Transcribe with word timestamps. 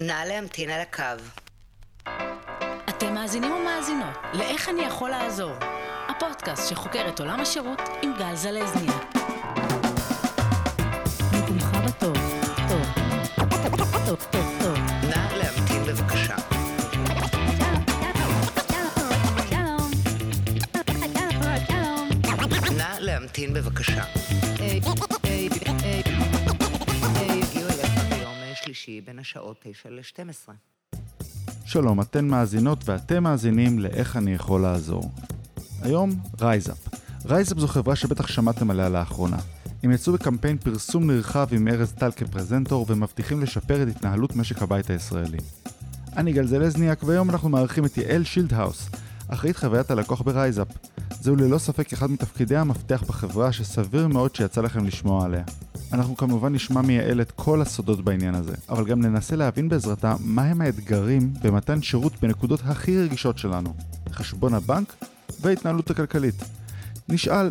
נא 0.00 0.24
להמתין 0.24 0.70
על 0.70 0.80
הקו. 0.80 1.22
אתם 2.88 3.14
מאזינים 3.14 3.52
ומאזינות 3.52 4.16
ל"איך 4.32 4.68
אני 4.68 4.82
יכול 4.82 5.10
לעזור", 5.10 5.52
הפודקאסט 6.08 6.68
שחוקר 6.68 7.08
את 7.08 7.20
עולם 7.20 7.40
השירות 7.40 7.82
עם 8.02 8.12
גל 8.18 8.34
זלזניה. 8.34 8.98
בטוב, 11.86 12.16
טוב, 12.68 12.86
טוב, 14.06 14.26
טוב, 14.30 14.58
טוב. 14.60 14.78
נא 15.02 15.36
להמתין 15.36 15.84
בבקשה. 15.84 16.36
נא 22.76 22.98
להמתין 22.98 23.54
בבקשה. 23.54 24.02
שלישי 28.86 29.00
בין 29.00 29.18
השעות 29.18 29.56
9 29.62 29.90
ל-12. 29.90 30.52
שלום, 31.64 32.00
אתן 32.00 32.24
מאזינות 32.24 32.88
ואתם 32.88 33.22
מאזינים 33.22 33.78
ל"איך 33.78 34.16
אני 34.16 34.34
יכול 34.34 34.62
לעזור". 34.62 35.10
היום, 35.82 36.10
רייזאפ. 36.40 36.88
רייזאפ 37.24 37.58
זו 37.58 37.68
חברה 37.68 37.96
שבטח 37.96 38.26
שמעתם 38.26 38.70
עליה 38.70 38.88
לאחרונה. 38.88 39.36
הם 39.82 39.90
יצאו 39.90 40.12
בקמפיין 40.12 40.58
פרסום 40.58 41.10
נרחב 41.10 41.46
עם 41.52 41.68
ארז 41.68 41.92
טל 41.92 42.10
כפרזנטור 42.10 42.86
ומבטיחים 42.88 43.42
לשפר 43.42 43.82
את 43.82 43.88
התנהלות 43.96 44.36
משק 44.36 44.62
הבית 44.62 44.90
הישראלי. 44.90 45.38
אני 46.16 46.32
גל 46.32 46.46
זלזניאק 46.46 47.02
והיום 47.02 47.30
אנחנו 47.30 47.48
מארחים 47.48 47.84
את 47.84 47.98
יעל 47.98 48.24
שילדהאוס, 48.24 48.88
אחראית 49.28 49.56
חוויית 49.56 49.90
הלקוח 49.90 50.22
ברייזאפ. 50.22 50.68
זהו 51.26 51.36
ללא 51.36 51.58
ספק 51.58 51.92
אחד 51.92 52.10
מתפקידי 52.10 52.56
המפתח 52.56 53.04
בחברה 53.08 53.52
שסביר 53.52 54.08
מאוד 54.08 54.34
שיצא 54.34 54.60
לכם 54.60 54.84
לשמוע 54.84 55.24
עליה. 55.24 55.42
אנחנו 55.92 56.16
כמובן 56.16 56.52
נשמע 56.52 56.82
מיעל 56.82 57.20
את 57.20 57.30
כל 57.30 57.62
הסודות 57.62 58.04
בעניין 58.04 58.34
הזה, 58.34 58.54
אבל 58.68 58.84
גם 58.84 59.00
ננסה 59.00 59.36
להבין 59.36 59.68
בעזרתה 59.68 60.14
מהם 60.20 60.60
האתגרים 60.60 61.32
במתן 61.42 61.82
שירות 61.82 62.12
בנקודות 62.22 62.60
הכי 62.64 62.98
רגישות 62.98 63.38
שלנו, 63.38 63.74
חשבון 64.12 64.54
הבנק 64.54 64.94
וההתנהלות 65.40 65.90
הכלכלית. 65.90 66.44
נשאל 67.08 67.50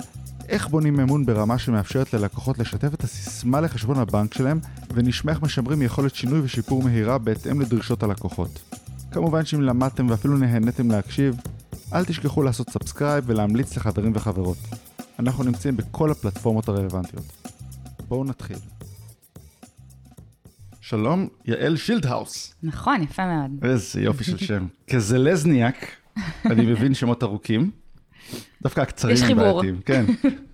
איך 0.50 0.68
בונים 0.68 1.00
אמון 1.00 1.26
ברמה 1.26 1.58
שמאפשרת 1.58 2.14
ללקוחות 2.14 2.60
לשתף 2.60 2.94
את 2.94 3.04
הסיסמה 3.04 3.62
לחשבון 3.62 4.00
הבנק 4.00 4.34
שלהם, 4.34 4.60
ונשמע 4.94 5.32
איך 5.32 5.42
משמרים 5.42 5.82
יכולת 5.82 6.16
שינוי 6.16 6.40
ושיפור 6.40 6.84
מהירה 6.84 7.18
בהתאם 7.18 7.62
לדרישות 7.62 8.04
הלקוחות. 8.04 8.76
כמובן 9.12 9.46
שאם 9.46 9.62
למדתם 9.62 10.10
ואפילו 10.10 10.38
נהניתם 10.38 10.92
להקשיב, 10.92 11.36
אל 11.94 12.06
תשכחו 12.06 12.44
לעשות 12.44 12.70
subscribe 12.70 13.24
ולהמליץ 13.28 13.78
לחברים 13.78 14.12
וחברות. 14.16 14.58
אנחנו 15.20 15.44
נמצאים 15.44 15.78
בכל 15.78 16.12
הפלטפורמות 16.12 16.70
הרלוונטיות. 16.70 17.24
בואו 18.08 18.24
נתחיל. 18.24 18.58
שלום, 20.82 21.28
יעל 21.46 21.78
שילדהאוס. 21.78 22.56
נכון, 22.64 23.04
יפה 23.04 23.24
מאוד. 23.26 23.52
איזה 23.66 24.02
יופי 24.02 24.24
של 24.24 24.38
שם. 24.38 24.68
כזלזניאק, 24.92 25.88
אני 26.46 26.66
מבין 26.66 26.94
שמות 26.94 27.24
ארוכים. 27.24 27.72
דווקא 28.64 28.82
הקצרים 28.82 29.16
יש 29.16 29.22
הם 29.22 29.28
חיבור. 29.28 29.62
בעייתיים. 29.62 29.82
כן. 29.86 30.06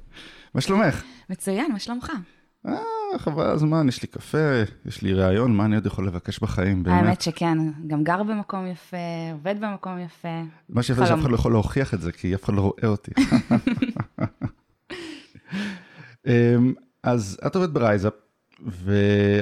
מה 0.56 0.62
שלומך? 0.62 1.04
מצוין, 1.30 1.72
מה 1.72 1.80
שלומך? 1.80 2.12
אה, 3.14 3.20
חבל 3.20 3.46
הזמן, 3.46 3.88
יש 3.88 4.02
לי 4.02 4.08
קפה, 4.08 4.62
יש 4.86 5.02
לי 5.02 5.14
ראיון, 5.14 5.56
מה 5.56 5.66
אני 5.66 5.76
עוד 5.76 5.86
יכול 5.86 6.08
לבקש 6.08 6.40
בחיים, 6.40 6.84
באמת? 6.84 7.04
האמת 7.04 7.22
שכן, 7.22 7.58
גם 7.88 8.04
גר 8.04 8.24
במקום 8.24 8.68
יפה, 8.68 8.98
עובד 9.34 9.56
במקום 9.62 10.00
יפה. 10.00 10.42
מה 10.70 10.84
שיפה 10.84 11.00
זה 11.00 11.06
שאף. 11.06 11.20
אחד 11.20 11.30
לא 11.30 11.36
יכול 11.36 11.52
להוכיח 11.52 11.94
את 11.94 12.02
זה, 12.02 12.12
כי 12.12 12.36
אף 12.36 12.44
אחד 12.44 12.54
לא 12.54 12.62
רואה 12.62 12.88
אותי. 12.88 13.12
אמ, 16.28 16.74
אז 17.04 17.40
את 17.48 17.56
עובדת 17.56 17.70
ברייזאפ, 17.70 18.14
ו... 18.68 18.96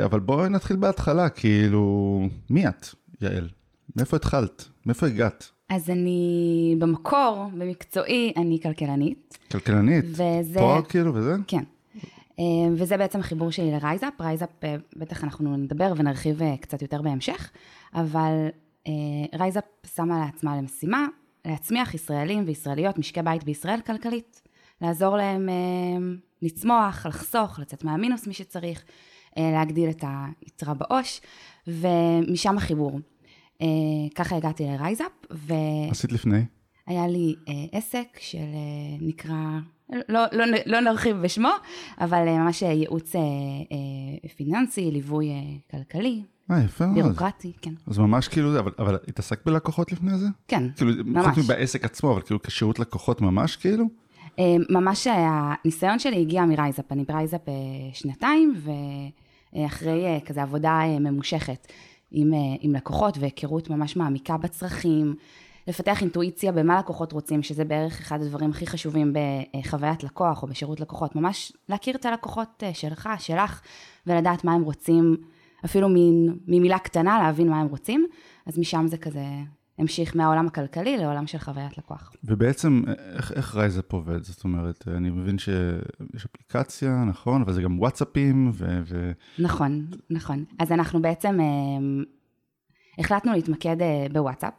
אבל 0.06 0.20
בואי 0.20 0.50
נתחיל 0.50 0.78
בהתחלה, 0.78 1.30
כאילו, 1.30 2.22
מי 2.50 2.67
את, 2.67 2.88
יעל? 3.22 3.50
מאיפה 3.95 4.17
התחלת? 4.17 4.66
מאיפה 4.86 5.06
הגעת? 5.06 5.50
אז 5.70 5.89
אני 5.89 6.76
במקור, 6.80 7.50
במקצועי, 7.58 8.33
אני 8.38 8.59
כלכלנית, 8.64 9.38
כלכלנית? 9.52 10.06
וזה... 10.06 10.60
תואר 10.60 10.82
כאילו 10.82 11.15
וזה? 11.15 11.36
כן. 11.48 11.64
אה, 12.39 12.45
וזה 12.76 12.98
בעצם 12.98 13.20
החיבור 13.20 13.52
שלי 13.52 13.72
לרייזאפ. 13.72 14.22
רייזאפ, 14.22 14.50
אה, 14.64 14.76
בטח 14.95 15.23
אנחנו 15.23 15.58
נדבר 15.58 15.94
ונרחיב 15.98 16.42
אה, 16.42 16.58
קצת 16.58 16.82
יותר 16.82 17.02
בהמשך, 17.02 17.52
אבל 17.94 18.48
אה, 18.88 18.92
רייזאפ 19.39 19.64
שמה 19.95 20.20
לעצמה 20.26 20.58
למשימה 20.58 21.08
להצמיח 21.45 21.94
ישראלים 21.94 22.44
וישראליות, 22.48 22.98
משקי 22.98 23.22
בית 23.22 23.44
בישראל 23.44 23.82
כלכלית. 23.82 24.42
לעזור 24.82 25.17
להם 25.17 25.50
לצמוח, 26.42 27.05
לחסוך, 27.05 27.60
לצאת 27.60 27.83
מהמינוס 27.83 28.27
מי 28.27 28.33
שצריך, 28.33 28.83
להגדיל 29.38 29.89
את 29.89 30.04
היתרה 30.42 30.73
בעו"ש, 30.73 31.21
ומשם 31.67 32.58
החיבור. 32.58 33.00
ככה 34.16 34.36
הגעתי 34.36 34.64
לרייזאפ, 34.64 35.11
ו... 35.32 35.54
עשית 35.92 36.11
לפני? 36.11 36.42
היה 36.88 37.08
לי 37.08 37.36
עסק 37.71 38.17
של 38.20 38.48
נקרא, 39.02 39.60
לא, 40.10 40.23
לא, 40.32 40.45
לא 40.66 40.80
נרחיב 40.80 41.17
בשמו, 41.17 41.50
אבל 42.02 42.27
אה, 42.27 42.38
ממש 42.38 42.64
אה, 42.64 42.72
ייעוץ 42.72 43.16
אה, 43.16 43.22
אה, 43.22 44.30
פיננסי, 44.30 44.92
ליווי 44.92 45.30
אה, 45.30 45.36
כלכלי, 45.72 46.23
אה, 46.52 46.64
יפה 46.64 46.86
מאוד. 46.86 46.95
בירוקרטי, 46.95 47.52
כן. 47.61 47.73
אז 47.88 47.98
ממש 47.98 48.27
כאילו 48.27 48.60
אבל, 48.60 48.72
אבל 48.80 48.98
התעסקת 49.08 49.45
בלקוחות 49.45 49.92
לפני 49.92 50.17
זה? 50.17 50.27
כן, 50.48 50.64
כאילו, 50.76 50.92
ממש. 51.05 51.26
חוץ 51.26 51.45
מבעסק 51.45 51.86
עצמו, 51.86 52.11
אבל 52.11 52.22
כאילו 52.22 52.42
כשירות 52.42 52.80
לקוחות 52.80 53.22
ממש 53.22 53.55
כאילו? 53.55 53.86
אה, 54.39 54.55
ממש 54.70 55.08
אה, 55.08 55.54
הניסיון 55.64 56.00
שלי 56.00 56.21
הגיע 56.21 56.45
מרייזאפ, 56.45 56.92
אני 56.92 57.04
ברייזאפ 57.04 57.42
שנתיים, 57.94 58.54
ואחרי 59.54 60.06
אה, 60.06 60.20
כזה 60.26 60.42
עבודה 60.42 60.80
אה, 60.82 61.00
ממושכת 61.00 61.67
עם, 62.11 62.33
אה, 62.33 62.39
עם 62.60 62.76
לקוחות 62.76 63.17
והיכרות 63.17 63.70
ממש 63.70 63.95
מעמיקה 63.95 64.38
בצרכים, 64.38 65.16
לפתח 65.70 66.02
אינטואיציה 66.02 66.52
במה 66.52 66.80
לקוחות 66.80 67.12
רוצים, 67.12 67.44
שזה 67.44 67.66
בערך 67.66 68.00
אחד 68.00 68.22
הדברים 68.22 68.50
הכי 68.50 68.68
חשובים 68.68 69.14
בחוויית 69.54 70.04
לקוח 70.04 70.44
או 70.44 70.48
בשירות 70.48 70.80
לקוחות, 70.80 71.16
ממש 71.16 71.54
להכיר 71.70 71.96
את 71.96 72.06
הלקוחות 72.06 72.64
אה, 72.64 72.74
שלך, 72.74 73.10
שלך, 73.20 73.62
ולדעת 74.08 74.44
מה 74.44 74.54
הם 74.54 74.62
רוצים, 74.62 75.18
אפילו 75.66 75.90
מין, 75.90 76.38
ממילה 76.48 76.80
קטנה 76.80 77.20
להבין 77.20 77.50
מה 77.50 77.60
הם 77.60 77.68
רוצים, 77.68 78.08
אז 78.46 78.60
משם 78.60 78.86
זה 78.88 78.98
כזה 78.98 79.24
המשיך 79.78 80.16
מהעולם 80.16 80.48
הכלכלי 80.48 80.98
לעולם 80.98 81.28
של 81.28 81.38
חוויית 81.38 81.78
לקוח. 81.78 82.12
ובעצם, 82.24 82.84
איך, 83.16 83.32
איך 83.32 83.56
רייזאפ 83.56 83.94
עובד? 83.94 84.24
זאת 84.24 84.44
אומרת, 84.44 84.88
אני 84.88 85.10
מבין 85.10 85.38
שיש 85.38 86.26
אפליקציה, 86.26 87.04
נכון? 87.08 87.42
אבל 87.42 87.54
זה 87.54 87.62
גם 87.62 87.80
וואטסאפים, 87.80 88.52
ו... 88.54 88.80
ו... 88.86 89.12
נכון, 89.40 89.88
נכון. 90.10 90.44
אז 90.60 90.72
אנחנו 90.72 91.02
בעצם 91.02 91.40
אה, 91.40 91.46
החלטנו 93.00 93.34
להתמקד 93.34 93.82
אה, 93.82 94.06
בוואטסאפ. 94.12 94.54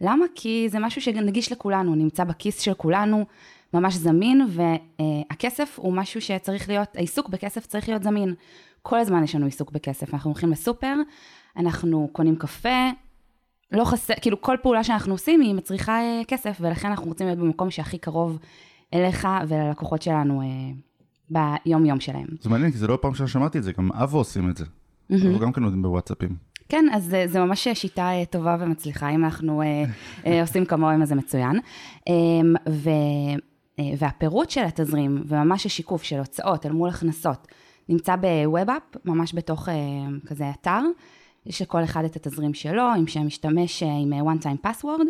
למה? 0.00 0.24
כי 0.34 0.68
זה 0.68 0.78
משהו 0.78 1.00
שנגיש 1.00 1.52
לכולנו, 1.52 1.94
נמצא 1.94 2.24
בכיס 2.24 2.60
של 2.60 2.74
כולנו, 2.74 3.26
ממש 3.74 3.94
זמין, 3.94 4.46
והכסף 4.48 5.78
הוא 5.78 5.92
משהו 5.92 6.20
שצריך 6.20 6.68
להיות, 6.68 6.96
העיסוק 6.96 7.28
בכסף 7.28 7.66
צריך 7.66 7.88
להיות 7.88 8.02
זמין. 8.02 8.34
כל 8.82 8.98
הזמן 8.98 9.24
יש 9.24 9.34
לנו 9.34 9.44
עיסוק 9.44 9.70
בכסף. 9.70 10.14
אנחנו 10.14 10.30
הולכים 10.30 10.50
לסופר, 10.50 10.94
אנחנו 11.56 12.08
קונים 12.12 12.36
קפה, 12.36 12.90
לא 13.72 13.84
חסר, 13.84 14.14
כאילו 14.20 14.40
כל 14.40 14.56
פעולה 14.62 14.84
שאנחנו 14.84 15.14
עושים 15.14 15.40
היא 15.40 15.54
מצריכה 15.54 16.00
אה, 16.00 16.22
כסף, 16.28 16.58
ולכן 16.60 16.88
אנחנו 16.88 17.06
רוצים 17.06 17.26
להיות 17.26 17.38
במקום 17.38 17.70
שהכי 17.70 17.98
קרוב 17.98 18.38
אליך 18.94 19.28
וללקוחות 19.48 20.02
שלנו 20.02 20.42
אה, 20.42 20.46
ביום-יום 21.30 22.00
שלהם. 22.00 22.26
זה 22.40 22.50
מעניין, 22.50 22.72
כי 22.72 22.78
זה 22.78 22.86
לא 22.86 22.98
פעם 23.00 23.14
שמעתי 23.26 23.58
את 23.58 23.62
זה, 23.62 23.72
גם 23.72 23.92
אבו 23.92 24.18
עושים 24.18 24.50
את 24.50 24.56
זה. 24.56 24.64
אבו 25.12 25.38
גם 25.38 25.52
כן 25.52 25.62
עובדים 25.62 25.82
בוואטסאפים. 25.82 26.36
כן, 26.68 26.84
אז 26.92 27.04
זה, 27.04 27.24
זה 27.28 27.40
ממש 27.40 27.68
שיטה 27.74 28.10
אה, 28.12 28.24
טובה 28.24 28.56
ומצליחה, 28.60 29.10
אם 29.10 29.24
אנחנו 29.24 29.62
אה, 29.62 29.84
אה, 30.26 30.40
עושים 30.44 30.64
כמוהם 30.64 31.02
אז 31.02 31.08
זה 31.08 31.14
מצוין. 31.14 31.60
אה, 32.08 32.14
ו, 32.68 32.90
אה, 33.78 33.84
והפירוט 33.98 34.50
של 34.50 34.64
התזרים, 34.64 35.22
וממש 35.26 35.66
השיקוף 35.66 36.02
של 36.02 36.18
הוצאות 36.18 36.66
אל 36.66 36.72
מול 36.72 36.88
הכנסות, 36.88 37.48
נמצא 37.88 38.16
בווב-אפ, 38.16 38.82
ממש 39.04 39.34
בתוך 39.34 39.68
אה, 39.68 39.74
כזה 40.26 40.50
אתר, 40.50 40.80
יש 41.46 41.62
לכל 41.62 41.84
אחד 41.84 42.04
את 42.04 42.16
התזרים 42.16 42.54
שלו, 42.54 42.82
עם 42.82 43.06
שם 43.06 43.26
משתמש 43.26 43.82
אה, 43.82 43.88
עם 44.02 44.12
אה, 44.12 44.20
one 44.20 44.42
time 44.42 44.66
password, 44.66 45.06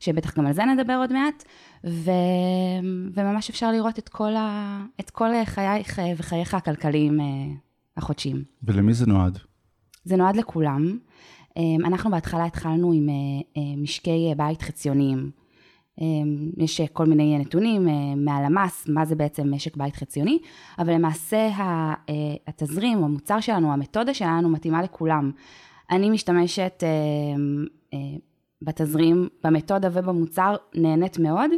שבטח 0.00 0.38
גם 0.38 0.46
על 0.46 0.52
זה 0.52 0.64
נדבר 0.64 0.94
עוד 0.94 1.12
מעט, 1.12 1.44
ו, 1.86 2.10
וממש 3.14 3.50
אפשר 3.50 3.72
לראות 3.72 3.98
את 3.98 4.08
כל, 4.08 4.36
ה, 4.36 4.80
את 5.00 5.10
כל 5.10 5.30
חייך 5.44 5.98
אה, 5.98 6.12
וחייך 6.16 6.54
הכלכליים 6.54 7.20
אה, 7.20 7.26
החודשיים. 7.96 8.44
ולמי 8.62 8.94
זה 8.94 9.06
נועד? 9.06 9.38
זה 10.06 10.16
נועד 10.16 10.36
לכולם. 10.36 10.98
אמ, 11.56 11.84
אנחנו 11.84 12.10
בהתחלה 12.10 12.44
התחלנו 12.44 12.92
עם 12.92 13.08
אה, 13.08 13.14
אה, 13.56 13.76
משקי 13.76 14.32
בית 14.36 14.62
חציוניים. 14.62 15.30
אמ, 16.00 16.50
יש 16.56 16.80
אה, 16.80 16.86
כל 16.86 17.04
מיני 17.04 17.38
נתונים 17.38 17.88
מהלמ"ס, 18.16 18.88
מה 18.88 19.04
זה 19.04 19.14
בעצם 19.14 19.54
משק 19.54 19.76
בית 19.76 19.96
חציוני, 19.96 20.38
אבל 20.78 20.92
למעשה 20.92 21.48
התזרים, 22.46 23.04
המוצר 23.04 23.40
שלנו, 23.40 23.72
המתודה 23.72 24.14
שלנו 24.14 24.48
מתאימה 24.48 24.82
לכולם. 24.82 25.30
אני 25.90 26.10
משתמשת 26.10 26.82
בתזרים, 28.62 29.28
במתודה 29.44 29.88
ובמוצר, 29.92 30.56
נהנית 30.74 31.18
מאוד, 31.18 31.50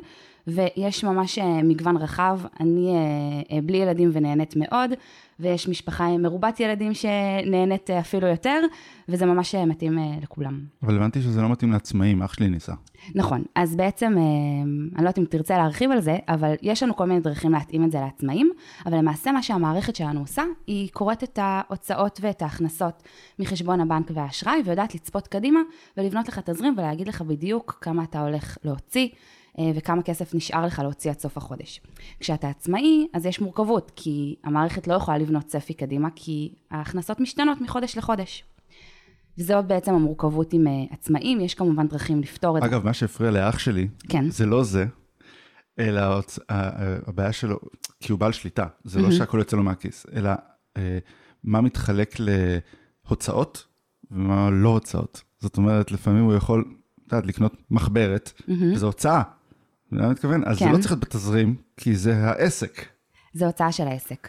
ויש 0.46 1.04
ממש 1.04 1.38
מגוון 1.64 1.96
רחב. 1.96 2.40
אני 2.60 2.92
בלי 3.64 3.76
ילדים 3.76 4.10
ונהנית 4.12 4.54
מאוד, 4.56 4.90
ויש 5.40 5.68
משפחה 5.68 6.18
מרובת 6.18 6.60
ילדים 6.60 6.94
שנהנית 6.94 7.90
אה, 7.90 8.00
אפילו 8.00 8.28
יותר, 8.28 8.60
וזה 9.08 9.26
ממש 9.26 9.54
אה, 9.54 9.66
מתאים 9.66 9.98
אה, 9.98 10.04
לכולם. 10.22 10.60
אבל 10.82 10.96
הבנתי 10.96 11.22
שזה 11.22 11.42
לא 11.42 11.48
מתאים 11.48 11.72
לעצמאים, 11.72 12.22
אח 12.22 12.32
שלי 12.32 12.48
ניסה. 12.48 12.72
נכון, 13.14 13.44
אז 13.54 13.76
בעצם, 13.76 14.16
אני 14.16 14.92
לא 14.94 15.08
יודעת 15.08 15.18
אם 15.18 15.24
תרצה 15.24 15.58
להרחיב 15.58 15.90
על 15.90 16.00
זה, 16.00 16.16
אבל 16.28 16.54
יש 16.62 16.82
לנו 16.82 16.96
כל 16.96 17.04
מיני 17.04 17.20
דרכים 17.20 17.52
להתאים 17.52 17.84
את 17.84 17.92
זה 17.92 18.00
לעצמאים, 18.00 18.50
אבל 18.86 18.98
למעשה 18.98 19.32
מה 19.32 19.42
שהמערכת 19.42 19.96
שלנו 19.96 20.20
עושה, 20.20 20.42
היא 20.66 20.88
קוראת 20.92 21.24
את 21.24 21.38
ההוצאות 21.42 22.18
ואת 22.22 22.42
ההכנסות 22.42 23.02
מחשבון 23.38 23.80
הבנק 23.80 24.10
והאשראי, 24.14 24.62
ויודעת 24.64 24.94
לצפות 24.94 25.26
קדימה 25.26 25.60
ולבנות 25.96 26.28
לך 26.28 26.38
תזרים 26.38 26.74
ולהגיד 26.78 27.08
לך 27.08 27.22
בדיוק 27.22 27.78
כמה 27.80 28.04
אתה 28.04 28.20
הולך 28.20 28.56
להוציא. 28.64 29.08
אה, 29.58 29.70
וכמה 29.74 30.02
כסף 30.02 30.34
נשאר 30.34 30.66
לך 30.66 30.78
להוציא 30.78 31.10
עד 31.10 31.18
סוף 31.18 31.36
החודש. 31.36 31.80
כשאתה 32.20 32.48
עצמאי, 32.48 33.06
אז 33.14 33.26
יש 33.26 33.40
מורכבות, 33.40 33.92
כי 33.96 34.36
המערכת 34.44 34.86
לא 34.86 34.94
יכולה 34.94 35.18
לבנות 35.18 35.46
צפי 35.46 35.74
קדימה, 35.74 36.08
כי 36.16 36.54
ההכנסות 36.70 37.20
משתנות 37.20 37.60
מחודש 37.60 37.98
לחודש. 37.98 38.44
וזאת 39.38 39.66
בעצם 39.66 39.94
המורכבות 39.94 40.52
עם 40.52 40.66
אה, 40.66 40.72
עצמאים, 40.90 41.40
יש 41.40 41.54
כמובן 41.54 41.88
דרכים 41.88 42.20
לפתור 42.20 42.58
את 42.58 42.62
זה. 42.62 42.68
אגב, 42.68 42.84
מה 42.84 42.92
שהפריע 42.92 43.30
לאח 43.30 43.58
שלי, 43.58 43.88
כן. 44.08 44.30
זה 44.30 44.46
לא 44.46 44.62
זה, 44.62 44.86
אלא 45.78 46.00
הבעיה 47.06 47.32
שלו, 47.32 47.58
כי 48.00 48.12
הוא 48.12 48.20
בעל 48.20 48.32
שליטה, 48.32 48.66
זה 48.84 49.00
לא 49.00 49.10
שהכל 49.10 49.38
יוצא 49.38 49.56
לו 49.56 49.62
מהכיס, 49.62 50.06
אלא 50.14 50.30
אה, 50.76 50.98
מה 51.44 51.60
מתחלק 51.60 52.14
להוצאות 53.08 53.66
ומה 54.10 54.50
לא 54.50 54.68
הוצאות. 54.68 55.22
זאת 55.38 55.56
אומרת, 55.56 55.92
לפעמים 55.92 56.24
הוא 56.24 56.34
יכול, 56.34 56.64
את 57.06 57.12
יודעת, 57.12 57.26
לקנות 57.26 57.52
מחברת, 57.70 58.32
וזו 58.48 58.86
הוצאה. 58.86 59.22
אתה 59.88 59.96
יודע 59.96 60.02
מה 60.02 60.06
אני 60.06 60.12
מתכוון? 60.12 60.42
אז 60.46 60.58
זה 60.58 60.64
כן. 60.64 60.72
לא 60.72 60.78
צריך 60.78 60.90
להיות 60.90 61.04
בתזרים, 61.04 61.54
כי 61.76 61.96
זה 61.96 62.16
העסק. 62.16 62.86
זה 63.32 63.46
הוצאה 63.46 63.72
של 63.72 63.88
העסק. 63.88 64.28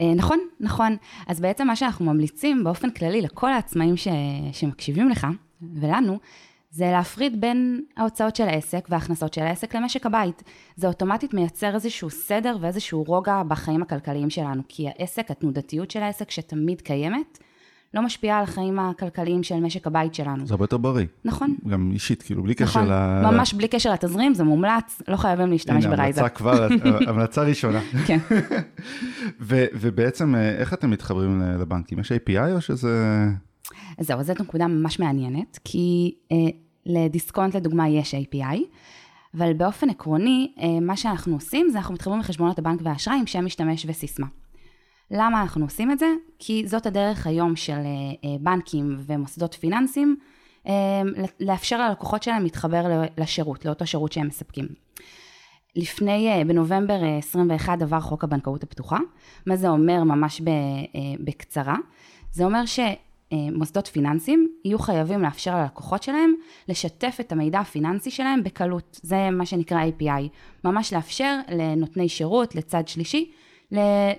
אה, 0.00 0.14
נכון, 0.14 0.38
נכון. 0.60 0.96
אז 1.26 1.40
בעצם 1.40 1.66
מה 1.66 1.76
שאנחנו 1.76 2.04
ממליצים 2.04 2.64
באופן 2.64 2.90
כללי 2.90 3.20
לכל 3.20 3.52
העצמאים 3.52 3.96
ש... 3.96 4.08
שמקשיבים 4.52 5.08
לך, 5.08 5.26
ולנו, 5.74 6.18
זה 6.70 6.90
להפריד 6.90 7.40
בין 7.40 7.84
ההוצאות 7.96 8.36
של 8.36 8.48
העסק 8.48 8.86
וההכנסות 8.90 9.34
של 9.34 9.42
העסק 9.42 9.74
למשק 9.74 10.06
הבית. 10.06 10.42
זה 10.76 10.86
אוטומטית 10.86 11.34
מייצר 11.34 11.74
איזשהו 11.74 12.10
סדר 12.10 12.56
ואיזשהו 12.60 13.02
רוגע 13.02 13.42
בחיים 13.42 13.82
הכלכליים 13.82 14.30
שלנו, 14.30 14.62
כי 14.68 14.88
העסק, 14.88 15.30
התנודתיות 15.30 15.90
של 15.90 16.02
העסק 16.02 16.30
שתמיד 16.30 16.80
קיימת, 16.80 17.38
לא 17.94 18.02
משפיעה 18.02 18.38
על 18.38 18.44
החיים 18.44 18.78
הכלכליים 18.78 19.42
של 19.42 19.60
משק 19.60 19.86
הבית 19.86 20.14
שלנו. 20.14 20.46
זה 20.46 20.54
הרבה 20.54 20.64
יותר 20.64 20.76
בריא. 20.76 21.06
נכון. 21.24 21.56
גם 21.68 21.90
אישית, 21.92 22.22
כאילו, 22.22 22.42
בלי 22.42 22.54
קשר 22.54 22.80
נכון, 22.80 22.92
ל... 22.92 23.22
ממש 23.22 23.54
בלי 23.54 23.68
קשר 23.68 23.92
לתזרים, 23.92 24.34
זה 24.34 24.44
מומלץ, 24.44 25.02
לא 25.08 25.16
חייבים 25.16 25.50
להשתמש 25.50 25.84
הנה, 25.84 25.96
ברייזר. 25.96 26.20
המלצה 26.20 26.34
כבר, 26.36 26.68
המלצה 27.08 27.42
ראשונה. 27.42 27.80
כן. 28.06 28.18
ו- 29.40 29.66
ובעצם, 29.74 30.34
אה, 30.34 30.50
איך 30.50 30.74
אתם 30.74 30.90
מתחברים 30.90 31.42
לבנקים? 31.60 31.98
יש 31.98 32.12
API 32.12 32.52
או 32.52 32.60
שזה... 32.60 33.24
זהו, 34.00 34.20
אז 34.20 34.26
זאת 34.26 34.40
נקודה 34.40 34.66
ממש 34.66 34.98
מעניינת, 34.98 35.58
כי 35.64 36.14
אה, 36.32 36.36
לדיסקונט 36.86 37.56
לדוגמה 37.56 37.88
יש 37.88 38.14
API, 38.14 38.58
אבל 39.36 39.52
באופן 39.52 39.90
עקרוני, 39.90 40.52
אה, 40.60 40.80
מה 40.80 40.96
שאנחנו 40.96 41.34
עושים 41.34 41.68
זה 41.70 41.78
אנחנו 41.78 41.94
מתחברים 41.94 42.20
לחשבונות 42.20 42.58
הבנק 42.58 42.80
והאשראי 42.82 43.16
עם 43.18 43.26
שם 43.26 43.44
משתמש 43.44 43.86
וסיסמה. 43.88 44.26
למה 45.10 45.42
אנחנו 45.42 45.64
עושים 45.64 45.90
את 45.90 45.98
זה? 45.98 46.06
כי 46.38 46.62
זאת 46.66 46.86
הדרך 46.86 47.26
היום 47.26 47.56
של 47.56 47.72
אה, 47.72 47.78
אה, 48.24 48.36
בנקים 48.40 48.96
ומוסדות 48.98 49.54
פיננסיים 49.54 50.16
אה, 50.66 50.72
לאפשר 51.40 51.88
ללקוחות 51.88 52.22
שלהם 52.22 52.42
להתחבר 52.42 53.02
לשירות, 53.18 53.64
לאותו 53.64 53.86
שירות 53.86 54.12
שהם 54.12 54.26
מספקים. 54.26 54.68
לפני, 55.76 56.44
בנובמבר 56.46 57.02
אה, 57.02 57.18
21 57.18 57.82
עבר 57.82 58.00
חוק 58.00 58.24
הבנקאות 58.24 58.62
הפתוחה. 58.62 58.98
מה 59.46 59.56
זה 59.56 59.68
אומר 59.68 60.04
ממש 60.04 60.42
בקצרה? 61.20 61.76
זה 62.32 62.44
אומר 62.44 62.62
שמוסדות 62.66 63.86
פיננסיים 63.86 64.48
יהיו 64.64 64.78
חייבים 64.78 65.22
לאפשר 65.22 65.56
ללקוחות 65.56 66.02
שלהם 66.02 66.34
לשתף 66.68 67.16
את 67.20 67.32
המידע 67.32 67.60
הפיננסי 67.60 68.10
שלהם 68.10 68.44
בקלות. 68.44 69.00
זה 69.02 69.30
מה 69.30 69.46
שנקרא 69.46 69.78
API. 69.84 70.28
ממש 70.64 70.92
לאפשר 70.92 71.40
לנותני 71.48 72.08
שירות, 72.08 72.54
לצד 72.54 72.88
שלישי, 72.88 73.30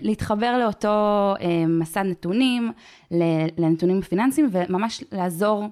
להתחבר 0.02 0.58
לאותו 0.58 0.88
אה, 1.42 1.66
מסד 1.68 2.04
נתונים, 2.06 2.72
לנתונים 3.58 4.02
פיננסיים, 4.02 4.50
וממש 4.52 5.04
לעזור 5.12 5.66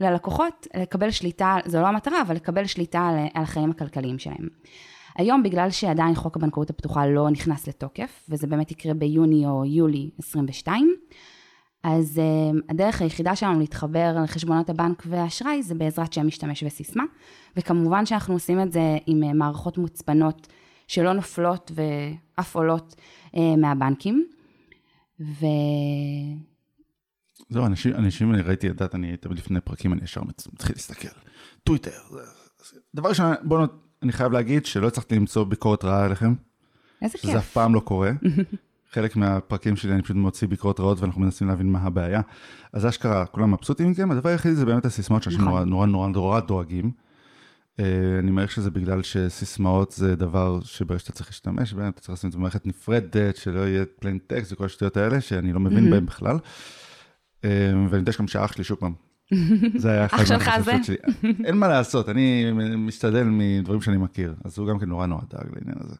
ללקוחות 0.00 0.66
לקבל 0.76 1.10
שליטה, 1.10 1.56
זו 1.66 1.80
לא 1.80 1.86
המטרה, 1.86 2.22
אבל 2.22 2.34
לקבל 2.34 2.66
שליטה 2.66 3.00
על, 3.34 3.42
החיים 3.42 3.70
הכלכליים 3.70 4.18
שלהם. 4.18 4.48
היום, 5.16 5.42
בגלל 5.42 5.70
שעדיין 5.70 6.14
חוק 6.14 6.36
הבנקאות 6.36 6.70
הפתוחה 6.70 7.06
לא 7.06 7.30
נכנס 7.30 7.68
לתוקף, 7.68 8.24
וזה 8.28 8.46
באמת 8.46 8.70
יקרה 8.70 8.94
ביוני 8.94 9.46
או 9.46 9.64
יולי 9.64 10.10
22, 10.18 10.94
אז 11.82 12.20
uh, 12.20 12.60
הדרך 12.68 13.02
היחידה 13.02 13.36
שלנו 13.36 13.60
להתחבר 13.60 14.16
לחשבונות 14.24 14.70
הבנק 14.70 15.02
והאשראי 15.06 15.62
זה 15.62 15.74
בעזרת 15.74 16.12
שם 16.12 16.26
משתמש 16.26 16.62
וסיסמה, 16.62 17.04
וכמובן 17.56 18.06
שאנחנו 18.06 18.34
עושים 18.34 18.60
את 18.60 18.72
זה 18.72 18.98
עם 19.06 19.22
uh, 19.22 19.34
מערכות 19.34 19.78
מוצפנות 19.78 20.46
שלא 20.88 21.12
נופלות 21.12 21.72
ואף 21.74 22.56
עולות 22.56 22.96
uh, 23.26 23.38
מהבנקים. 23.58 24.26
ו... 25.20 25.46
זהו, 27.50 27.66
אנשים, 27.66 27.94
אנשים, 27.94 28.34
אני 28.34 28.42
ראיתי, 28.42 28.66
את 28.66 28.72
יודעת, 28.72 28.94
אני 28.94 29.16
תמיד 29.16 29.38
לפני 29.38 29.60
פרקים, 29.60 29.92
אני 29.92 30.00
ישר 30.04 30.20
מתחיל 30.24 30.74
להסתכל. 30.76 31.08
טוויטר. 31.64 31.90
דבר 32.94 33.08
ראשון, 33.08 33.34
בואו, 33.42 33.60
נות- 33.60 33.84
אני 34.02 34.12
חייב 34.12 34.32
להגיד 34.32 34.66
שלא 34.66 34.86
הצלחתי 34.86 35.16
למצוא 35.16 35.44
ביקורת 35.44 35.84
רעה 35.84 36.04
עליכם, 36.04 36.34
איזה 37.02 37.18
שזה 37.18 37.32
כיף. 37.32 37.40
אף 37.40 37.52
פעם 37.52 37.74
לא 37.74 37.80
קורה. 37.80 38.10
חלק 38.92 39.16
מהפרקים 39.16 39.76
שלי 39.76 39.92
אני 39.92 40.02
פשוט 40.02 40.16
מוציא 40.16 40.48
ביקורות 40.48 40.80
רעות 40.80 41.00
ואנחנו 41.00 41.20
מנסים 41.20 41.48
להבין 41.48 41.72
מה 41.72 41.78
הבעיה. 41.78 42.20
אז 42.72 42.86
אשכרה, 42.86 43.26
כולם 43.26 43.50
מבסוטים 43.52 43.90
מכם, 43.90 44.10
הדבר 44.10 44.28
היחידי 44.28 44.54
זה 44.54 44.66
באמת 44.66 44.84
הסיסמאות 44.84 45.22
שאנשים 45.22 45.40
נכון. 45.40 45.52
נורא 45.52 45.64
נורא 45.64 45.86
נורא 45.86 46.08
נורא 46.08 46.40
דואגים. 46.40 46.90
אה, 47.80 48.18
אני 48.18 48.30
מעריך 48.30 48.50
שזה 48.50 48.70
בגלל 48.70 49.02
שסיסמאות 49.02 49.92
זה 49.92 50.16
דבר 50.16 50.60
שברגע 50.62 50.98
שאתה 50.98 51.12
צריך 51.12 51.28
להשתמש 51.28 51.72
בהם, 51.72 51.88
אתה 51.88 52.00
צריך 52.00 52.12
לשים 52.12 52.28
את 52.28 52.32
זה 52.32 52.38
במערכת 52.38 52.66
נפרדת, 52.66 53.36
שלא 53.36 53.60
יהיה 53.60 53.84
plain 54.00 54.18
text 54.26 54.52
וכל 54.52 54.64
השטויות 54.64 54.96
האלה, 54.96 55.20
שאני 55.20 55.52
לא 55.52 55.60
מבין 55.60 55.90
בהם 55.90 56.06
בכלל. 56.06 56.38
אה, 57.44 57.72
ואני 57.90 58.00
יודע 58.00 58.12
שגם 58.12 58.28
שאח 58.28 58.52
שלי, 58.52 58.64
שוב 58.64 58.78
פעם, 58.78 58.94
זה 59.82 59.90
היה 59.90 60.06
אחד 60.06 60.24
מהחששות? 60.30 60.84
שלי. 60.84 60.96
אין 61.44 61.56
מה 61.56 61.68
לעשות, 61.68 62.08
אני 62.08 62.52
משתדל 62.76 63.24
מדברים 63.24 63.80
שאני 63.80 63.96
מכיר, 63.96 64.34
אז 64.44 64.58
הוא 64.58 64.68
גם 64.68 64.78
כן 64.78 64.88
נורא 64.88 65.06
נורא 65.06 65.22
דאג 65.30 65.46
לעניין 65.54 65.78
הזה. 65.80 65.96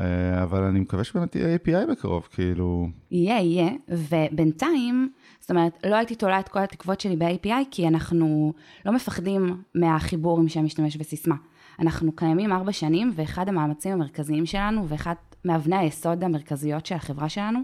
אה, 0.00 0.42
אבל 0.42 0.62
אני 0.62 0.80
מקווה 0.80 1.04
שבאמת 1.04 1.36
יהיה 1.36 1.56
API 1.56 1.90
בקרוב, 1.90 2.28
כאילו, 2.32 2.88
יהיה, 3.10 3.40
יהיה, 3.40 3.70
ובינתיים, 3.88 5.12
זאת 5.40 5.50
אומרת, 5.50 5.78
לא 5.86 5.96
הייתי 5.96 6.14
תולה 6.14 6.40
את 6.40 6.48
כל 6.48 6.58
התקוות 6.58 7.00
שלי 7.00 7.16
ב-API, 7.16 7.64
כי 7.70 7.88
אנחנו 7.88 8.52
לא 8.86 8.92
מפחדים 8.92 9.62
מהחיבור 9.74 10.38
עם 10.38 10.48
שם 10.48 10.64
משתמש 10.64 10.96
וסיסמה. 11.00 11.34
אנחנו 11.80 12.12
קיימים 12.12 12.52
ארבע 12.52 12.72
שנים, 12.72 13.12
ואחד 13.14 13.48
המאמצים 13.48 13.92
המרכזיים 13.92 14.46
שלנו, 14.46 14.88
ואחד 14.88 15.14
מאבני 15.44 15.76
היסוד 15.76 16.24
המרכזיות 16.24 16.86
של 16.86 16.94
החברה 16.94 17.28
שלנו, 17.28 17.60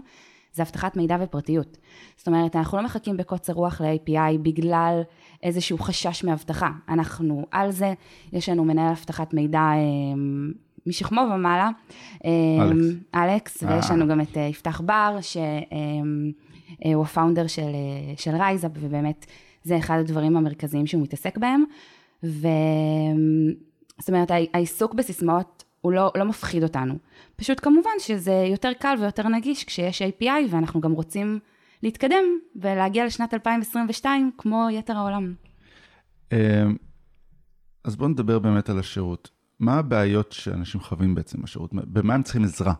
זה 0.53 0.63
אבטחת 0.63 0.97
מידע 0.97 1.17
ופרטיות. 1.19 1.77
זאת 2.17 2.27
אומרת, 2.27 2.55
אנחנו 2.55 2.77
לא 2.77 2.83
מחכים 2.83 3.17
בקוצר 3.17 3.53
רוח 3.53 3.81
ל-API 3.81 4.37
בגלל 4.43 5.01
איזשהו 5.43 5.77
חשש 5.77 6.23
מאבטחה. 6.23 6.69
אנחנו 6.89 7.45
על 7.51 7.71
זה, 7.71 7.93
יש 8.33 8.49
לנו 8.49 8.65
מנהל 8.65 8.91
אבטחת 8.91 9.33
מידע 9.33 9.59
אה, 9.59 9.77
משכמו 10.85 11.21
ומעלה, 11.21 11.69
אה, 12.25 12.29
אלכס. 12.63 12.85
אלכס, 13.15 13.63
אה. 13.63 13.75
ויש 13.75 13.91
לנו 13.91 14.07
גם 14.07 14.21
את 14.21 14.37
אה, 14.37 14.41
יפתח 14.41 14.81
בר, 14.81 15.17
שהוא 15.21 17.03
ה 17.03 17.09
founder 17.09 17.47
של, 17.47 17.61
אה, 17.61 18.13
של 18.17 18.31
רייזאפ, 18.35 18.71
ובאמת 18.75 19.25
זה 19.63 19.77
אחד 19.77 19.97
הדברים 19.99 20.37
המרכזיים 20.37 20.87
שהוא 20.87 21.03
מתעסק 21.03 21.37
בהם. 21.37 21.63
ו... 22.23 22.47
זאת 23.99 24.09
אומרת, 24.09 24.31
הע- 24.31 24.49
העיסוק 24.53 24.93
בסיסמאות 24.93 25.63
הוא 25.81 25.91
לא, 25.91 26.11
לא 26.15 26.25
מפחיד 26.25 26.63
אותנו. 26.63 26.93
פשוט 27.35 27.59
כמובן 27.59 27.91
שזה 27.99 28.45
יותר 28.51 28.73
קל 28.79 28.95
ויותר 28.99 29.27
נגיש 29.27 29.63
כשיש 29.63 30.01
API, 30.01 30.25
ואנחנו 30.49 30.81
גם 30.81 30.91
רוצים 30.91 31.39
להתקדם 31.83 32.23
ולהגיע 32.55 33.05
לשנת 33.05 33.33
2022 33.33 34.31
כמו 34.37 34.67
יתר 34.71 34.97
העולם. 34.97 35.33
אה, 36.33 36.63
אז 37.83 37.95
בואו 37.95 38.09
נדבר 38.09 38.39
באמת 38.39 38.69
על 38.69 38.79
השירות. 38.79 39.40
מה 39.61 39.73
הבעיות 39.73 40.31
שאנשים 40.31 40.81
חווים 40.81 41.15
בעצם 41.15 41.41
בשירות? 41.41 41.73
במה 41.73 42.13
הם 42.13 42.23
צריכים 42.23 42.43
עזרה? 42.43 42.73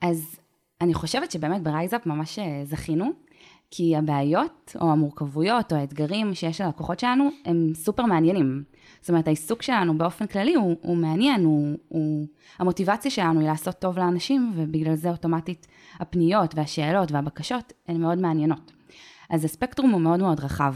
אז 0.00 0.36
אני 0.80 0.94
חושבת 0.94 1.30
שבאמת 1.30 1.62
ברייזאפ 1.62 2.06
ממש 2.06 2.38
אה, 2.38 2.62
זכינו, 2.64 3.12
כי 3.70 3.96
הבעיות 3.96 4.76
או 4.80 4.92
המורכבויות 4.92 5.72
או 5.72 5.76
האתגרים 5.76 6.34
שיש 6.34 6.60
ללקוחות 6.60 6.98
שלנו 7.00 7.30
הם 7.44 7.72
סופר 7.74 8.06
מעניינים. 8.06 8.64
זאת 9.00 9.10
אומרת, 9.10 9.26
העיסוק 9.26 9.62
שלנו 9.62 9.98
באופן 9.98 10.26
כללי 10.26 10.54
הוא, 10.54 10.76
הוא 10.82 10.96
מעניין, 10.96 11.44
הוא, 11.44 11.78
הוא, 11.88 12.26
המוטיבציה 12.58 13.10
שלנו 13.10 13.40
היא 13.40 13.48
לעשות 13.48 13.78
טוב 13.78 13.98
לאנשים, 13.98 14.52
ובגלל 14.56 14.94
זה 14.94 15.10
אוטומטית 15.10 15.66
הפניות 16.00 16.54
והשאלות 16.54 17.12
והבקשות 17.12 17.72
הן 17.88 18.00
מאוד 18.00 18.18
מעניינות. 18.18 18.72
אז 19.30 19.44
הספקטרום 19.44 19.90
הוא 19.90 20.00
מאוד 20.00 20.20
מאוד 20.20 20.40
רחב. 20.40 20.74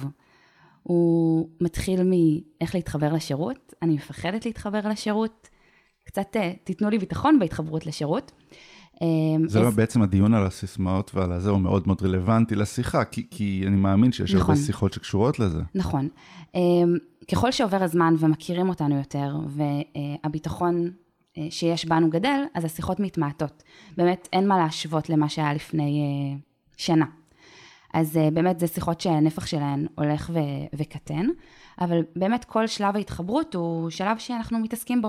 הוא 0.87 1.49
מתחיל 1.61 2.01
מאיך 2.03 2.75
להתחבר 2.75 3.13
לשירות, 3.13 3.75
אני 3.83 3.95
מפחדת 3.95 4.47
להתחבר 4.47 4.89
לשירות, 4.89 5.49
קצת 6.05 6.37
אה, 6.37 6.53
תיתנו 6.65 6.91
לי 6.91 6.99
ביטחון 6.99 7.39
בהתחברות 7.39 7.87
לשירות. 7.87 8.33
אה, 9.03 9.07
זה 9.47 9.61
לא 9.61 9.69
אז- 9.69 9.77
בעצם 9.77 10.03
הדיון 10.03 10.35
על 10.35 10.47
הסיסמאות 10.47 11.11
ועל 11.15 11.33
הזה 11.33 11.51
הוא 11.51 11.59
מאוד 11.61 11.87
מאוד 11.87 12.03
רלוונטי 12.03 12.55
לשיחה, 12.55 13.05
כי, 13.05 13.27
כי 13.31 13.65
אני 13.67 13.77
מאמין 13.77 14.13
שיש 14.13 14.31
הרבה 14.31 14.43
נכון. 14.43 14.57
שיחות 14.57 14.93
שקשורות 14.93 15.39
לזה. 15.39 15.61
נכון. 15.75 16.09
אמ, 16.55 16.97
ככל 17.33 17.51
שעובר 17.53 17.83
הזמן 17.83 18.15
ומכירים 18.19 18.69
אותנו 18.69 18.97
יותר, 18.97 19.37
והביטחון 19.49 20.91
אה, 21.39 21.47
שיש 21.51 21.85
בנו 21.87 22.11
גדל, 22.11 22.41
אז 22.55 22.65
השיחות 22.65 23.01
מתמעטות. 23.01 23.63
באמת 23.97 24.29
אין 24.33 24.49
מה 24.49 24.59
להשוות 24.59 25.09
למה 25.11 25.29
שהיה 25.29 25.55
לפני 25.55 26.01
אה, 26.01 26.39
שנה. 26.77 27.07
אז 27.97 28.17
אה, 28.17 28.31
באמת 28.31 28.61
זה 28.61 28.67
שיחות 28.67 29.01
שהנפח 29.01 29.47
שלהן 29.47 29.87
הולך 29.95 30.31
ו- 30.35 30.77
וקטן, 30.77 31.27
אבל 31.81 32.03
באמת 32.17 32.45
כל 32.45 32.67
שלב 32.67 32.97
ההתחברות 32.97 33.55
הוא 33.55 33.91
שלב 33.91 34.19
שאנחנו 34.19 34.59
מתעסקים 34.59 35.03
בו. 35.03 35.09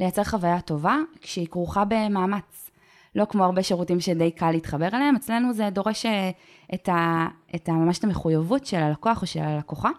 לייצר 0.00 0.24
חוויה 0.24 0.60
טובה 0.60 0.96
כשהיא 1.20 1.46
כרוכה 1.46 1.84
במאמץ. 1.88 2.70
לא 3.14 3.24
כמו 3.24 3.44
הרבה 3.44 3.62
שירותים 3.62 4.00
שדי 4.00 4.30
קל 4.30 4.50
להתחבר 4.50 4.86
אליהם, 4.86 5.16
אצלנו 5.16 5.52
זה 5.52 5.70
דורש 5.70 6.06
אה, 6.06 6.30
את, 6.74 6.88
ה, 6.88 7.26
את 7.54 7.68
ה, 7.68 7.72
ממש 7.72 7.98
את 7.98 8.04
המחויבות 8.04 8.66
של 8.66 8.76
הלקוח 8.76 9.22
או 9.22 9.26
של 9.26 9.40
הלקוחה, 9.40 9.90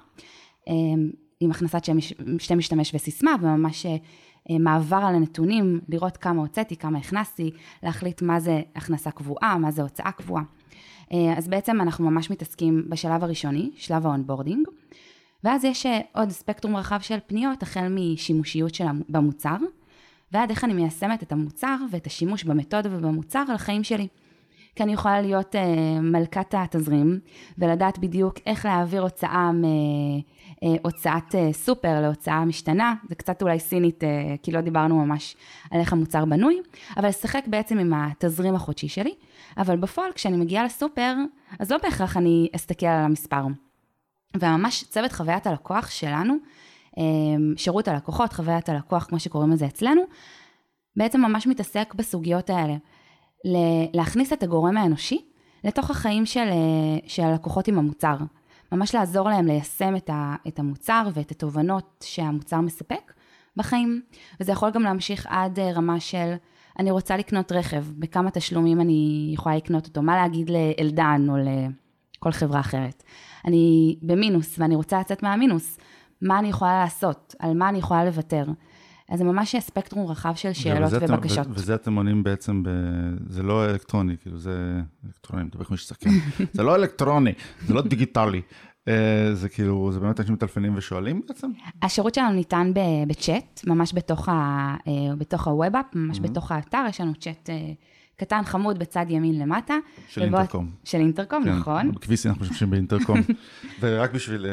אה, 0.67 0.73
עם 1.39 1.51
הכנסת 1.51 1.85
שם 1.85 1.97
משתמש 2.57 2.95
וסיסמה, 2.95 3.35
וממש 3.41 3.85
מעבר 4.59 4.95
על 4.95 5.15
הנתונים, 5.15 5.79
לראות 5.89 6.17
כמה 6.17 6.41
הוצאתי, 6.41 6.75
כמה 6.75 6.97
הכנסתי, 6.97 7.51
להחליט 7.83 8.21
מה 8.21 8.39
זה 8.39 8.61
הכנסה 8.75 9.11
קבועה, 9.11 9.57
מה 9.57 9.71
זה 9.71 9.81
הוצאה 9.81 10.11
קבועה. 10.11 10.43
אה, 11.13 11.37
אז 11.37 11.47
בעצם 11.47 11.81
אנחנו 11.81 12.11
ממש 12.11 12.29
מתעסקים 12.29 12.85
בשלב 12.89 13.23
הראשוני, 13.23 13.71
שלב 13.75 14.05
ה 14.05 14.10
onboarding, 14.10 14.67
ואז 15.43 15.63
יש 15.63 15.85
אה, 15.85 15.99
עוד 16.13 16.29
ספקטרום 16.29 16.75
רחב 16.75 16.99
של 17.01 17.17
פניות, 17.27 17.63
החל 17.63 17.87
משימושיות 17.89 18.75
של 18.75 18.85
המוצר, 19.09 19.57
ועד 20.31 20.49
איך 20.49 20.63
אני 20.63 20.73
מיישמת 20.73 21.23
את 21.23 21.31
המוצר 21.31 21.75
ואת 21.91 22.07
השימוש 22.07 22.43
במתודה 22.43 22.89
ובמוצר 22.91 23.43
החיים 23.55 23.83
שלי. 23.83 24.07
כי 24.79 24.83
אני 24.83 24.93
יכולה 24.93 25.21
להיות 25.21 25.55
אה, 25.55 26.01
מלכת 26.01 26.53
התזרים, 26.57 27.19
ולדעת 27.57 27.99
בדיוק 27.99 28.35
איך 28.45 28.65
להעביר 28.65 29.01
הוצאה 29.01 29.51
מהוצאת 30.61 31.35
אה, 31.35 31.53
סופר 31.53 32.01
להוצאה 32.01 32.45
משתנה, 32.45 32.93
זה 33.09 33.15
קצת 33.15 33.41
אולי 33.41 33.59
סינית, 33.59 34.03
אה, 34.03 34.35
כי 34.43 34.51
לא 34.51 34.61
דיברנו 34.61 35.05
ממש 35.05 35.35
על 35.71 35.79
איך 35.79 35.93
המוצר 35.93 36.25
בנוי, 36.25 36.61
אבל 36.97 37.07
לשחק 37.07 37.43
בעצם 37.47 37.79
עם 37.79 37.93
התזרים 37.93 38.55
החודשי 38.55 38.87
שלי, 38.87 39.13
אבל 39.57 39.77
בפועל 39.77 40.11
כשאני 40.11 40.37
מגיעה 40.37 40.65
לסופר, 40.65 41.15
אז 41.59 41.71
לא 41.71 41.77
בהכרח 41.83 42.17
אני 42.17 42.47
אסתכל 42.55 42.85
על 42.85 43.05
המספר. 43.05 43.43
וממש 44.37 44.83
צוות 44.83 45.11
חוויית 45.11 45.47
הלקוח 45.47 45.89
שלנו, 45.89 46.35
אה, 46.97 47.03
שירות 47.57 47.87
הלקוחות, 47.87 48.33
חוויית 48.33 48.69
הלקוח, 48.69 49.03
כמו 49.03 49.19
שקוראים 49.19 49.51
לזה 49.51 49.65
אצלנו, 49.65 50.01
בעצם 50.95 51.21
ממש 51.21 51.47
מתעסק 51.47 51.93
בסוגיות 51.93 52.49
האלה. 52.49 52.75
להכניס 53.93 54.33
את 54.33 54.43
הגורם 54.43 54.77
האנושי 54.77 55.25
לתוך 55.63 55.89
החיים 55.89 56.25
של, 56.25 56.39
אה, 56.39 57.07
של 57.07 57.23
הלקוחות 57.23 57.67
עם 57.67 57.77
המוצר. 57.79 58.15
ממש 58.71 58.95
לעזור 58.95 59.29
להם 59.29 59.47
ליישם 59.47 59.95
את, 59.95 60.09
ה, 60.09 60.35
את 60.47 60.59
המוצר 60.59 61.07
ואת 61.13 61.31
התובנות 61.31 62.05
שהמוצר 62.07 62.61
מספק 62.61 63.13
בחיים. 63.55 64.01
וזה 64.39 64.51
יכול 64.51 64.71
גם 64.71 64.83
להמשיך 64.83 65.27
עד 65.29 65.59
אה, 65.59 65.71
רמה 65.71 65.99
של, 65.99 66.33
אני 66.79 66.91
רוצה 66.91 67.17
לקנות 67.17 67.51
רכב, 67.51 67.85
בכמה 67.99 68.31
תשלומים 68.31 68.81
אני 68.81 69.31
יכולה 69.33 69.55
לקנות 69.55 69.87
אותו, 69.87 70.01
מה 70.01 70.15
להגיד 70.15 70.49
לאלדן 70.49 71.27
או 71.29 71.35
לכל 71.37 72.31
חברה 72.31 72.59
אחרת. 72.59 73.03
אני 73.45 73.95
במינוס 74.01 74.59
ואני 74.59 74.75
רוצה 74.75 74.99
לצאת 74.99 75.23
מהמינוס, 75.23 75.77
מה 76.21 76.39
אני 76.39 76.49
יכולה 76.49 76.79
לעשות, 76.83 77.35
על 77.39 77.53
מה 77.53 77.69
אני 77.69 77.77
יכולה 77.77 78.05
לוותר. 78.05 78.45
אז 79.09 79.19
זה 79.19 79.25
ממש 79.25 79.55
ספקטרום 79.59 80.07
רחב 80.11 80.33
של 80.35 80.53
שאלות 80.53 80.87
וזה 80.87 80.97
אתם- 81.05 81.13
ובקשות. 81.13 81.47
ו- 81.47 81.51
וזה 81.53 81.75
אתם 81.75 81.95
עונים 81.95 82.23
בעצם, 82.23 82.63
ב... 82.63 82.69
זה 83.29 83.43
לא 83.43 83.65
אלקטרוני, 83.65 84.15
כאילו 84.21 84.37
זה 84.37 84.79
אלקטרוני, 85.05 85.41
אני 85.41 85.47
מדבר 85.53 85.63
כמו 85.63 85.77
שצריך, 85.77 85.99
זה 86.53 86.63
לא 86.63 86.75
אלקטרוני, 86.75 87.31
זה 87.67 87.73
לא 87.73 87.81
דיגיטלי. 87.81 88.41
אה, 88.87 88.93
זה 89.33 89.49
כאילו, 89.49 89.91
זה 89.91 89.99
באמת 89.99 90.19
אנשים 90.19 90.33
מטלפנים 90.33 90.73
ושואלים 90.77 91.21
בעצם? 91.27 91.51
השירות 91.81 92.13
שלנו 92.15 92.31
ניתן 92.31 92.71
בצ'אט, 93.07 93.61
ממש 93.67 93.93
בתוך, 93.95 94.29
אה, 94.29 94.75
הווב-אפ, 95.45 95.85
ממש 95.95 96.17
Mm-hmm. 96.17 96.21
בתוך 96.21 96.51
האתר, 96.51 96.85
יש 96.89 97.01
לנו 97.01 97.13
צ'אט 97.15 97.49
אה, 97.49 97.71
קטן 98.19 98.41
חמוד 98.45 98.79
בצד 98.79 99.05
ימין 99.09 99.39
למטה. 99.39 99.73
של 100.09 100.21
ובו- 100.23 100.37
אינטרקום. 100.37 100.69
של 100.83 100.97
אינטרקום, 100.97 101.43
כן, 101.43 101.49
נכון. 101.57 101.91
בכביסי 101.91 102.27
אנחנו 102.29 102.41
משתמשים 102.41 102.69
באינטרקום. 102.69 103.19
ורק 103.81 104.11
בשביל, 104.13 104.45
אה, 104.45 104.51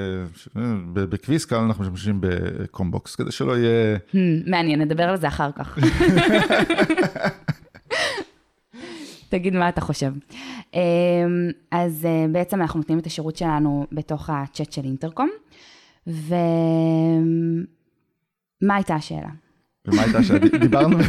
אה, 0.62 0.75
בכביס 0.92 1.44
כאן 1.44 1.58
אנחנו 1.58 1.85
משתמשים 1.85 2.18
בקומבוקס, 2.20 3.14
כדי 3.16 3.32
שלא 3.32 3.58
יהיה... 3.58 3.96
Hmm, 4.12 4.16
מעניין, 4.50 4.80
נדבר 4.82 5.02
על 5.02 5.16
זה 5.16 5.28
אחר 5.28 5.50
כך. 5.52 5.78
תגיד 9.28 9.54
מה 9.54 9.68
אתה 9.68 9.80
חושב. 9.80 10.12
אמ, 10.75 10.80
אז 11.70 12.04
אה, 12.04 12.26
בעצם 12.32 12.61
אנחנו 12.62 12.80
נותנים 12.80 12.99
את 12.99 13.06
השירות 13.06 13.37
שלנו 13.37 13.87
בתוך 13.92 14.30
הצ'אט 14.30 14.73
של 14.73 14.85
אינטרקום, 14.85 15.30
ומה 16.06 16.35
הייתה 18.75 18.94
השאלה? 18.94 19.28
ומה 19.87 20.02
הייתה 20.02 20.23
שדיברנו? 20.23 20.58
דיברנו 20.58 20.99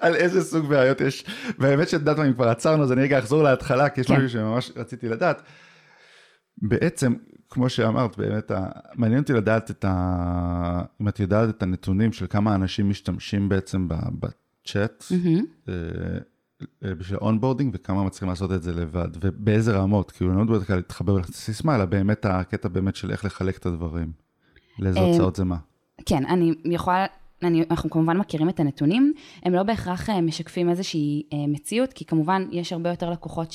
על 0.00 0.14
איזה 0.14 0.44
סוג 0.44 0.66
בעיות 0.66 1.00
יש, 1.00 1.24
והאמת 1.58 1.88
שאת 1.88 2.00
יודעת 2.00 2.18
מה, 2.18 2.26
אם 2.26 2.32
כבר 2.32 2.48
עצרנו, 2.48 2.82
אז 2.82 2.92
אני 2.92 3.02
רגע 3.02 3.18
אחזור 3.18 3.42
להתחלה, 3.42 3.88
כי 3.88 4.00
יש 4.00 4.06
כן. 4.06 4.14
משהו 4.14 4.28
שממש 4.28 4.72
רציתי 4.76 5.08
לדעת. 5.08 5.42
בעצם, 6.58 7.14
כמו 7.50 7.68
שאמרת, 7.68 8.16
באמת, 8.18 8.52
מעניין 8.94 9.20
אותי 9.20 9.32
לדעת 9.32 9.70
את 9.70 9.84
ה... 9.88 10.82
אם 11.00 11.08
את 11.08 11.20
יודעת 11.20 11.48
את 11.48 11.62
הנתונים 11.62 12.12
של 12.12 12.26
כמה 12.26 12.54
אנשים 12.54 12.90
משתמשים 12.90 13.48
בעצם 13.48 13.88
בצ'אט, 13.88 15.04
אה, 15.68 15.74
אה, 16.84 16.94
בשביל 16.94 17.18
onboarding, 17.18 17.74
וכמה 17.74 18.04
מצליחים 18.04 18.28
לעשות 18.28 18.52
את 18.52 18.62
זה 18.62 18.74
לבד, 18.74 19.08
ובאיזה 19.20 19.76
רמות, 19.76 20.10
כאילו, 20.10 20.30
אני 20.30 20.38
לא 20.38 20.44
מדברת 20.44 20.70
על 20.70 20.76
להתחבר 20.76 21.16
לסיסמה, 21.16 21.74
אלא 21.76 21.84
באמת 21.84 22.24
הקטע 22.24 22.68
באמת 22.68 22.96
של 22.96 23.10
איך 23.10 23.24
לחלק 23.24 23.56
את 23.56 23.66
הדברים. 23.66 24.12
לאיזה 24.78 24.98
אה, 24.98 25.04
הוצאות 25.04 25.36
זה 25.36 25.44
מה. 25.44 25.56
כן, 26.06 26.26
אני 26.26 26.54
יכולה, 26.64 27.06
אני, 27.42 27.64
אנחנו 27.70 27.90
כמובן 27.90 28.16
מכירים 28.16 28.48
את 28.48 28.60
הנתונים, 28.60 29.12
הם 29.42 29.54
לא 29.54 29.62
בהכרח 29.62 30.10
אה, 30.10 30.20
משקפים 30.20 30.70
איזושהי 30.70 31.22
אה, 31.32 31.38
מציאות, 31.48 31.92
כי 31.92 32.04
כמובן 32.04 32.46
יש 32.50 32.72
הרבה 32.72 32.90
יותר 32.90 33.10
לקוחות 33.10 33.54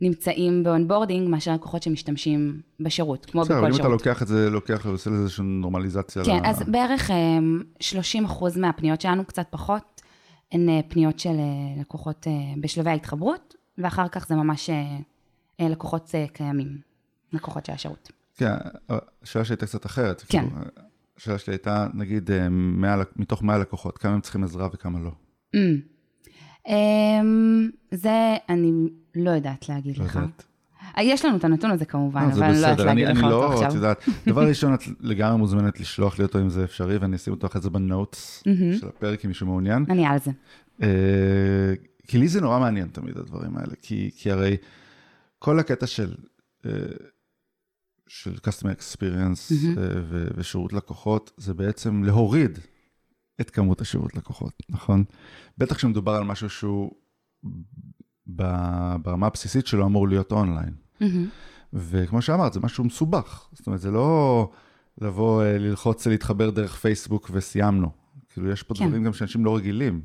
שנמצאים 0.00 0.62
ב 0.62 0.68
onboarding 0.68 1.28
מאשר 1.28 1.54
לקוחות 1.54 1.82
שמשתמשים 1.82 2.60
בשירות, 2.80 3.26
כמו 3.26 3.40
בסדר, 3.40 3.58
אבל 3.58 3.66
בכל 3.68 3.74
אם 3.74 3.80
אתה 3.80 3.82
שירות. 3.88 4.06
לוקח 4.06 4.22
את 4.22 4.26
זה, 4.28 4.50
לוקח 4.50 4.82
ועושה 4.84 5.10
לזה 5.10 5.20
איזושהי 5.22 5.44
נורמליזציה. 5.44 6.24
כן, 6.24 6.36
ל- 6.42 6.46
אז 6.46 6.62
בערך 6.68 7.10
אה, 7.10 7.38
30% 7.80 8.58
מהפניות 8.60 9.00
שלנו, 9.00 9.24
קצת 9.24 9.46
פחות, 9.50 10.00
הן 10.52 10.68
פניות 10.88 11.18
של 11.18 11.34
לקוחות 11.80 12.26
בשלבי 12.60 12.90
ההתחברות, 12.90 13.54
ואחר 13.78 14.08
כך 14.08 14.28
זה 14.28 14.34
ממש 14.34 14.70
לקוחות 15.60 16.10
קיימים, 16.32 16.78
לקוחות 17.32 17.66
של 17.66 17.72
השירות. 17.72 18.12
כן, 18.36 18.52
השאלה 19.22 19.44
שלי 19.44 19.52
הייתה 19.54 19.66
קצת 19.66 19.86
אחרת. 19.86 20.22
כן. 20.28 20.44
השאלה 21.18 21.38
שלי 21.38 21.52
הייתה, 21.54 21.86
נגיד, 21.94 22.30
אה, 22.30 22.48
100 22.48 22.96
לק- 22.96 23.12
מתוך 23.16 23.42
100 23.42 23.58
לקוחות, 23.58 23.98
כמה 23.98 24.12
הם 24.14 24.20
צריכים 24.20 24.44
עזרה 24.44 24.68
וכמה 24.72 24.98
לא. 25.00 25.10
Mm. 25.56 25.58
אמ, 26.68 27.70
זה 27.90 28.12
אני 28.48 28.72
לא 29.14 29.30
יודעת 29.30 29.68
להגיד 29.68 29.98
לא 29.98 30.04
לך. 30.04 30.14
יודעת. 30.14 30.44
אה, 30.98 31.02
יש 31.02 31.24
לנו 31.24 31.36
את 31.36 31.44
הנתון 31.44 31.70
הזה 31.70 31.84
כמובן, 31.84 32.24
לא, 32.28 32.34
זה 32.34 32.40
אבל 32.40 32.52
אני 32.52 32.62
לא 32.62 32.66
יודעת 32.66 32.86
להגיד 32.86 33.08
לך 33.08 33.16
אותו 33.16 33.28
לא, 33.30 33.48
את 33.48 33.62
עכשיו. 33.62 33.74
יודעת, 33.76 34.04
דבר 34.26 34.48
ראשון, 34.48 34.74
את 34.74 34.80
לגמרי 35.00 35.38
מוזמנת 35.38 35.80
לשלוח 35.80 36.18
לי 36.18 36.24
אותו 36.24 36.38
אם 36.40 36.48
זה 36.50 36.64
אפשרי, 36.64 36.96
ואני 36.96 37.16
אשים 37.16 37.32
אותו 37.32 37.46
אחרי 37.46 37.60
זה 37.62 37.70
בנוטס 37.70 38.42
של 38.80 38.88
הפרק, 38.88 39.24
אם 39.24 39.28
מישהו 39.28 39.46
מעוניין. 39.46 39.84
אני 39.90 40.06
על 40.06 40.18
זה. 40.18 40.30
אה, 40.82 40.88
כי 42.08 42.18
לי 42.18 42.28
זה 42.28 42.40
נורא 42.40 42.58
מעניין 42.60 42.88
תמיד 42.88 43.16
הדברים 43.18 43.56
האלה, 43.56 43.72
כי, 43.82 44.10
כי 44.16 44.30
הרי 44.30 44.56
כל 45.38 45.58
הקטע 45.58 45.86
של, 45.86 46.14
אה, 46.66 46.70
של 48.08 48.34
customer 48.34 48.80
experience 48.80 49.54
מהמם. 49.64 49.78
אה, 49.78 49.84
ו- 50.02 50.28
ושירות 50.34 50.72
לקוחות, 50.72 51.30
זה 51.36 51.54
בעצם 51.54 52.04
להוריד 52.04 52.58
את 53.40 53.50
כמות 53.50 53.80
השירות 53.80 54.16
לקוחות, 54.16 54.62
נכון? 54.68 55.04
בטח 55.58 55.76
כשמדובר 55.76 56.12
על 56.12 56.24
משהו 56.24 56.50
שהוא 56.50 56.92
ב- 58.36 58.96
ברמה 59.02 59.26
הבסיסית 59.26 59.66
שלו 59.66 59.86
אמור 59.86 60.08
להיות 60.08 60.32
אונליין. 60.32 60.74
מהמם. 61.00 61.28
וכמו 61.72 62.22
שאמרת, 62.22 62.52
זה 62.52 62.60
משהו 62.60 62.84
מסובך. 62.84 63.48
זאת 63.52 63.66
אומרת, 63.66 63.80
זה 63.80 63.90
לא 63.90 64.50
לבוא, 65.00 65.42
אה, 65.42 65.58
ללחוץ, 65.58 66.06
להתחבר 66.06 66.50
דרך 66.50 66.76
פייסבוק 66.76 67.30
וסיימנו. 67.32 67.90
כאילו, 68.28 68.50
יש 68.50 68.62
פה 68.62 68.74
כן. 68.74 68.86
דברים 68.86 69.04
גם 69.04 69.12
שאנשים 69.12 69.44
לא 69.44 69.56
רגילים. 69.56 70.00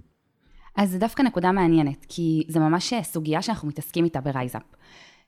אז 0.76 0.92
זה 0.92 1.00
דווקא 1.00 1.22
נקודה 1.22 1.52
מעניינת, 1.52 2.06
כי 2.10 2.44
זה 2.48 2.60
ממש 2.60 2.94
סוגיה 3.04 3.42
שאנחנו 3.42 3.68
מתעסקים 3.68 4.06
איתה 4.06 4.22
ברייזאפ. 4.22 4.64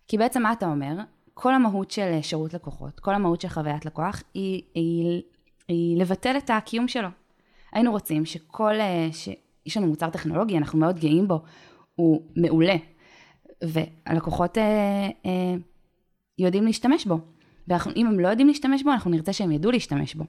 כי 0.08 0.17
בעצם 0.17 0.44
מה 0.44 0.51
אתה 0.51 0.65
אומר? 0.65 0.96
כל 1.37 1.53
המהות 1.53 1.91
של 1.91 2.19
שירות 2.21 2.53
לקוחות, 2.53 2.99
כל 2.99 3.13
המהות 3.13 3.41
של 3.41 3.47
חוויית 3.47 3.85
לקוח, 3.85 4.23
היא, 4.33 4.61
היא, 4.73 5.21
היא 5.67 5.97
לבטל 6.01 6.37
את 6.37 6.49
הקיום 6.49 6.87
שלו. 6.87 7.07
היינו 7.71 7.91
רוצים 7.91 8.25
שכל, 8.25 8.73
אה, 8.79 9.07
שיש 9.11 9.77
לנו 9.77 9.87
מוצר 9.87 10.09
טכנולוגי, 10.09 10.57
אנחנו 10.57 10.79
מאוד 10.79 10.99
גאים 10.99 11.27
בו, 11.27 11.41
הוא 11.95 12.21
מעולה, 12.35 12.75
והלקוחות 13.63 14.57
אה, 14.57 15.09
אה, 15.25 15.55
יודעים 16.37 16.65
להשתמש 16.65 17.05
בו. 17.05 17.19
ואם 17.67 18.07
הם 18.07 18.19
לא 18.19 18.27
יודעים 18.27 18.47
להשתמש 18.47 18.83
בו, 18.83 18.91
אנחנו 18.91 19.11
נרצה 19.11 19.33
שהם 19.33 19.51
ידעו 19.51 19.71
להשתמש 19.71 20.15
בו. 20.15 20.23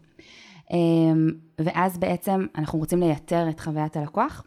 אמ, 0.72 1.30
ואז 1.58 1.98
בעצם 1.98 2.46
אנחנו 2.54 2.78
רוצים 2.78 3.00
לייתר 3.00 3.48
את 3.48 3.60
חוויית 3.60 3.96
הלקוח. 3.96 4.44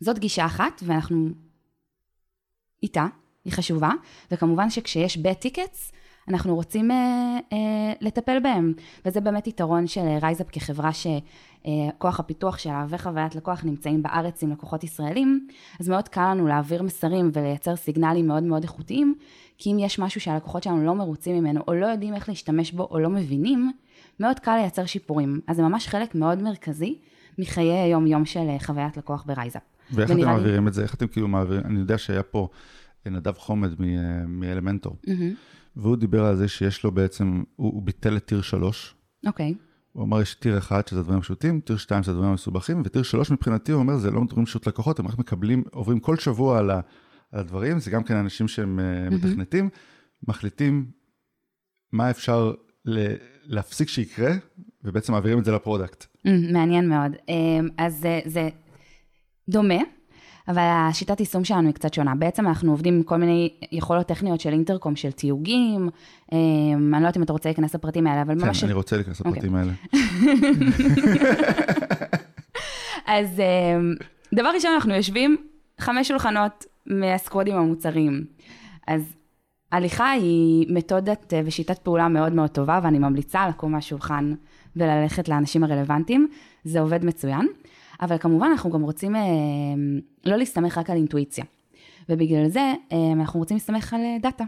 זאת 0.00 0.18
גישה 0.18 0.46
אחת, 0.46 0.82
ואנחנו 0.82 1.28
איתה, 2.82 3.06
היא 3.48 3.54
חשובה, 3.54 3.90
וכמובן 4.32 4.70
שכשיש 4.70 5.16
bad 5.18 5.46
tickets, 5.46 5.92
אנחנו 6.28 6.54
רוצים 6.54 6.90
אה, 6.90 6.96
אה, 7.52 7.58
לטפל 8.00 8.38
בהם, 8.42 8.72
וזה 9.06 9.20
באמת 9.20 9.46
יתרון 9.46 9.86
של 9.86 10.00
רייזאפ 10.22 10.46
כחברה 10.52 10.90
שכוח 10.92 12.20
הפיתוח 12.20 12.58
שלה 12.58 12.86
וחוויית 12.88 13.34
לקוח 13.34 13.64
נמצאים 13.64 14.02
בארץ 14.02 14.42
עם 14.42 14.50
לקוחות 14.50 14.84
ישראלים, 14.84 15.46
אז 15.80 15.88
מאוד 15.88 16.08
קל 16.08 16.30
לנו 16.30 16.46
להעביר 16.46 16.82
מסרים 16.82 17.30
ולייצר 17.32 17.76
סיגנלים 17.76 18.26
מאוד 18.26 18.42
מאוד 18.42 18.62
איכותיים, 18.62 19.14
כי 19.58 19.72
אם 19.72 19.78
יש 19.78 19.98
משהו 19.98 20.20
שהלקוחות 20.20 20.62
שלנו 20.62 20.84
לא 20.84 20.94
מרוצים 20.94 21.36
ממנו, 21.38 21.60
או 21.68 21.74
לא 21.74 21.86
יודעים 21.86 22.14
איך 22.14 22.28
להשתמש 22.28 22.72
בו, 22.72 22.88
או 22.90 22.98
לא 22.98 23.08
מבינים, 23.10 23.72
מאוד 24.20 24.38
קל 24.38 24.56
לייצר 24.56 24.86
שיפורים. 24.86 25.40
אז 25.46 25.56
זה 25.56 25.62
ממש 25.62 25.88
חלק 25.88 26.14
מאוד 26.14 26.42
מרכזי 26.42 26.98
מחיי 27.38 27.72
היום-יום 27.72 28.24
של 28.24 28.40
אה, 28.48 28.56
חוויית 28.60 28.96
לקוח 28.96 29.24
ברייזאפ. 29.26 29.62
ואיך 29.90 30.10
אתם 30.10 30.18
ונראה 30.18 30.32
לי- 30.32 30.38
מעבירים 30.38 30.68
את 30.68 30.74
זה? 30.74 30.82
איך 30.82 30.94
אתם 30.94 31.06
כאילו 31.06 31.28
מעבירים? 31.28 31.62
אני 31.64 31.78
יודע 31.78 31.98
שהיה 31.98 32.22
פה 32.22 32.48
נדב 33.06 33.32
חומד 33.32 33.80
אה, 33.80 34.26
מאלמנטור, 34.26 34.96
מהמם. 35.06 35.34
והוא 35.76 35.96
דיבר 35.96 36.24
על 36.24 36.36
זה 36.36 36.48
שיש 36.48 36.84
לו 36.84 36.92
בעצם, 36.92 37.42
הוא, 37.56 37.72
הוא 37.72 37.82
ביטל 37.82 38.16
את 38.16 38.24
tier 38.24 38.42
3. 38.42 38.94
אוקיי, 39.26 39.54
הוא 39.92 40.04
אמר, 40.04 40.22
יש 40.22 40.34
tier 40.34 40.58
1 40.58 40.88
שזה 40.88 41.02
דברים 41.02 41.20
פשוטים, 41.20 41.60
tier 41.60 41.76
2 41.76 42.02
שזה 42.02 42.12
דברים 42.12 42.32
מסובכים, 42.32 42.82
ו 42.84 42.88
tier 42.88 43.02
3 43.02 43.30
מבחינתי, 43.30 43.72
הוא 43.72 43.78
אומר, 43.78 43.96
זה 43.96 44.10
לא 44.10 44.22
דברים 44.28 44.46
פשוט 44.46 44.68
לקוחות, 44.68 44.98
הם 44.98 45.08
רק 45.08 45.18
מקבלים, 45.18 45.64
עוברים 45.72 46.00
כל 46.00 46.16
שבוע 46.16 46.58
על, 46.58 46.70
ה, 46.70 46.80
על 47.32 47.40
הדברים, 47.40 47.78
זה 47.78 47.90
גם 47.90 48.02
כן 48.02 48.16
אנשים 48.16 48.48
שהם 48.48 48.78
mm-hmm. 48.78 49.14
מתכנתים, 49.14 49.68
מחליטים 50.28 50.90
מה 51.92 52.10
אפשר 52.10 52.54
ל, 52.84 53.14
להפסיק 53.44 53.88
שיקרה, 53.88 54.30
ובעצם 54.84 55.12
מעבירים 55.12 55.38
את 55.38 55.44
זה 55.44 55.52
ל 55.52 55.58
product. 55.58 56.04
אמ, 56.26 56.52
מעניין 56.52 56.88
מאוד. 56.88 57.12
אמ, 57.28 57.68
אז 57.78 57.96
זה, 58.00 58.20
זה 58.24 58.48
דומה, 59.48 59.78
אבל 60.48 60.62
השיטת 60.62 61.20
יישום 61.20 61.44
שלנו 61.44 61.66
היא 61.66 61.74
קצת 61.74 61.94
שונה. 61.94 62.14
בעצם 62.14 62.46
אנחנו 62.46 62.70
עובדים 62.70 62.94
עם 62.94 63.02
כל 63.02 63.16
מיני 63.16 63.54
יכולות 63.72 64.06
טכניות 64.06 64.40
של 64.40 64.52
אינטרקום, 64.52 64.96
של 64.96 65.12
תיוגים, 65.12 65.88
אמ, 66.32 66.38
אני 66.94 67.02
לא 67.02 67.06
יודעת 67.06 67.16
אם 67.16 67.22
אתה 67.22 67.32
רוצה 67.32 67.48
להיכנס 67.48 67.74
לפרטים 67.74 68.06
האלה, 68.06 68.22
אבל 68.22 68.40
כן, 68.40 68.46
ממש... 68.46 68.64
אני 68.64 68.72
רוצה 68.72 68.96
להיכנס 68.96 69.20
אוקיי. 69.20 69.32
לפרטים 69.32 69.54
האלה. 69.54 69.72
אז 73.06 73.40
אמ, 73.40 73.94
דבר 74.34 74.48
ראשון, 74.54 74.70
אנחנו 74.74 74.94
יושבים 74.94 75.36
חמש 75.80 76.08
שולחנות 76.08 76.64
מהסקודים 76.86 77.56
המוצרים. 77.56 78.24
אז 78.86 79.02
הליכה 79.72 80.10
היא 80.10 80.66
מתודת 80.68 81.34
אה, 81.34 81.40
ושיטת 81.44 81.78
פעולה 81.78 82.08
מאוד 82.08 82.32
מאוד 82.32 82.50
טובה, 82.50 82.80
ואני 82.82 82.98
ממליצה 82.98 83.48
לקום 83.48 83.72
מהשולחן 83.72 84.34
וללכת 84.76 85.28
לאנשים 85.28 85.64
הרלוונטיים, 85.64 86.28
זה 86.64 86.80
עובד 86.80 87.04
מצוין. 87.04 87.46
אבל 88.00 88.18
כמובן 88.18 88.46
אנחנו 88.46 88.70
גם 88.70 88.82
רוצים 88.82 89.16
אה, 89.16 89.22
לא 90.24 90.36
להסתמך 90.36 90.78
רק 90.78 90.90
על 90.90 90.96
אינטואיציה. 90.96 91.44
ובגלל 92.08 92.48
זה 92.48 92.72
אה, 92.92 93.12
אנחנו 93.12 93.40
רוצים 93.40 93.56
להסתמך 93.56 93.94
על 93.94 94.00
אה, 94.00 94.16
דאטה. 94.22 94.44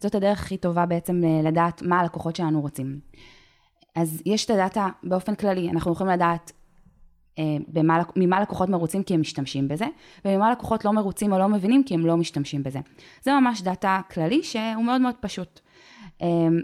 זאת 0.00 0.14
הדרך 0.14 0.40
הכי 0.40 0.56
טובה 0.56 0.86
בעצם 0.86 1.22
לדעת 1.44 1.82
מה 1.82 2.00
הלקוחות 2.00 2.36
שלנו 2.36 2.60
רוצים. 2.60 3.00
אז 3.94 4.22
יש 4.26 4.44
את 4.44 4.50
הדאטה 4.50 4.88
באופן 5.02 5.34
כללי, 5.34 5.70
אנחנו 5.70 5.92
יכולים 5.92 6.12
לדעת 6.12 6.52
במה, 7.68 8.02
ממה 8.16 8.40
לקוחות 8.40 8.68
מרוצים 8.68 9.02
כי 9.02 9.14
הם 9.14 9.20
משתמשים 9.20 9.68
בזה, 9.68 9.86
וממה 10.24 10.52
לקוחות 10.52 10.84
לא 10.84 10.92
מרוצים 10.92 11.32
או 11.32 11.38
לא 11.38 11.48
מבינים 11.48 11.82
כי 11.84 11.94
הם 11.94 12.06
לא 12.06 12.16
משתמשים 12.16 12.62
בזה. 12.62 12.80
זה 13.22 13.32
ממש 13.32 13.62
דאטה 13.62 14.00
כללי 14.10 14.42
שהוא 14.42 14.84
מאוד 14.84 15.00
מאוד 15.00 15.14
פשוט. 15.20 15.60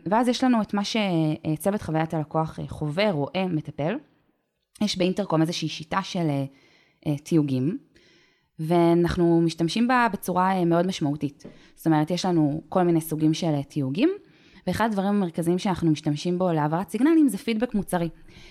ואז 0.06 0.28
יש 0.28 0.44
לנו 0.44 0.62
את 0.62 0.74
מה 0.74 0.82
שצוות 0.84 1.82
חוויית 1.82 2.14
הלקוח 2.14 2.58
חווה, 2.68 3.10
רואה, 3.10 3.46
מטפל. 3.46 3.96
יש 4.84 4.98
באינטרקום 4.98 5.40
איזושהי 5.40 5.68
שיטה 5.68 6.02
של 6.02 6.26
אה, 6.28 6.44
אה, 7.06 7.18
תיוגים, 7.18 7.78
ואנחנו 8.58 9.40
משתמשים 9.40 9.88
בה 9.88 10.06
בצורה 10.12 10.52
אה, 10.52 10.64
מאוד 10.64 10.86
משמעותית. 10.86 11.46
זאת 11.74 11.86
אומרת, 11.86 12.10
יש 12.10 12.24
לנו 12.24 12.62
כל 12.68 12.82
מיני 12.82 13.00
סוגים 13.00 13.34
של 13.34 13.46
אה, 13.46 13.62
תיוגים, 13.62 14.08
ואחד 14.66 14.86
הדברים 14.86 15.08
המרכזיים 15.08 15.58
שאנחנו 15.58 15.90
משתמשים 15.90 16.38
בו 16.38 16.52
להעברת 16.52 16.90
סיגנלים 16.90 17.28
זה 17.28 17.38
פידבק 17.38 17.75
מוצרי. 17.75 18.08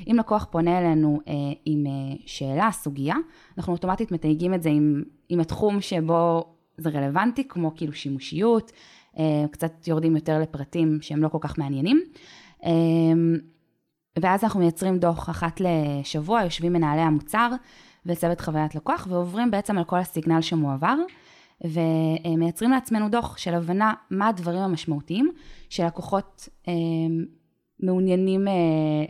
אם 0.08 0.15
לקוח 0.20 0.48
פונה 0.52 0.80
אלינו 0.80 1.20
אה, 1.28 1.34
עם 1.65 1.88
אה, 1.88 2.15
שאלה, 2.26 2.70
סוגיה, 2.72 3.15
אנחנו 3.58 3.74
אוטומטית 3.74 4.12
מתייגים 4.12 4.54
את 4.54 4.63
זה 4.63 4.70
עם, 4.70 5.04
עם 5.30 5.39
התחום 5.39 5.82
שבו 5.82 6.46
זה 6.78 6.89
רלוונטי, 6.89 7.48
כמו 7.48 7.76
כאילו 7.76 7.94
שימושיות, 7.94 8.72
אה, 9.20 9.46
קצת 9.52 9.88
יורדים 9.88 10.15
יותר 10.15 10.39
לפרטים 10.39 10.98
שהם 11.02 11.24
לא 11.24 11.28
כל 11.28 11.38
כך 11.41 11.58
מעניינים. 11.58 12.02
אה, 12.65 12.72
ואז 14.19 14.43
אנחנו 14.43 14.60
מייצרים 14.60 14.97
דוח 14.97 15.30
אחת 15.30 15.62
לשבוע, 15.62 16.43
יושבים 16.43 16.74
מנהלי 16.74 17.02
המוצר 17.02 17.50
וצוות 18.06 18.41
חוויית 18.41 18.76
לקוח, 18.76 19.08
ועוברים 19.10 19.52
בעצם 19.52 19.78
על 19.78 19.84
כל 19.84 19.97
הסיגנל 19.97 20.41
שמועבר, 20.41 20.95
ומייצרים 21.63 22.71
לעצמנו 22.71 23.10
דוח 23.10 23.38
של 23.38 23.54
הבנה 23.54 23.93
מה 24.10 24.28
הדברים 24.28 24.62
המשמעותיים 24.62 25.32
שלקוחות 25.69 26.50
אה, 26.67 26.74
מעוניינים 27.80 28.47
אה, 28.47 28.54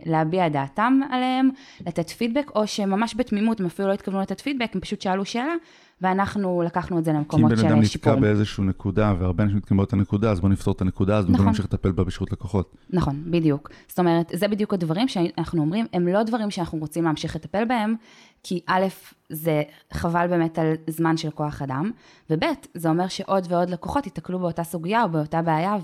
להביע 0.06 0.48
דעתם 0.48 1.00
עליהם, 1.10 1.50
לתת 1.86 2.10
פידבק, 2.10 2.50
או 2.54 2.66
שממש 2.66 3.14
בתמימות 3.16 3.60
הם 3.60 3.66
אפילו 3.66 3.88
לא 3.88 3.92
התכוונו 3.92 4.20
לתת 4.20 4.40
פידבק, 4.40 4.70
הם 4.74 4.80
פשוט 4.80 5.00
שאלו 5.00 5.24
שאלה, 5.24 5.54
ואנחנו 6.02 6.62
לקחנו 6.66 6.98
את 6.98 7.04
זה 7.04 7.10
כי 7.10 7.14
אם 7.16 7.20
למקומות 7.20 7.52
בן 7.52 7.58
אדם 7.58 7.68
של 7.68 7.74
נתקע 7.74 7.86
שיפורים. 7.88 8.20
באיזושהי 8.20 8.64
נקודה, 8.64 9.14
והרבה 9.18 9.44
אנשים 9.44 9.58
נתקעים 9.58 9.76
באותה 9.76 9.96
נקודה, 9.96 10.30
אז 10.30 10.40
בוא 10.40 10.48
נפתור 10.48 10.74
את 10.74 10.80
הנקודה, 10.80 11.18
אז 11.18 11.30
נכון. 11.30 11.44
להמשיך 11.44 11.64
לטפל 11.64 11.92
בה 11.92 12.04
בשירות 12.04 12.32
לקוחות. 12.32 12.76
נכון, 12.90 13.22
בדיוק. 13.30 13.70
זאת 13.88 13.98
אומרת, 13.98 14.32
זה 14.34 14.48
בדיוק 14.48 14.74
הדברים 14.74 15.08
שאנחנו 15.08 15.60
אומרים, 15.62 15.86
הם 15.92 16.08
לא 16.08 16.22
דברים 16.22 16.50
שאנחנו 16.50 16.78
רוצים 16.78 17.04
להמשיך 17.04 17.36
לטפל 17.36 17.64
בהם, 17.64 17.94
כי 18.42 18.60
א', 18.66 18.86
זה 19.28 19.62
חבל 19.92 20.26
באמת 20.26 20.58
על 20.58 20.72
זמן 20.86 21.16
של 21.16 21.30
כוח 21.30 21.62
אדם, 21.62 21.90
וב', 22.30 22.44
זה 22.74 22.88
אומר 22.88 23.08
שעוד 23.08 23.46
ועוד 23.50 23.70
לקוחות 23.70 24.06
ייתקלו 24.06 24.38
באותה 24.38 24.64
סוגיה 24.64 25.02
או 25.02 25.08
באותה 25.08 25.42
בעיה, 25.42 25.76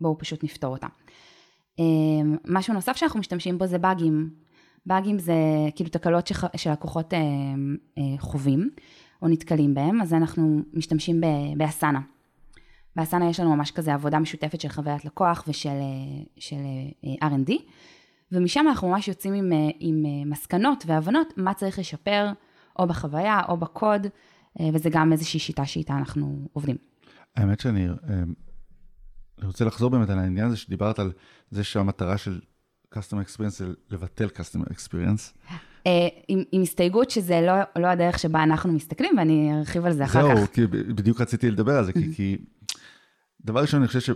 ובואו 0.00 0.18
פשוט 0.18 0.44
נפתור 0.44 0.72
אותה. 0.72 0.86
אמ, 1.78 2.36
משהו 2.46 2.74
נוסף 2.74 2.96
שאנחנו 2.96 3.20
משתמשים 3.20 3.58
בו 3.58 3.66
זה 3.66 3.78
באגים. 3.78 4.30
באגים 4.86 5.18
זה 5.18 5.34
כאילו 5.76 5.90
תקלות 5.90 6.26
שח- 6.26 6.56
שלקוחות 6.56 7.14
אמ, 7.14 7.76
אה, 7.98 8.02
חווים 8.18 8.70
או 9.22 9.28
נתקלים 9.28 9.74
בהם, 9.74 10.02
אז 10.02 10.14
אנחנו 10.14 10.60
משתמשים 10.72 11.20
באסנה. 11.56 12.00
באסנה 12.96 13.30
יש 13.30 13.40
לנו 13.40 13.56
ממש 13.56 13.70
כזה 13.70 13.94
עבודה 13.94 14.18
משותפת 14.18 14.60
של 14.60 14.68
חוויית 14.68 15.04
לקוח 15.04 15.44
ושל 15.48 15.68
אה, 15.68 16.24
של, 16.38 16.56
אה, 17.04 17.28
R&D, 17.28 17.52
ומשם 18.32 18.64
אנחנו 18.68 18.88
ממש 18.88 19.08
יוצאים 19.08 19.34
עם, 19.34 19.52
אה, 19.52 19.68
עם 19.80 20.06
אה, 20.06 20.30
מסקנות 20.30 20.84
והבנות 20.86 21.32
מה 21.36 21.54
צריך 21.54 21.78
לשפר, 21.78 22.32
או 22.78 22.86
בחוויה 22.86 23.40
או 23.48 23.56
בקוד, 23.56 24.06
וזה 24.74 24.90
גם 24.90 25.12
איזושהי 25.12 25.40
שיטה 25.40 25.66
שאיתה 25.66 25.96
אנחנו 25.96 26.48
עובדים. 26.52 26.76
האמת 27.36 27.60
שאני 27.60 27.88
אני 29.38 29.46
רוצה 29.46 29.64
לחזור 29.64 29.90
באמת 29.90 30.10
על 30.10 30.18
העניין 30.18 30.46
הזה 30.46 30.56
שדיברת 30.56 30.98
על 30.98 31.12
זה 31.50 31.64
שהמטרה 31.64 32.18
של 32.18 32.40
Customer 32.94 33.26
Experience 33.26 33.48
זה 33.48 33.66
לבטל 33.90 34.26
Customer 34.26 34.72
Experience. 34.72 35.52
אה, 35.86 36.08
עם, 36.28 36.42
עם 36.52 36.62
הסתייגות 36.62 37.10
שזה 37.10 37.40
לא, 37.40 37.52
לא 37.82 37.86
הדרך 37.86 38.18
שבה 38.18 38.42
אנחנו 38.42 38.72
מסתכלים, 38.72 39.18
ואני 39.18 39.50
ארחיב 39.58 39.84
על 39.86 39.92
זה 39.92 40.04
אחר 40.04 40.22
זהו, 40.36 40.46
כך. 40.46 40.52
כי 40.54 40.66
ב- 40.66 40.76
בדיוק 40.76 41.20
רציתי 41.20 41.50
לדבר 41.50 41.72
על 41.78 41.84
זה, 41.84 41.92
כי- 41.92 42.14
כי 42.14 42.36
דבר 43.40 43.60
ראשון, 43.60 43.80
אני 43.80 43.86
חושב 43.88 44.00
ש... 44.00 44.10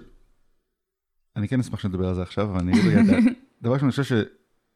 אני 1.37 1.49
כן 1.49 1.61
אשמח 1.61 1.81
שנדבר 1.81 2.09
על 2.09 2.15
זה 2.15 2.23
עכשיו, 2.23 2.45
אבל 2.51 2.59
אני 2.61 2.73
אגיד 2.73 2.87
רגע, 2.87 3.01
את 3.01 3.25
ה- 3.25 3.31
דבר 3.63 3.73
ראשון, 3.75 3.87
אני 3.89 3.91
חושב 3.91 4.17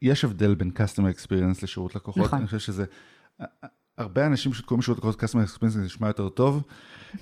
שיש 0.02 0.24
הבדל 0.24 0.54
בין 0.54 0.70
Customer 0.76 1.16
Experience 1.18 1.62
לשירות 1.62 1.94
לקוחות. 1.94 2.24
נכון. 2.24 2.38
אני 2.38 2.46
חושב 2.46 2.58
שזה... 2.58 2.84
הרבה 3.98 4.26
אנשים 4.26 4.52
שקוראים 4.54 4.80
לשירות 4.80 4.98
לקוחות 4.98 5.22
Customer 5.22 5.56
Experience 5.56 5.68
זה 5.68 5.80
נשמע 5.82 6.06
יותר 6.06 6.28
טוב, 6.28 6.62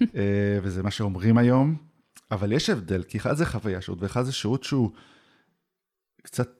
אה, 0.02 0.58
וזה 0.62 0.82
מה 0.82 0.90
שאומרים 0.90 1.38
היום, 1.38 1.76
אבל 2.30 2.52
יש 2.52 2.70
הבדל, 2.70 3.02
כי 3.02 3.18
אחד 3.18 3.32
זה 3.34 3.46
חוויה 3.46 3.80
שירות, 3.80 4.02
ואחד 4.02 4.22
זה 4.22 4.32
שירות 4.32 4.64
שהוא 4.64 4.90
קצת 6.22 6.50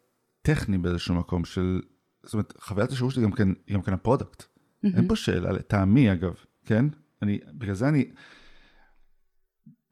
טכני 0.42 0.79
באיזשהו 0.79 1.14
מקום 1.14 1.44
של... 1.44 1.81
זאת 2.23 2.33
אומרת, 2.35 2.55
חוויית 2.61 2.91
השירות 2.91 3.13
שלי 3.13 3.23
גם 3.23 3.33
כן, 3.33 3.49
היא 3.67 3.75
גם 3.75 3.83
כן 3.83 3.93
ה 3.93 3.98
product. 3.98 4.45
אין 4.85 5.09
פה 5.09 5.17
שאלה, 5.17 5.53
לטעמי 5.53 6.13
אגב, 6.13 6.35
כן? 6.65 6.85
אני, 7.23 7.39
בגלל 7.53 7.75
זה 7.75 7.89
אני, 7.89 8.11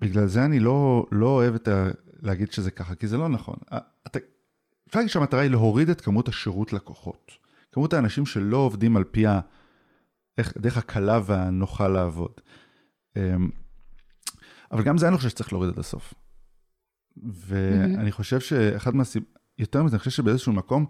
בגלל 0.01 0.27
זה 0.27 0.45
אני 0.45 0.61
לא, 0.61 1.07
לא 1.12 1.27
אוהב 1.27 1.55
את 1.55 1.69
ה, 1.69 1.89
להגיד 2.23 2.53
שזה 2.53 2.71
ככה, 2.71 2.95
כי 2.95 3.07
זה 3.07 3.17
לא 3.17 3.29
נכון. 3.29 3.57
אתה, 4.07 4.19
אפשר 4.89 4.99
להגיד 4.99 5.11
שהמטרה 5.11 5.41
היא 5.41 5.51
להוריד 5.51 5.89
את 5.91 6.01
כמות 6.01 6.29
השירות 6.29 6.73
לקוחות. 6.73 7.33
כמות 7.73 7.93
האנשים 7.93 8.27
שלא 8.27 8.57
עובדים 8.57 8.97
על 8.97 9.05
פי 9.05 9.27
ה... 9.27 9.41
איך, 10.39 10.57
הדרך 10.57 10.77
הקלה 10.77 11.21
והנוחה 11.27 11.89
לעבוד. 11.89 12.33
אמ, 13.17 13.51
אבל 14.73 14.83
גם 14.83 14.99
זה 14.99 15.09
אני 15.09 15.17
חושב 15.17 15.29
שצריך 15.29 15.53
להוריד 15.53 15.73
עד 15.73 15.79
הסוף. 15.79 16.15
ואני 17.17 18.12
חושב 18.12 18.41
שאחד 18.41 18.95
מהסיבות, 18.97 19.29
יותר 19.59 19.83
מזה, 19.83 19.95
אני 19.95 19.99
חושב 19.99 20.11
שבאיזשהו 20.11 20.53
מקום, 20.53 20.87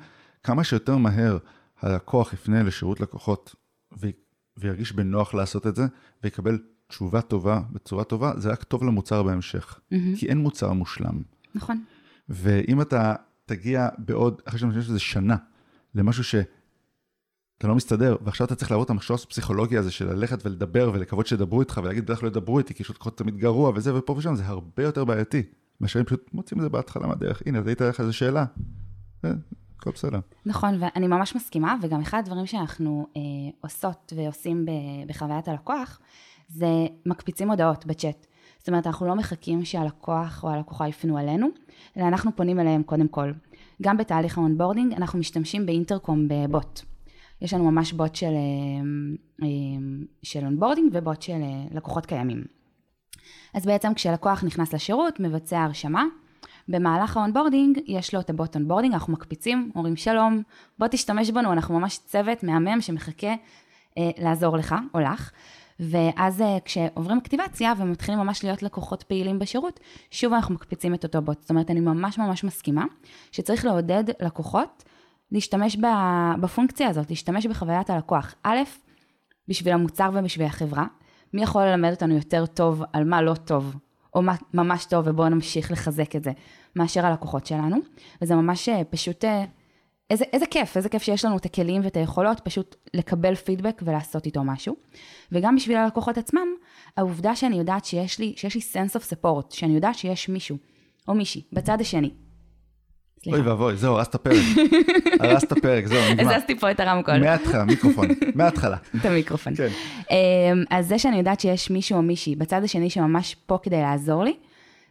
כמה 0.47 0.65
שיותר 0.65 0.97
מהר 0.97 1.39
הלקוח 1.81 2.33
יפנה 2.33 2.63
לשירות 2.63 3.01
לקוחות 3.01 3.55
ו- 4.01 4.11
וירגיש 4.57 4.93
בנוח 4.93 5.35
לעשות 5.35 5.67
את 5.67 5.77
זה, 5.77 5.87
ויקבל 6.23 6.59
תשובה 6.89 7.21
טובה 7.21 7.61
בצורה 7.73 8.05
טובה, 8.05 8.33
זה 8.37 8.51
רק 8.51 8.63
טוב 8.63 8.85
למוצר 8.85 9.23
בהמשך. 9.23 9.81
כי 10.17 10.29
אין 10.29 10.39
מוצר 10.39 10.73
מושלם. 10.73 11.23
נכון. 11.55 11.85
ואם 12.29 12.81
אתה 12.81 13.15
תגיע 13.47 13.89
בעוד, 13.99 14.43
אחרי 14.45 14.59
שאני 14.59 14.71
חושב 14.71 14.83
שזה 14.83 14.99
שנה, 14.99 15.37
למשהו 15.95 16.25
שאתה 16.25 16.49
לא 17.69 17.75
מסתדר, 17.75 18.17
ועכשיו 18.25 18.47
אתה 18.47 18.55
צריך 18.55 18.71
לעבור 18.71 18.85
את 18.85 18.91
המחשוב 18.91 19.21
הפסיכולוגי 19.25 19.79
הזה 19.79 19.91
של 19.91 20.13
ללכת 20.13 20.47
ולדבר 20.47 20.91
ולקוות 20.95 21.27
שידברו 21.27 21.61
איתך 21.61 21.81
ולהגיד 21.83 22.05
בדרך 22.05 22.21
כלל 22.21 22.29
לא 22.29 22.33
ידברו 22.33 22.59
איתי, 22.59 22.75
כי 22.75 22.83
יש 22.83 22.91
לקוחות 22.91 23.19
תמיד 23.19 23.37
גרוע 23.37 23.73
וזה 23.75 23.95
ופה 23.99 24.13
ושם, 24.13 24.35
זה 24.35 24.47
הרבה 24.47 24.83
יותר 24.83 25.05
בעייתי. 25.05 25.43
מאשר 25.81 26.01
אם 26.01 26.05
פשוט 26.05 26.31
מוצאים 26.33 26.59
את 26.59 26.63
זה 26.63 26.69
בהתחלה 26.69 27.07
מהדרך. 27.07 27.43
הנה, 27.47 27.59
אז 27.59 27.67
היית 27.67 27.81
לך 27.81 28.01
איזו 28.01 28.13
שאלה. 28.13 28.45
הכל 29.79 29.91
בסדר. 29.91 30.21
נכון, 30.47 30.75
ואני 30.81 31.07
ממש 31.07 31.37
מסכימה, 31.37 31.77
וגם 31.83 32.01
אחד 32.01 32.19
הדברים 32.19 32.47
שאנחנו 32.47 33.07
אה, 33.17 33.21
עושות 33.61 34.13
ועושים 34.17 34.67
ב, 34.67 34.71
בחוויית 35.07 35.49
הלקוח, 35.49 36.01
זה 36.49 36.67
מקפיצים 37.07 37.51
הודעות 37.51 37.87
בצ'אט. 37.87 38.27
זאת 38.59 38.69
אומרת, 38.69 38.87
אנחנו 38.87 39.07
לא 39.07 39.15
מחכים 39.15 39.65
שהלקוח 39.65 40.45
או 40.45 40.51
הלקוחה 40.51 40.89
יפנו 40.89 41.19
עלינו, 41.19 41.49
אלא 41.97 42.09
אנחנו 42.09 42.37
פונים 42.37 42.61
אליהם 42.61 42.83
קודם 42.83 43.09
כל. 43.09 43.33
גם 43.83 43.97
בתהליך 43.97 44.39
ה 44.39 44.43
onboarding, 44.43 44.93
אנחנו 44.93 45.19
משתמשים 45.19 45.67
באינטרקום 45.67 46.29
בבוט. 46.29 46.81
יש 47.41 47.55
לנו 47.55 47.71
ממש 47.71 47.93
בוט 47.93 48.15
של, 48.15 48.27
אה, 48.27 48.33
אה, 49.43 49.49
של 50.23 50.45
onboarding 50.45 50.91
ובוט 50.93 51.23
של 51.23 51.33
אה, 51.33 51.65
לקוחות 51.71 52.07
קיימים. 52.07 52.45
אז 53.55 53.67
בעצם 53.67 53.95
כשלקוח 53.95 54.45
נכנס 54.45 54.75
לשירות, 54.75 55.21
מבצע 55.21 55.63
הרשמה, 55.63 56.05
במהלך 56.69 57.17
ה 57.17 57.23
onboarding 57.23 57.79
יש 57.87 58.15
לו 58.15 58.21
את 58.21 58.31
הבוט 58.31 58.57
onboarding, 58.57 58.95
אנחנו 58.95 59.13
מקפיצים, 59.13 59.71
אומרים 59.75 59.97
שלום, 59.97 60.43
בוא 60.79 60.87
תשתמש 60.87 61.31
בנו, 61.31 61.53
אנחנו 61.53 61.81
ממש 61.81 61.99
צוות 61.99 62.43
מהמם 62.43 62.81
שמחכה 62.81 63.35
אה, 63.99 64.11
לעזור 64.19 64.57
לך 64.57 64.75
או 64.95 65.01
לך. 65.01 65.31
ואז 65.81 66.41
אה, 66.41 66.57
כשעוברים 66.65 67.19
אקטיבציה 67.19 67.73
ומתחילים 67.79 68.21
ממש 68.21 68.45
להיות 68.45 68.63
לקוחות 68.63 69.03
פעילים 69.03 69.39
בשירות, 69.39 69.81
שוב 70.11 70.33
אנחנו 70.33 70.55
מקפיצים 70.55 70.95
את 70.95 71.05
אותו 71.05 71.23
בוט. 71.23 71.41
זאת 71.41 71.51
אומרת, 71.51 71.71
אני 71.71 71.81
ממש 71.81 72.19
ממש 72.19 72.45
מסכימה 72.45 72.85
שצריך 73.33 73.65
לעודד 73.65 74.05
לקוחות 74.21 74.85
להשתמש 75.33 75.77
בפונקציה 76.41 76.89
הזאת, 76.89 77.11
להשתמש 77.11 77.47
בחוויית 77.47 77.91
הלקוח. 77.91 78.35
א', 78.43 78.59
בשביל 79.49 79.75
המוצר 79.75 80.11
ובשביל 80.15 80.47
החברה. 80.47 80.87
מי 81.35 81.43
יכול 81.43 81.63
ללמד 81.63 81.91
אותנו 81.91 82.15
יותר 82.15 82.47
טוב 82.47 82.83
על 82.93 83.05
מה 83.05 83.23
לא 83.23 83.35
טוב, 83.35 83.75
או 84.17 84.23
ממש 84.55 84.85
טוב, 84.85 85.05
ובואו 85.09 85.29
נמשיך 85.29 85.73
לחזק 85.73 86.17
את 86.17 86.25
זה, 86.25 86.33
מאשר 86.77 87.07
הלקוחות 87.07 87.47
שלנו. 87.47 87.77
וזה 88.23 88.35
ממש 88.35 88.69
אה, 88.69 88.85
פשוט, 88.85 89.25
אה, 89.25 89.45
איזה, 90.11 90.25
איזה 90.33 90.47
כיף, 90.47 90.77
איזה 90.77 90.89
כיף 90.89 91.03
שיש 91.03 91.25
לנו 91.25 91.37
את 91.37 91.45
הכלים 91.45 91.83
ואת 91.85 91.97
היכולות 91.97 92.41
פשוט 92.41 92.77
לקבל 92.95 93.35
פידבק 93.35 93.83
ולעשות 93.85 94.27
איתו 94.27 94.45
משהו. 94.45 94.77
וגם 95.33 95.57
בשביל 95.57 95.77
הלקוחות 95.77 96.19
עצמם, 96.19 96.47
העובדה 96.97 97.37
שאני 97.37 97.59
יודעת 97.59 97.85
שיש 97.85 98.19
לי, 98.19 98.35
שיש 98.37 98.55
לי 98.55 98.61
sense 98.73 98.93
of 98.93 99.13
support, 99.13 99.55
שאני 99.57 99.75
יודעת 99.75 99.95
שיש 99.95 100.29
מישהו, 100.29 100.57
או 101.09 101.15
מישהי, 101.15 101.43
בצד 101.53 101.81
השני, 101.81 102.11
אוי 103.27 103.41
ואבוי, 103.41 103.77
זהו, 103.77 103.95
הרסת 103.95 104.17
פרק. 104.17 104.37
הרסת 105.21 105.53
פרק, 105.53 105.87
זהו, 105.87 106.13
נגמר. 106.15 106.35
הזזתי 106.35 106.59
פה 106.59 106.71
את 106.71 106.81
הרמקול. 106.81 107.19
מההתחלה, 107.19 107.65
מיקרופון, 107.65 108.07
מההתחלה. 108.35 108.77
את 109.01 109.05
המיקרופון. 109.05 109.55
כן. 109.55 109.69
אמ, 110.11 110.65
אז 110.71 110.89
זה 110.89 110.99
שאני 110.99 111.19
יודעת 111.19 111.41
שיש 111.41 111.71
מישהו 111.71 111.97
או 111.97 112.03
מישהי 112.03 112.37
בצד 112.37 112.65
השני 112.65 112.91
שממש 112.91 113.35
פה 113.47 113.59
כדי 113.63 113.81
לעזור 113.81 114.25
לי, 114.25 114.37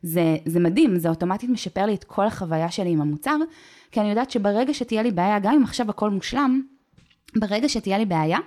זה, 0.01 0.37
זה 0.45 0.59
מדהים, 0.59 0.97
זה 0.97 1.09
אוטומטית 1.09 1.49
משפר 1.49 1.85
לי 1.85 1.93
את 1.93 2.03
כל 2.03 2.27
החוויה 2.27 2.71
שלי 2.71 2.89
עם 2.89 3.01
המוצר, 3.01 3.35
כי 3.91 3.99
אני 3.99 4.09
יודעת 4.09 4.31
שברגע 4.31 4.73
שתהיה 4.73 5.03
לי 5.03 5.11
בעיה, 5.11 5.39
גם 5.39 5.53
אם 5.53 5.63
עכשיו 5.63 5.89
הכל 5.89 6.09
מושלם, 6.09 6.61
ברגע 7.35 7.69
שתהיה 7.69 7.97
לי 7.97 8.05
בעיה, 8.05 8.37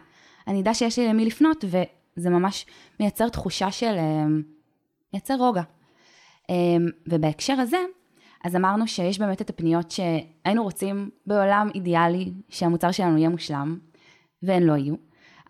אני 0.49 0.61
אדע 0.61 0.75
שיש 0.75 0.99
לי 0.99 1.09
למי 1.09 1.25
לפנות, 1.25 1.65
וזה 1.65 2.31
ממש 2.31 2.67
מייצר 3.01 3.29
תחושה 3.29 3.71
של, 3.71 3.95
אמ, 3.99 4.43
מייצר 5.13 5.35
רוגע. 5.35 5.63
אמ, 6.51 6.55
ובהקשר 7.07 7.53
הזה, 7.53 7.79
אז 8.45 8.57
אמרנו 8.57 8.87
שיש 8.87 9.19
באמת 9.19 9.41
את 9.41 9.51
הפניות 9.51 9.91
שהיינו 9.91 10.63
רוצים 10.63 11.11
בעולם 11.27 11.69
אידיאלי 11.75 12.33
שהמוצר 12.49 12.91
שלנו 12.91 13.19
יהיה 13.19 13.29
מושלם, 13.29 13.79
והן 14.43 14.63
לא 14.63 14.73
יהיו. 14.73 14.95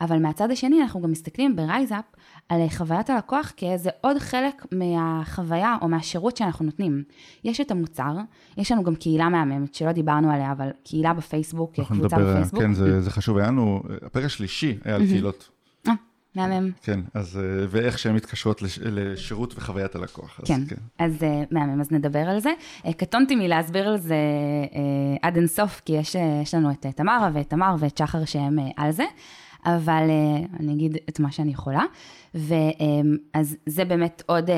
אבל 0.01 0.19
מהצד 0.19 0.51
השני 0.51 0.83
אנחנו 0.83 1.01
גם 1.01 1.11
מסתכלים 1.11 1.57
ברייזאפ 1.57 2.05
על 2.49 2.61
חוויית 2.69 3.11
הלקוח 3.11 3.53
כאיזה 3.57 3.91
עוד 4.01 4.19
חלק 4.19 4.67
מהחוויה 4.73 5.77
או 5.83 5.89
מהשירות 5.89 6.37
שאנחנו 6.37 6.65
נותנים. 6.65 7.03
יש 7.45 7.61
את 7.61 7.71
המוצר, 7.71 8.17
יש 8.57 8.73
לנו 8.73 8.85
גם 8.85 8.95
קהילה 8.95 9.29
מהממת 9.29 9.75
שלא 9.75 9.93
דיברנו 9.93 10.31
עליה, 10.31 10.53
אבל 10.53 10.71
קהילה 10.85 11.15
בפייסבוק, 11.15 11.75
קבוצה 11.75 11.95
נדבר, 11.95 12.31
בפייסבוק. 12.33 12.63
כן, 12.63 12.73
זה, 12.73 13.01
זה 13.01 13.11
חשוב. 13.11 13.39
היה 13.39 13.47
לנו, 13.49 13.83
הפרק 14.03 14.25
השלישי 14.25 14.79
היה 14.85 14.97
על 14.97 15.07
קהילות. 15.07 15.51
מהמם. 16.35 16.71
כן, 16.83 17.01
אז 17.15 17.39
אה, 17.39 17.67
ואיך 17.69 17.99
שהן 17.99 18.15
מתקשרות 18.15 18.63
לש, 18.63 18.79
לשירות 18.83 19.55
וחוויית 19.57 19.95
הלקוח. 19.95 20.41
כן, 20.45 20.55
אז, 20.55 20.69
כן. 20.69 20.77
אז 20.99 21.23
uh, 21.23 21.25
מהמם, 21.51 21.81
אז 21.81 21.93
נדבר 21.93 22.19
על 22.19 22.41
זה. 22.41 22.51
Uh, 22.85 22.93
קטונתי 22.93 23.37
מלהסביר 23.37 23.89
על 23.89 23.99
זה 23.99 24.17
עד 25.23 25.37
אינסוף, 25.37 25.81
כי 25.85 25.93
יש, 25.93 26.17
יש 26.43 26.55
לנו 26.55 26.71
את 26.71 26.87
תמרה 26.97 27.31
ואת 27.33 27.51
תמר 27.51 27.75
ואת 27.79 27.99
שחר 27.99 28.25
שהם 28.25 28.59
על 28.77 28.91
זה, 28.91 29.05
אבל 29.65 30.11
אני 30.61 30.73
אגיד 30.73 30.97
את 31.09 31.21
מה 31.21 31.33
שאני 31.33 31.51
יכולה. 31.51 31.83
ואז 32.35 33.53
um, 33.53 33.57
זה 33.67 33.85
באמת 33.85 34.23
עוד, 34.27 34.51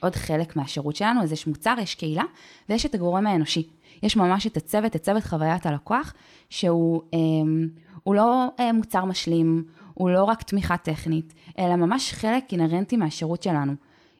עוד 0.00 0.16
חלק 0.16 0.56
מהשירות 0.56 0.96
שלנו, 0.96 1.22
אז 1.22 1.32
יש 1.32 1.46
מוצר, 1.46 1.74
יש 1.82 1.94
קהילה, 1.94 2.24
ויש 2.68 2.86
את 2.86 2.94
הגורם 2.94 3.26
האנושי. 3.26 3.68
יש 4.02 4.16
ממש 4.16 4.46
את 4.46 4.56
הצוות, 4.56 4.96
את 4.96 5.02
צוות 5.02 5.24
חוויית 5.24 5.66
הלקוח, 5.66 6.14
שהוא 6.50 7.02
um, 7.02 8.10
לא 8.14 8.48
uh, 8.58 8.72
מוצר 8.72 9.04
משלים, 9.04 9.64
הוא 9.94 10.10
לא 10.10 10.24
רק 10.24 10.42
תמיכה 10.42 10.76
טכנית, 10.76 11.34
אלא 11.58 11.76
ממש 11.76 12.12
חלק 12.12 12.44
אינהרנטי 12.52 12.96
מהשירות 12.96 13.42
שלנו. 13.42 13.74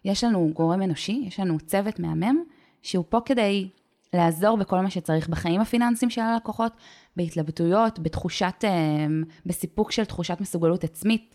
יש 0.04 0.24
לנו 0.24 0.50
גורם 0.54 0.82
אנושי, 0.82 1.24
יש 1.26 1.40
לנו 1.40 1.58
צוות 1.60 2.00
מהמם, 2.00 2.36
שהוא 2.82 3.04
פה 3.08 3.20
כדי 3.24 3.68
לעזור 4.14 4.56
בכל 4.56 4.80
מה 4.80 4.90
שצריך 4.90 5.28
בחיים 5.28 5.60
הפיננסיים 5.60 6.10
של 6.10 6.20
הלקוחות, 6.20 6.72
בהתלבטויות, 7.16 7.98
בתחושת, 7.98 8.54
אה, 8.64 9.06
בסיפוק 9.46 9.92
של 9.92 10.04
תחושת 10.04 10.40
מסוגלות 10.40 10.84
עצמית. 10.84 11.34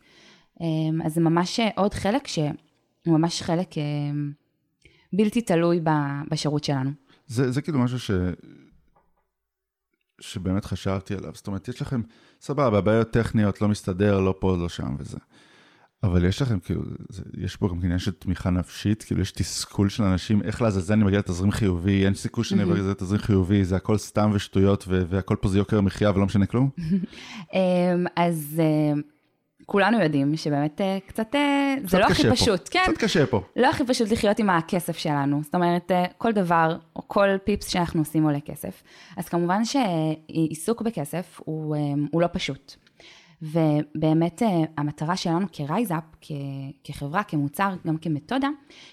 אה, 0.62 0.66
אז 1.06 1.14
זה 1.14 1.22
ממש 1.22 1.60
עוד 1.76 1.94
חלק 1.94 2.28
שהוא 2.28 2.52
ממש 3.08 3.42
חלק 3.42 3.78
אה, 3.78 3.84
בלתי 5.14 5.42
תלוי 5.42 5.80
בשירות 6.32 6.64
שלנו. 6.64 6.90
זה, 7.28 7.52
זה 7.52 7.62
כאילו 7.62 7.80
משהו 7.80 8.00
ש... 8.00 8.12
שבאמת 10.20 10.66
חשבתי 10.66 11.16
עליו. 11.16 11.32
זאת 11.36 11.48
אומרת, 11.48 11.68
יש 11.68 11.82
לכם, 11.82 12.02
סבבה, 12.42 12.82
בעיות 12.82 13.12
טכניות, 13.12 13.62
לא 13.62 13.68
מסתדר, 13.68 14.20
לא 14.20 14.36
פה, 14.40 14.58
לא 14.58 14.70
שם 14.70 14.96
וזה. 15.00 15.18
אבל 16.04 16.26
יש 16.26 16.42
לכם, 16.42 16.60
כאילו, 16.60 16.82
זה, 17.10 17.24
יש 17.38 17.56
פה 17.56 17.70
גם 17.70 17.80
עניין 17.84 18.00
של 18.00 18.12
תמיכה 18.12 18.50
נפשית, 18.50 19.04
כאילו 19.04 19.22
יש 19.22 19.32
תסכול 19.32 19.90
של 19.90 20.04
אנשים, 20.04 20.42
איך 20.42 20.62
לעזאזל 20.62 20.94
אני 20.94 21.04
מגיע 21.04 21.20
לתזרים 21.20 21.52
חיובי, 21.52 22.06
אין 22.06 22.14
סיכוי 22.14 22.44
שאני 22.44 22.64
מגיע 22.64 22.84
לתזרים 22.84 23.22
חיובי, 23.22 23.66
זה 23.66 23.76
הכל 23.76 23.98
סתם 23.98 24.32
ושטויות, 24.34 24.86
והכל 24.88 25.36
פה 25.42 25.50
זה 25.50 25.58
יוקר 25.58 25.78
המחיה 25.78 26.12
ולא 26.12 26.26
משנה 26.26 26.46
כלום? 26.46 26.70
אמ, 27.54 28.06
אז 28.16 28.62
אמ, 28.64 29.02
כולנו 29.70 30.02
יודעים 30.02 30.38
שבאמת 30.38 30.82
אה, 30.82 30.98
קצת, 31.08 31.36
אה, 31.36 31.76
קצת 31.80 31.90
זה 31.90 32.00
לא 32.00 32.06
הכי 32.06 32.24
פשוט, 32.32 32.68
פה. 32.68 32.72
כן? 32.72 32.84
קצת 32.86 32.98
קשה 32.98 33.26
פה. 33.26 33.42
לא 33.56 33.68
הכי 33.68 33.86
פשוט 33.86 34.12
לחיות 34.12 34.40
עם 34.40 34.50
הכסף 34.50 34.98
שלנו. 34.98 35.44
זאת 35.44 35.56
אומרת, 35.56 35.92
אה, 35.92 36.06
כל 36.18 36.32
דבר, 36.32 36.78
או 36.96 37.02
כל 37.08 37.28
פיפס 37.44 37.68
שאנחנו 37.68 38.02
עושים 38.02 38.24
עולה 38.24 38.40
כסף. 38.40 38.84
אז 39.18 39.30
כמובן 39.30 39.62
שעיסוק 39.66 40.82
בכסף 40.82 41.40
הוא, 41.46 41.76
הוא 42.12 42.22
לא 42.22 42.28
פשוט. 42.34 42.76
ובאמת 43.42 44.42
המטרה 44.78 45.16
שלנו 45.18 45.46
כרייזאפ, 45.52 46.04
כחברה, 46.84 47.24
כמוצר, 47.24 47.74
גם 47.88 47.98
כמתודה, 47.98 48.50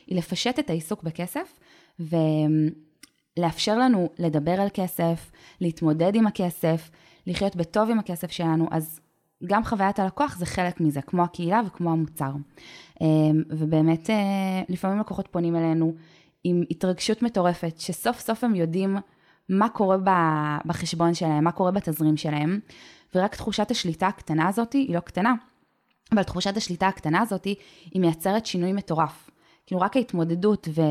היא 0.07 0.19
לפשט 0.19 0.59
את 0.59 0.71
העיסוק 0.71 1.03
בכסף, 1.03 1.59
ולאפשר 3.39 3.79
לנו 3.79 4.09
לדבר 4.19 4.61
על 4.61 4.69
כסף, 4.75 5.31
להתמודד 5.61 6.15
עם 6.15 6.27
הכסף, 6.27 6.91
לחיות 7.27 7.57
בטוב 7.57 7.91
עם 7.91 7.99
הכסף 7.99 8.31
שלנו. 8.31 8.69
אז 8.71 9.01
גם 9.47 9.65
חוויית 9.65 9.99
הלקוח 9.99 10.37
זה 10.37 10.47
חלק 10.47 10.81
מזה, 10.81 11.03
כמו 11.03 11.23
הקהילה 11.23 11.61
וכמו 11.67 11.91
המוצר. 11.93 12.31
אמ, 13.01 13.43
ובאמת, 13.51 14.11
אה, 14.11 14.63
לפעמים 14.69 14.99
לקוחות 14.99 15.29
פונים 15.29 15.57
אלינו 15.57 15.95
עם 16.45 16.63
התרגשות 16.71 17.23
מטורפת, 17.23 17.75
שסוף 17.79 18.21
סוף 18.21 18.45
הם 18.45 18.55
יודעים 18.55 18.97
מה 19.49 19.69
קורה 19.69 19.97
בחשבון 20.67 21.15
שלהם, 21.15 21.45
מה 21.45 21.53
קורה 21.53 21.71
בתזרים 21.71 22.17
שלהם, 22.17 22.61
ורק 23.15 23.35
תחושת 23.35 23.71
השליטה 23.71 24.07
הקטנה 24.07 24.49
הזאת, 24.49 24.73
היא 24.73 24.95
לא 24.95 25.01
קטנה, 25.01 25.35
אבל 26.13 26.23
תחושת 26.23 26.57
השליטה 26.57 26.89
הקטנה 26.89 27.23
הזאת, 27.23 27.45
היא 27.45 28.01
מייצרת 28.01 28.47
שינוי 28.47 28.73
מטורף. 28.73 29.31
כאילו 29.67 29.81
רק 29.81 29.97
ההתמודדות 29.97 30.69
ו, 30.75 30.83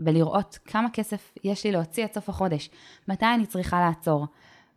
ולראות 0.00 0.58
כמה 0.64 0.88
כסף 0.92 1.32
יש 1.44 1.64
לי 1.64 1.72
להוציא 1.72 2.04
עד 2.04 2.12
סוף 2.12 2.28
החודש, 2.28 2.70
מתי 3.08 3.26
אני 3.34 3.46
צריכה 3.46 3.80
לעצור, 3.80 4.26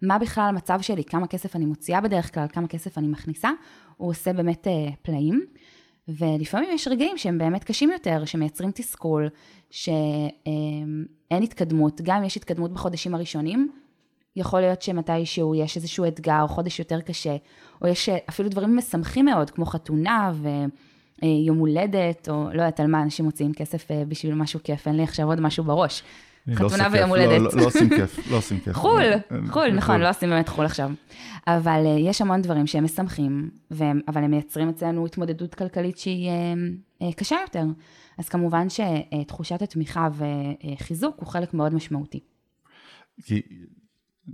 מה 0.01 0.19
בכלל 0.19 0.49
המצב 0.49 0.81
שלי, 0.81 1.03
כמה 1.03 1.27
כסף 1.27 1.55
אני 1.55 1.65
מוציאה 1.65 2.01
בדרך 2.01 2.33
כלל, 2.33 2.45
כמה 2.47 2.67
כסף 2.67 2.97
אני 2.97 3.07
מכניסה, 3.07 3.49
הוא 3.97 4.09
עושה 4.09 4.33
באמת 4.33 4.67
אה, 4.67 4.89
פלאים. 5.01 5.45
ולפעמים 6.07 6.69
יש 6.73 6.87
רגעים 6.87 7.17
שהם 7.17 7.37
באמת 7.37 7.63
קשים 7.63 7.91
יותר, 7.91 8.25
שמייצרים 8.25 8.71
תסכול, 8.71 9.29
שאין 9.69 11.05
אה, 11.31 11.37
התקדמות, 11.37 12.01
גם 12.01 12.17
אם 12.17 12.23
יש 12.23 12.37
התקדמות 12.37 12.73
בחודשים 12.73 13.15
הראשונים, 13.15 13.71
יכול 14.35 14.61
להיות 14.61 14.81
שמתישהו 14.81 15.55
יש 15.55 15.77
איזשהו 15.77 16.07
אתגר, 16.07 16.47
חודש 16.47 16.79
יותר 16.79 17.01
קשה, 17.01 17.35
או 17.81 17.87
יש 17.87 18.09
אה, 18.09 18.17
אפילו 18.29 18.49
דברים 18.49 18.77
משמחים 18.77 19.25
מאוד, 19.25 19.49
כמו 19.49 19.65
חתונה 19.65 20.31
ויום 20.33 21.55
אה, 21.55 21.61
הולדת, 21.61 22.29
או 22.29 22.43
לא 22.43 22.61
יודעת 22.61 22.79
על 22.79 22.87
מה 22.87 23.03
אנשים 23.03 23.25
מוציאים 23.25 23.53
כסף 23.53 23.87
בשביל 24.07 24.33
משהו 24.33 24.59
כיף, 24.63 24.87
אין 24.87 24.95
לי 24.95 25.03
עכשיו 25.03 25.27
עוד 25.27 25.41
משהו 25.41 25.63
בראש. 25.63 26.03
לא 26.47 26.55
חתונה 26.55 26.87
ויום 26.91 27.09
כיף, 27.09 27.19
לא- 27.19 27.25
הולדת. 27.25 27.53
לא 27.53 27.61
לא 27.61 27.65
עושים 27.67 27.89
כיף, 27.89 28.31
לא 28.31 28.37
עושים 28.37 28.59
כיף. 28.59 28.75
חו"ל, 28.75 29.01
אה, 29.01 29.37
חו"ל, 29.49 29.71
נכון, 29.71 29.79
חו"ל. 29.79 29.97
לא 29.97 30.09
עושים 30.09 30.29
באמת 30.29 30.49
חו"ל 30.49 30.65
עכשיו. 30.65 30.91
אבל 31.47 31.83
אה, 31.85 31.99
יש 31.99 32.21
המון 32.21 32.41
דברים 32.41 32.67
שהם 32.67 32.83
משמחים, 32.83 33.49
אבל 34.07 34.23
הם 34.23 34.31
מייצרים 34.31 34.69
אצלנו 34.69 35.05
התמודדות 35.05 35.55
כלכלית 35.55 35.97
שהיא 35.97 36.29
אה, 37.01 37.13
קשה 37.15 37.35
יותר. 37.41 37.63
אז 38.17 38.29
כמובן 38.29 38.67
שתחושת 38.69 39.61
התמיכה 39.61 40.07
וחיזוק 40.17 41.15
הוא 41.19 41.27
חלק 41.27 41.53
מאוד 41.53 41.73
משמעותי. 41.73 42.19
כי 43.23 43.41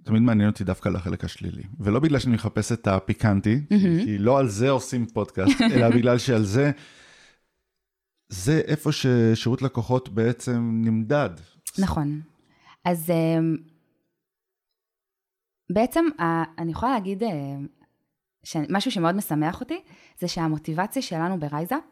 תמיד 0.03 0.21
מעניין 0.21 0.49
אותי 0.49 0.63
דווקא 0.63 0.89
על 0.89 0.95
החלק 0.95 1.23
השלילי. 1.23 1.63
ולא 1.79 1.99
בגלל 1.99 2.19
שאני 2.19 2.35
מחפש 2.35 2.71
את 2.71 2.87
הפיקנטי, 2.87 3.61
כי 4.03 4.17
לא 4.17 4.39
על 4.39 4.47
זה 4.47 4.69
עושים 4.69 5.05
פודקאסט, 5.05 5.61
אלא 5.73 5.89
בגלל 5.89 6.17
שעל 6.17 6.43
זה, 6.43 6.71
זה 8.29 8.61
איפה 8.67 8.91
ששירות 8.91 9.61
לקוחות 9.61 10.09
בעצם 10.09 10.81
נמדד. 10.85 11.29
נכון. 11.79 12.21
אז 12.85 13.09
אה, 13.09 13.39
בעצם 15.69 16.05
אני 16.57 16.71
יכולה 16.71 16.91
להגיד 16.91 17.23
אה, 17.23 17.29
שמשהו 18.43 18.91
שמאוד 18.91 19.15
משמח 19.15 19.59
אותי, 19.59 19.81
זה 20.19 20.27
שהמוטיבציה 20.27 21.01
שלנו 21.01 21.39
ברייזאפ, 21.39 21.83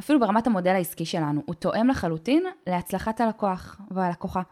אפילו 0.00 0.20
ברמת 0.20 0.46
המודל 0.46 0.70
העסקי 0.70 1.04
שלנו, 1.04 1.42
הוא 1.46 1.54
תואם 1.54 1.88
לחלוטין 1.88 2.44
להצלחת 2.66 3.20
הלקוח 3.20 3.80
והלקוחה. 3.90 4.42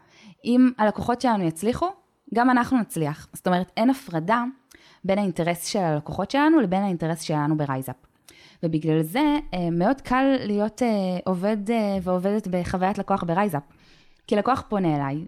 אם 0.45 0.71
הלקוחות 0.79 1.21
שלנו 1.21 1.45
יצליחו, 1.45 1.87
גם 2.35 2.51
אנחנו 2.51 2.79
נצליח. 2.79 3.29
זאת 3.33 3.47
אומרת, 3.47 3.73
אין 3.77 3.91
הפרדה 3.91 4.45
בין 5.05 5.19
האינטרס 5.19 5.67
של 5.67 5.79
הלקוחות 5.79 6.31
שלנו 6.31 6.61
לבין 6.61 6.83
האינטרס 6.83 7.21
שלנו 7.21 7.57
ברייזאפ. 7.57 7.97
ובגלל 8.63 9.03
זה 9.03 9.39
אה, 9.55 9.71
מאוד 9.73 10.01
קל 10.01 10.37
להיות 10.41 10.83
אה, 10.83 10.89
עובד 11.25 11.57
ועובדת 12.03 12.49
בחוויית 12.51 12.99
לקוח 12.99 13.25
ברייזאפ. 13.25 13.63
כי 14.27 14.37
לקוח 14.37 14.63
פונה 14.69 14.97
אליי, 14.97 15.25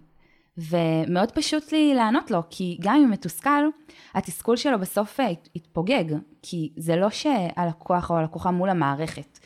ומאוד 0.59 1.31
פשוט 1.33 1.73
לי 1.73 1.95
לענות 1.95 2.31
לו, 2.31 2.43
כי 2.51 2.79
גם 2.81 2.95
אם 2.95 3.01
הוא 3.03 3.11
מתוסכל, 3.11 3.69
התסכול 4.15 4.57
שלו 4.57 4.79
בסוף 4.79 5.21
אה, 5.21 5.31
ית- 5.31 5.49
יתפוגג, 5.55 6.05
כי 6.43 6.73
זה 6.77 6.97
לא 6.97 7.11
שהלקוח 7.11 8.11
או 8.11 8.17
הלקוחה 8.17 8.51
מול 8.51 8.71
המערכת, 8.71 9.39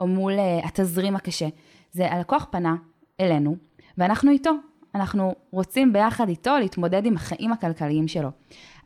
או 0.00 0.06
מול 0.06 0.32
אה, 0.32 0.60
התזרים 0.64 1.16
הקשה, 1.16 1.48
זה 1.92 2.12
הלקוח 2.12 2.46
פנה 2.50 2.76
אלינו, 3.20 3.56
ואנחנו 3.98 4.30
איתו. 4.30 4.50
אנחנו 4.94 5.34
רוצים 5.50 5.92
ביחד 5.92 6.28
איתו 6.28 6.58
להתמודד 6.58 7.06
עם 7.06 7.16
החיים 7.16 7.52
הכלכליים 7.52 8.08
שלו. 8.08 8.28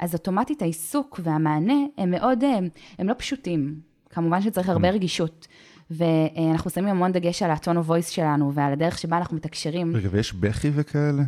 אז 0.00 0.14
אוטומטית 0.14 0.62
העיסוק 0.62 1.20
והמענה 1.22 1.74
הם 1.98 2.10
מאוד, 2.10 2.44
אה, 2.44 2.58
הם 2.98 3.08
לא 3.08 3.14
פשוטים. 3.18 3.80
כמובן 4.10 4.42
שצריך 4.42 4.68
הרבה 4.68 4.90
רגישות. 4.90 5.46
ואנחנו 5.96 6.70
שמים 6.70 6.88
המון 6.88 7.12
דגש 7.12 7.42
על 7.42 7.50
ה-tone 7.50 7.86
of 7.86 7.88
voice 7.88 8.10
שלנו 8.10 8.54
ועל 8.54 8.72
הדרך 8.72 8.98
שבה 8.98 9.18
אנחנו 9.18 9.36
מתקשרים. 9.36 9.96
רגע, 9.96 10.08
ויש 10.12 10.32
בכי 10.32 10.70
וכאלה? 10.74 11.22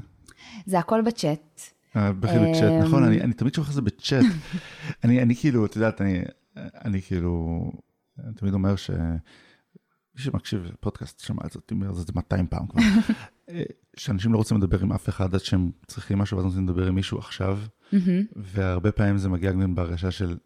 זה 0.66 0.78
הכל 0.78 1.02
בצ'אט. 1.02 1.60
אה, 1.96 2.12
בכי 2.12 2.38
בצ'אט, 2.38 2.72
אמ, 2.72 2.82
נכון, 2.82 3.04
אני 3.04 3.20
אני 3.20 3.32
תמיד 3.32 3.54
שוכח 3.54 3.68
את 3.68 3.74
זה 3.74 3.82
בצ'אט. 3.82 4.24
אני 5.04 5.22
אני 5.22 5.36
כאילו, 5.36 5.66
את 5.66 5.76
יודעת, 5.76 6.00
אני 6.00 6.22
אני 6.56 7.02
כאילו, 7.02 7.62
אני 8.24 8.34
תמיד 8.34 8.54
אומר 8.54 8.76
ש... 8.76 8.90
מי 10.16 10.22
שמקשיב 10.22 10.64
לפודקאסט 10.72 11.20
שמע 11.20 11.42
את 11.46 11.52
זה, 11.52 11.58
אומר 11.72 11.90
את 11.90 11.94
זה 11.94 12.12
200 12.14 12.46
פעם 12.46 12.66
כבר. 12.66 12.80
אה, 13.50 13.62
שאנשים 13.96 14.32
לא 14.32 14.38
רוצים 14.38 14.56
לדבר 14.56 14.80
עם 14.82 14.92
אף 14.92 15.08
אחד 15.08 15.34
עד 15.34 15.40
שהם 15.40 15.70
צריכים 15.86 16.18
משהו, 16.18 16.36
ואז 16.36 16.46
רוצים 16.46 16.64
לדבר 16.64 16.86
עם 16.86 16.94
מישהו 16.94 17.18
עכשיו, 17.18 17.58
והרבה 18.36 18.92
פעמים 18.92 19.18
זה 19.18 19.28
מגיע 19.28 19.52
גם 19.52 19.74
בהרגשה 19.74 20.10
של, 20.10 20.36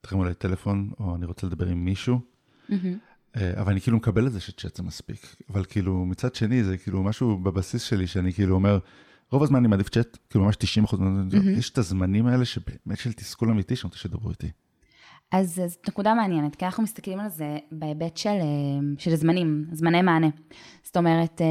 תרימו 0.00 0.22
אליי 0.22 0.34
טלפון, 0.34 0.90
או 1.00 1.14
אני 1.14 1.26
רוצה 1.26 1.46
לדבר 1.46 1.66
עם 1.66 1.84
מישהו. 1.84 2.20
אה, 3.38 3.60
אבל 3.60 3.72
אני 3.72 3.80
כאילו 3.80 3.96
מקבל 3.96 4.26
את 4.26 4.32
זה 4.32 4.40
שצ'אט 4.40 4.76
זה 4.76 4.82
מספיק. 4.82 5.36
אבל 5.50 5.64
כאילו, 5.64 6.04
מצד 6.04 6.34
שני, 6.34 6.64
זה 6.64 6.78
כאילו 6.78 7.02
משהו 7.02 7.38
בבסיס 7.38 7.82
שלי, 7.82 8.06
שאני 8.06 8.32
כאילו 8.32 8.54
אומר, 8.54 8.78
רוב 9.32 9.42
הזמן 9.42 9.58
אני 9.58 9.68
מעדיף 9.68 9.88
צ'אט, 9.88 10.18
כאילו 10.30 10.44
ממש 10.44 10.56
90 10.56 10.84
אחוז, 10.84 11.00
יש 11.58 11.70
את 11.70 11.78
הזמנים 11.78 12.26
האלה 12.26 12.44
שבאמת 12.44 12.98
של 12.98 13.12
תסכול 13.12 13.50
אמיתי, 13.50 13.76
שאני 13.76 13.88
רוצה 13.88 13.98
שתדברו 13.98 14.30
איתי. 14.30 14.50
אז 15.32 15.62
זאת 15.66 15.88
נקודה 15.88 16.14
מעניינת, 16.14 16.56
כי 16.56 16.64
אנחנו 16.64 16.82
מסתכלים 16.82 17.20
על 17.20 17.28
זה 17.28 17.58
בהיבט 17.72 18.16
של, 18.16 18.28
אה, 18.28 18.44
של 18.98 19.14
זמנים, 19.14 19.64
זמני 19.72 20.02
מענה. 20.02 20.28
זאת 20.82 20.96
אומרת, 20.96 21.40
אה, 21.40 21.46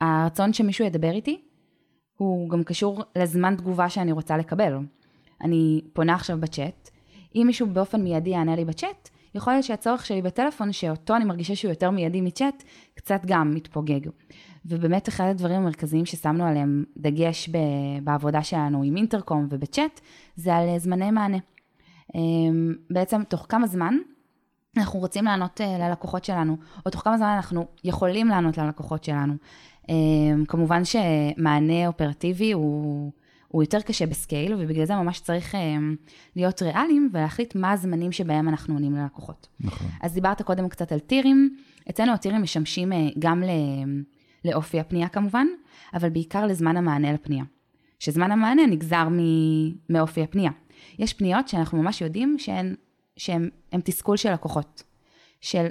הרצון 0.00 0.52
שמישהו 0.52 0.84
ידבר 0.84 1.10
איתי, 1.10 1.40
הוא 2.16 2.50
גם 2.50 2.64
קשור 2.64 3.02
לזמן 3.16 3.56
תגובה 3.56 3.88
שאני 3.88 4.12
רוצה 4.12 4.36
לקבל. 4.36 4.78
אני 5.40 5.80
פונה 5.92 6.14
עכשיו 6.14 6.40
בצ'אט, 6.40 6.90
אם 7.34 7.42
מישהו 7.46 7.66
באופן 7.66 8.02
מיידי 8.02 8.30
יענה 8.30 8.56
לי 8.56 8.64
בצ'אט, 8.64 9.08
יכול 9.34 9.52
להיות 9.52 9.64
שהצורך 9.64 10.06
שלי 10.06 10.22
בטלפון, 10.22 10.72
שאותו 10.72 11.16
אני 11.16 11.24
מרגישה 11.24 11.56
שהוא 11.56 11.68
יותר 11.68 11.90
מיידי 11.90 12.20
מצ'אט, 12.20 12.62
קצת 12.94 13.20
גם 13.26 13.54
מתפוגג. 13.54 14.00
ובאמת 14.66 15.08
אחד 15.08 15.24
הדברים 15.30 15.56
המרכזיים 15.56 16.06
ששמנו 16.06 16.44
עליהם 16.44 16.84
דגש 16.96 17.48
ב- 17.48 18.04
בעבודה 18.04 18.42
שלנו 18.42 18.82
עם 18.82 18.96
אינטרקום 18.96 19.46
ובצ'אט, 19.50 20.00
זה 20.36 20.56
על 20.56 20.68
אה, 20.68 20.78
זמני 20.78 21.10
מענה. 21.10 21.38
אמ, 22.14 22.74
בעצם 22.90 23.22
תוך 23.24 23.46
כמה 23.48 23.66
זמן 23.66 23.94
אנחנו 24.76 25.00
רוצים 25.00 25.24
לענות 25.24 25.60
אה, 25.60 25.78
ללקוחות 25.78 26.24
שלנו, 26.24 26.56
או 26.86 26.90
תוך 26.90 27.00
כמה 27.00 27.18
זמן 27.18 27.32
אנחנו 27.36 27.66
יכולים 27.84 28.28
לענות 28.28 28.58
ללקוחות 28.58 29.04
שלנו. 29.04 29.34
אמ, 29.88 30.44
כמובן 30.48 30.82
שמענה 30.84 31.86
אופרטיבי 31.86 32.52
הוא, 32.52 33.12
הוא 33.48 33.62
יותר 33.62 33.80
קשה 33.80 34.06
בסקייל, 34.06 34.54
ובגלל 34.58 34.84
זה 34.84 34.94
ממש 34.94 35.20
צריך 35.20 35.54
אמ, 35.54 35.96
להיות 36.36 36.62
ריאליים 36.62 37.10
ולהחליט 37.12 37.54
מה 37.54 37.72
הזמנים 37.72 38.12
שבהם 38.12 38.48
אנחנו 38.48 38.74
עונים 38.74 38.96
ללקוחות. 38.96 39.48
נכון. 39.60 39.86
אז 40.02 40.14
דיברת 40.14 40.42
קודם 40.42 40.68
קצת 40.68 40.92
על 40.92 40.98
טירים, 40.98 41.56
אצלנו 41.90 42.12
הטירים 42.12 42.42
משמשים 42.42 42.92
אה, 42.92 43.08
גם 43.18 43.42
ל- 43.42 44.02
לאופי 44.44 44.80
הפנייה 44.80 45.08
כמובן, 45.08 45.46
אבל 45.94 46.08
בעיקר 46.10 46.46
לזמן 46.46 46.76
המענה 46.76 47.12
לפנייה. 47.12 47.44
שזמן 47.98 48.32
המענה 48.32 48.66
נגזר 48.66 49.08
מ- 49.10 49.72
מאופי 49.90 50.22
הפנייה. 50.22 50.50
יש 50.98 51.12
פניות 51.12 51.48
שאנחנו 51.48 51.82
ממש 51.82 52.00
יודעים 52.00 52.36
שהן, 52.38 52.74
שהן 53.16 53.50
תסכול 53.84 54.16
של 54.16 54.32
לקוחות. 54.32 54.82
של 55.40 55.66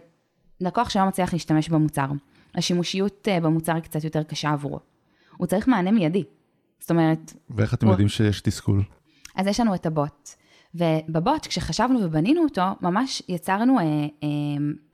לקוח 0.62 0.90
שלא 0.90 1.06
מצליח 1.06 1.34
להשתמש 1.34 1.70
במוצר. 1.70 2.08
השימושיות 2.56 3.28
אה, 3.28 3.40
במוצר 3.40 3.74
היא 3.76 3.84
קצת 3.84 4.04
יותר 4.04 4.24
קשה 4.24 4.50
עבורו. 4.50 4.80
הוא 5.38 5.48
צריך 5.48 5.68
מענה 5.68 5.92
מיידי. 5.92 6.24
זאת 6.80 6.92
אומרת, 6.92 7.34
ואיך 7.50 7.74
אתם 7.74 7.86
הוא- 7.86 7.94
יודעים 7.94 8.10
שיש 8.10 8.42
תסכול? 8.42 8.84
אז 9.36 9.48
יש 9.48 9.60
לנו 9.60 9.76
את 9.76 9.86
הבוט. 9.86 10.30
ובבוט, 10.76 11.48
כשחשבנו 11.48 12.00
ובנינו 12.04 12.44
אותו, 12.44 12.62
ממש 12.82 13.22
יצרנו 13.30 13.80
אה, 13.80 13.84
אה, 14.24 14.28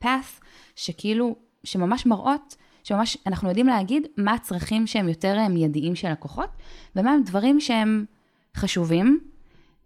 path 0.04 0.44
שכאילו, 0.76 1.36
שממש 1.64 2.06
מראות, 2.06 2.56
שממש 2.84 3.18
אנחנו 3.26 3.48
יודעים 3.48 3.66
להגיד 3.66 4.06
מה 4.16 4.34
הצרכים 4.34 4.86
שהם 4.86 5.08
יותר 5.08 5.36
אה, 5.38 5.48
מיידיים 5.48 5.94
של 5.94 6.12
לקוחות, 6.12 6.48
ומה 6.96 7.10
הם 7.10 7.22
דברים 7.22 7.60
שהם 7.60 8.04
חשובים, 8.56 9.20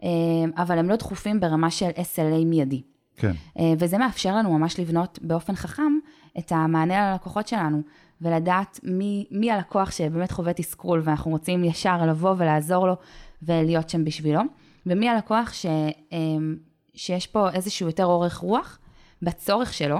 אה, 0.02 0.08
אבל 0.56 0.78
הם 0.78 0.88
לא 0.88 0.96
דחופים 0.96 1.40
ברמה 1.40 1.70
של 1.70 1.88
SLA 1.90 2.44
מיידי. 2.44 2.82
כן. 3.16 3.32
אה, 3.58 3.72
וזה 3.78 3.98
מאפשר 3.98 4.36
לנו 4.36 4.58
ממש 4.58 4.80
לבנות 4.80 5.18
באופן 5.22 5.54
חכם 5.54 5.92
את 6.38 6.52
המענה 6.52 7.10
ללקוחות 7.12 7.48
שלנו, 7.48 7.82
ולדעת 8.22 8.80
מי, 8.82 9.26
מי 9.30 9.50
הלקוח 9.50 9.90
שבאמת 9.90 10.32
חווה 10.32 10.52
תסכול, 10.52 11.00
ואנחנו 11.04 11.30
רוצים 11.30 11.64
ישר 11.64 12.06
לבוא 12.06 12.34
ולעזור 12.38 12.86
לו 12.86 12.96
ולהיות 13.42 13.90
שם 13.90 14.04
בשבילו, 14.04 14.40
ומי 14.86 15.08
הלקוח 15.08 15.52
ש, 15.52 15.66
אה, 15.66 16.18
שיש 16.94 17.26
פה 17.26 17.50
איזשהו 17.50 17.86
יותר 17.86 18.04
אורך 18.04 18.36
רוח 18.36 18.78
בצורך 19.22 19.72
שלו, 19.72 19.98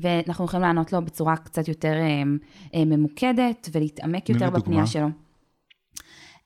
ואנחנו 0.00 0.44
יכולים 0.44 0.62
לענות 0.62 0.92
לו 0.92 1.04
בצורה 1.04 1.36
קצת 1.36 1.68
יותר 1.68 1.92
אה, 1.92 2.22
אה, 2.74 2.84
ממוקדת 2.84 3.68
ולהתעמק 3.72 4.28
יותר 4.28 4.46
דוגמה. 4.46 4.58
בפנייה 4.58 4.86
שלו. 4.86 5.06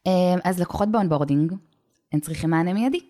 אה, 0.07 0.35
אז 0.45 0.61
לקוחות 0.61 0.89
ב 0.89 0.94
onboarding, 0.94 1.53
הם 2.13 2.21
צריכים 2.21 2.51
מענה 2.51 2.73
מיידי. 2.73 3.01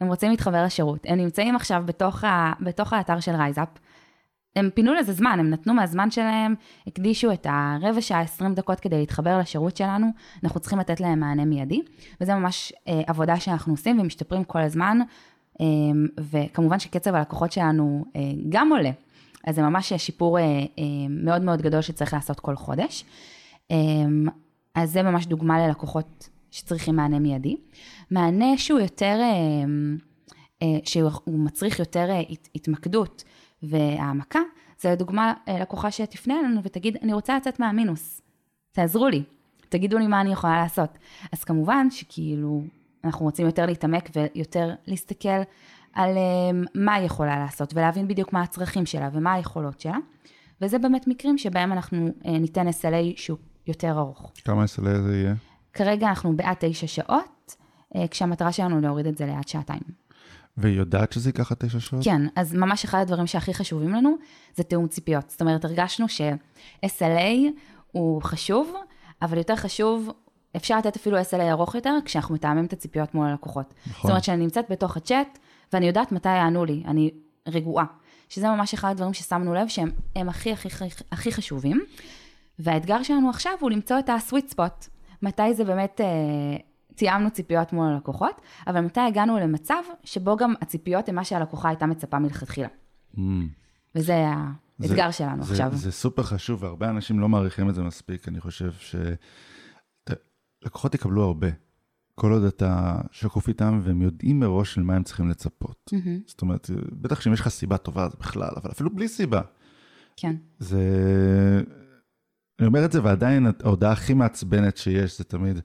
הם 0.00 0.08
רוצים 0.08 0.30
להתחבר 0.30 0.64
לשירות. 0.64 1.06
הם 1.06 1.18
נמצאים 1.18 1.56
עכשיו 1.56 1.82
בתוך, 1.86 2.24
ה, 2.24 2.52
בתוך 2.60 2.92
האתר 2.92 3.20
של 3.20 3.32
רייזאפ. 3.32 3.68
הם 4.56 4.70
פינו 4.74 4.94
לזה 4.94 5.12
זמן, 5.12 5.36
הם 5.40 5.50
נתנו 5.50 5.74
מהזמן 5.74 6.10
שלהם, 6.10 6.54
הקדישו 6.86 7.32
את 7.32 7.46
הרבע 7.50 8.00
שעה, 8.00 8.20
20 8.20 8.54
דקות 8.54 8.80
כדי 8.80 8.98
להתחבר 8.98 9.38
לשירות 9.38 9.76
שלנו. 9.76 10.06
אנחנו 10.44 10.60
צריכים 10.60 10.78
לתת 10.78 11.00
להם 11.00 11.20
מענה 11.20 11.44
מיידי, 11.44 11.80
וזה 12.20 12.34
ממש 12.34 12.72
אה, 12.88 13.00
עבודה 13.06 13.40
שאנחנו 13.40 13.72
עושים 13.72 14.00
ומשתפרים 14.00 14.44
כל 14.44 14.58
הזמן. 14.60 14.98
אה, 15.60 15.66
וכמובן 16.20 16.78
שקצב 16.78 17.14
הלקוחות 17.14 17.52
שלנו 17.52 18.04
אה, 18.16 18.20
גם 18.48 18.72
עולה. 18.72 18.90
אז 19.46 19.54
זה 19.54 19.62
ממש 19.62 19.92
שיפור 19.92 20.38
אה, 20.38 20.44
אה, 20.44 20.64
מאוד 21.10 21.42
מאוד 21.42 21.62
גדול 21.62 21.80
שצריך 21.80 22.14
לעשות 22.14 22.40
כל 22.40 22.56
חודש. 22.56 23.04
אה, 23.70 23.76
אז 24.74 24.92
זה 24.92 25.02
ממש 25.02 25.26
דוגמה 25.26 25.66
ללקוחות 25.66 26.28
שצריכים 26.50 26.96
מענה 26.96 27.18
מיידי. 27.18 27.56
מענה 28.10 28.58
שהוא 28.58 28.80
יותר, 28.80 29.18
אה, 29.20 29.28
אה, 30.62 30.78
שהוא 30.84 31.10
מצריך 31.26 31.78
יותר 31.78 32.10
אה, 32.10 32.20
הת- 32.30 32.48
התמקדות 32.54 33.24
והעמקה, 33.62 34.40
זה 34.80 34.92
לדוגמה 34.92 35.34
אה, 35.48 35.58
לקוחה 35.60 35.90
שתפנה 35.90 36.40
אלינו 36.40 36.62
ותגיד, 36.62 36.96
אני 37.02 37.12
רוצה 37.12 37.36
לצאת 37.36 37.60
מהמינוס, 37.60 38.20
תעזרו 38.72 39.08
לי, 39.08 39.22
תגידו 39.68 39.98
לי 39.98 40.06
מה 40.06 40.20
אני 40.20 40.32
יכולה 40.32 40.62
לעשות. 40.62 40.98
אז 41.32 41.44
כמובן 41.44 41.90
שכאילו, 41.90 42.62
אנחנו 43.04 43.24
רוצים 43.24 43.46
יותר 43.46 43.66
להתעמק 43.66 44.10
ויותר 44.14 44.70
להסתכל 44.86 45.42
על 45.92 46.16
אה, 46.16 46.60
מה 46.74 46.94
היא 46.94 47.06
יכולה 47.06 47.38
לעשות, 47.38 47.74
ולהבין 47.74 48.08
בדיוק 48.08 48.32
מה 48.32 48.42
הצרכים 48.42 48.86
שלה 48.86 49.08
ומה 49.12 49.32
היכולות 49.32 49.80
שלה, 49.80 49.98
וזה 50.60 50.78
באמת 50.78 51.08
מקרים 51.08 51.38
שבהם 51.38 51.72
אנחנו 51.72 52.08
אה, 52.26 52.38
ניתן 52.38 52.68
SLA 52.68 53.16
שהוא 53.16 53.38
יותר 53.66 53.98
ארוך. 53.98 54.32
כמה 54.44 54.64
SLA 54.64 55.00
זה 55.00 55.16
יהיה? 55.16 55.34
כרגע 55.72 56.08
אנחנו 56.08 56.36
בעד 56.36 56.56
תשע 56.60 56.86
שעות, 56.86 57.56
כשהמטרה 58.10 58.52
שלנו 58.52 58.80
להוריד 58.80 59.06
את 59.06 59.18
זה 59.18 59.26
לעד 59.26 59.48
שעתיים. 59.48 60.07
והיא 60.58 60.78
יודעת 60.78 61.12
שזה 61.12 61.28
ייקח 61.28 61.52
תשע 61.52 61.80
שעות? 61.80 62.04
כן, 62.04 62.22
אז 62.36 62.54
ממש 62.54 62.84
אחד 62.84 62.98
הדברים 63.00 63.26
שהכי 63.26 63.54
חשובים 63.54 63.92
לנו 63.92 64.16
זה 64.56 64.62
תיאום 64.62 64.88
ציפיות. 64.88 65.30
זאת 65.30 65.40
אומרת, 65.40 65.64
הרגשנו 65.64 66.08
ש-SLA 66.08 67.36
הוא 67.92 68.22
חשוב, 68.22 68.74
אבל 69.22 69.38
יותר 69.38 69.56
חשוב, 69.56 70.10
אפשר 70.56 70.78
לתת 70.78 70.96
אפילו 70.96 71.18
SLA 71.20 71.42
ארוך 71.50 71.74
יותר, 71.74 71.94
כשאנחנו 72.04 72.34
מתאמים 72.34 72.64
את 72.64 72.72
הציפיות 72.72 73.14
מול 73.14 73.26
הלקוחות. 73.26 73.74
נכון. 73.86 74.02
זאת 74.02 74.10
אומרת 74.10 74.24
שאני 74.24 74.36
נמצאת 74.36 74.64
בתוך 74.70 74.96
הצ'אט, 74.96 75.38
ואני 75.72 75.86
יודעת 75.86 76.12
מתי 76.12 76.28
יענו 76.28 76.64
לי, 76.64 76.82
אני 76.86 77.10
רגועה. 77.48 77.84
שזה 78.28 78.48
ממש 78.48 78.74
אחד 78.74 78.90
הדברים 78.90 79.14
ששמנו 79.14 79.54
לב 79.54 79.68
שהם 79.68 79.90
הם 80.16 80.28
הכי 80.28 80.52
הכי 80.52 80.68
הכי, 81.12 81.32
חשובים. 81.32 81.84
והאתגר 82.58 83.02
שלנו 83.02 83.30
עכשיו 83.30 83.52
הוא 83.60 83.70
למצוא 83.70 83.98
את 83.98 84.08
ה-sweet 84.08 84.54
spot. 84.54 84.88
מתי 85.22 85.54
זה 85.54 85.64
באמת, 85.64 86.00
אה, 86.00 86.56
תיאמנו 86.98 87.30
ציפיות 87.30 87.72
מול 87.72 87.86
הלקוחות, 87.88 88.40
אבל 88.66 88.80
מתי 88.80 89.00
הגענו 89.00 89.38
למצב 89.38 89.82
שבו 90.04 90.36
גם 90.36 90.54
הציפיות 90.60 91.08
הן 91.08 91.14
מה 91.14 91.24
שהלקוחה 91.24 91.68
הייתה 91.68 91.86
מצפה 91.86 92.18
מלכתחילה. 92.18 92.68
Mm. 93.14 93.18
וזה 93.94 94.14
האתגר 94.80 95.06
זה- 95.06 95.12
שלנו 95.12 95.42
זה, 95.42 95.52
עכשיו. 95.52 95.76
זה 95.76 95.92
סופר 95.92 96.22
חשוב, 96.22 96.62
והרבה 96.62 96.90
אנשים 96.90 97.20
לא 97.20 97.28
מעריכים 97.28 97.68
את 97.68 97.74
זה 97.74 97.82
מספיק. 97.82 98.28
אני 98.28 98.40
חושב 98.40 98.72
שלקוחות 100.62 100.94
יקבלו 100.94 101.22
הרבה. 101.24 101.48
כל 102.14 102.32
עוד 102.32 102.42
אתה 102.42 102.96
שקוף 103.10 103.48
איתם, 103.48 103.80
והם 103.82 104.02
יודעים 104.02 104.40
מראש 104.40 104.74
של 104.74 104.82
מה 104.82 104.96
הם 104.96 105.02
צריכים 105.02 105.28
לצפות. 105.28 105.90
מהמם, 105.92 106.20
זאת 106.26 106.42
אומרת, 106.42 106.70
בטח 106.92 107.20
שאם 107.20 107.32
יש 107.32 107.40
לך 107.40 107.48
סיבה 107.48 107.76
טובה, 107.76 108.08
זה 108.08 108.16
בכלל, 108.20 108.50
אבל 108.56 108.70
אפילו 108.70 108.90
בלי 108.94 109.08
סיבה. 109.08 109.40
כן. 110.16 110.36
זה... 110.58 110.82
אני 112.58 112.66
אומר 112.66 112.84
את 112.84 112.92
זה, 112.92 113.04
ועדיין 113.04 113.46
ההודעה 113.64 113.92
הכי 113.92 114.14
מעצבנת 114.14 114.76
שיש, 114.76 115.18
זה 115.18 115.24
תמיד, 115.24 115.60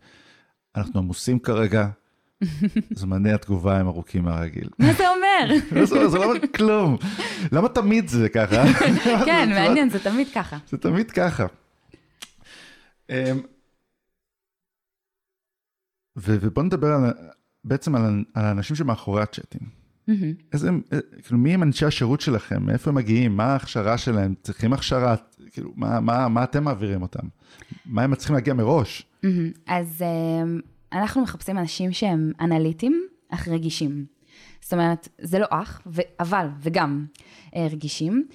אנחנו 0.76 1.00
עמוסים 1.00 1.40
כרגע, 1.40 1.88
זמני 3.00 3.34
התגובה 3.34 3.80
הם 3.80 3.88
ארוכים 3.88 4.24
מהרגיל. 4.24 4.70
מה 4.80 4.94
זה 4.94 5.04
אומר? 5.10 5.56
לא, 5.80 5.86
זה 5.86 6.08
זה 6.08 6.18
לא 6.18 6.24
אומר 6.24 6.48
כלום. 6.56 6.98
למה 7.52 7.70
תמיד 7.70 8.08
זה 8.08 8.30
ככה? 8.30 8.64
כן, 9.26 9.50
מעניין, 9.50 9.90
זה 9.90 10.00
תמיד 10.00 10.28
ככה. 10.36 10.58
זה 10.70 10.78
תמיד 10.78 11.12
ככה. 11.12 11.46
אמ, 13.10 13.16
ובוא 16.16 16.64
נדבר 16.64 16.88
על, 16.88 17.14
בעצם 17.64 17.96
על, 17.96 18.24
על 18.34 18.46
האנשים 18.46 18.76
שמאחורי 18.76 19.22
הצ'אטים. 19.24 19.84
איזה, 20.54 20.70
אה, 20.94 21.00
כאילו, 21.24 21.40
מי 21.40 21.54
הם 21.54 21.64
אנשי 21.64 21.86
השירות 21.86 22.22
שלכם? 22.22 22.66
מאיפה 22.66 22.90
הם 22.90 22.96
מגיעים? 22.96 23.38
מה 23.38 23.46
ההכשרה 23.46 23.98
שלהם? 23.98 24.34
צריכים 24.42 24.74
הכשרה? 24.74 25.16
כאילו, 25.52 25.74
מה, 25.76 26.00
מה, 26.00 26.28
מה 26.28 26.44
אתם 26.44 26.64
מעבירים 26.64 27.02
אותם? 27.02 27.28
מה 27.86 28.04
הם 28.04 28.16
צריכים 28.16 28.36
להגיע 28.36 28.54
מראש? 28.54 29.06
מהמם. 29.24 29.52
אז 29.68 30.02
אמ, 30.02 30.60
אנחנו 30.94 31.22
מחפשים 31.22 31.58
אנשים 31.58 31.92
שהם 31.94 32.32
אנליטים, 32.42 33.08
אך 33.30 33.48
רגישים. 33.48 34.06
זאת 34.62 34.74
אומרת, 34.74 35.08
זה 35.22 35.40
לא 35.40 35.46
אך, 35.50 35.82
ו- 35.88 36.02
אבל, 36.20 36.48
וגם 36.60 37.06
אה, 37.56 37.68
רגישים. 37.72 38.28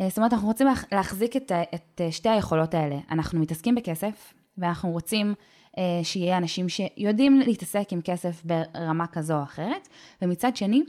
אה, 0.00 0.08
זאת 0.08 0.18
אומרת, 0.18 0.32
אנחנו 0.32 0.48
רוצים 0.48 0.66
להח- 0.66 0.84
להחזיק 0.92 1.36
את, 1.36 1.50
ה- 1.50 1.62
את 1.74 2.00
אה, 2.00 2.12
שתי 2.12 2.28
היכולות 2.28 2.74
האלה. 2.74 2.96
אנחנו 3.10 3.40
מתעסקים 3.40 3.74
בכסף, 3.74 4.34
ואנחנו 4.58 4.90
רוצים 4.90 5.34
אה, 5.78 5.82
שיהיה 6.02 6.36
אנשים 6.38 6.68
שיודעים 6.68 7.40
להתעסק 7.40 7.88
עם 7.92 8.00
כסף 8.04 8.42
ברמה 8.44 9.06
כזו 9.06 9.38
או 9.38 9.42
אחרת, 9.42 9.88
ומצד 10.22 10.56
שני, 10.56 10.82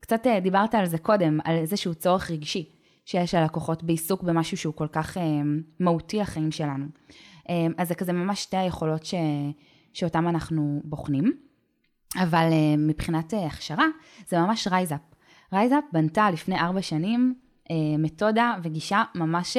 קצת 0.00 0.26
אה, 0.26 0.40
דיברת 0.40 0.74
על 0.74 0.86
זה 0.86 0.98
קודם, 0.98 1.38
על 1.44 1.56
איזשהו 1.56 1.94
צורך 1.94 2.30
רגשי 2.30 2.68
שיש 3.04 3.34
ללקוחות 3.34 3.82
בעיסוק 3.82 4.22
במשהו 4.22 4.56
שהוא 4.56 4.74
כל 4.74 4.86
כך 4.92 5.16
אה, 5.18 5.22
מהותי 5.80 6.18
לחיים 6.18 6.50
שלנו. 6.50 6.84
אה, 7.48 7.66
אז 7.78 7.88
זה 7.88 7.94
כזה 7.94 8.12
ממש 8.12 8.42
שתי 8.42 8.56
היכולות 8.56 9.04
ש, 9.04 9.14
שאותם 9.92 10.28
אנחנו 10.28 10.80
בוחנים. 10.84 11.50
אבל 12.16 12.48
אה, 12.52 12.76
מבחינת 12.78 13.34
אה, 13.34 13.46
הכשרה, 13.46 13.86
זה 14.28 14.38
ממש 14.38 14.68
רייזאפ. 14.68 15.00
רייזאפ 15.52 15.84
בנתה 15.92 16.30
לפני 16.30 16.58
ארבע 16.60 16.82
שנים 16.82 17.34
אה, 17.70 17.76
מתודה 17.98 18.54
וגישה 18.62 19.04
ממש 19.14 19.56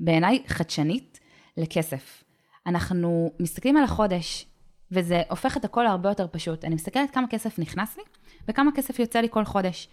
בעיניי 0.00 0.42
חדשנית 0.46 1.20
לכסף. 1.56 2.24
אנחנו 2.66 3.30
מסתכלים 3.40 3.76
על 3.76 3.84
החודש, 3.84 4.46
וזה 4.92 5.22
הופך 5.30 5.56
את 5.56 5.64
הכל 5.64 5.82
להרבה 5.82 6.08
יותר 6.08 6.26
פשוט. 6.30 6.64
אני 6.64 6.74
מסתכלת 6.74 7.10
כמה 7.10 7.26
כסף 7.28 7.58
נכנס 7.58 7.96
לי, 7.96 8.02
וכמה 8.48 8.70
כסף 8.74 8.98
יוצא 8.98 9.20
לי 9.20 9.28
כל 9.30 9.44
חודש. 9.44 9.88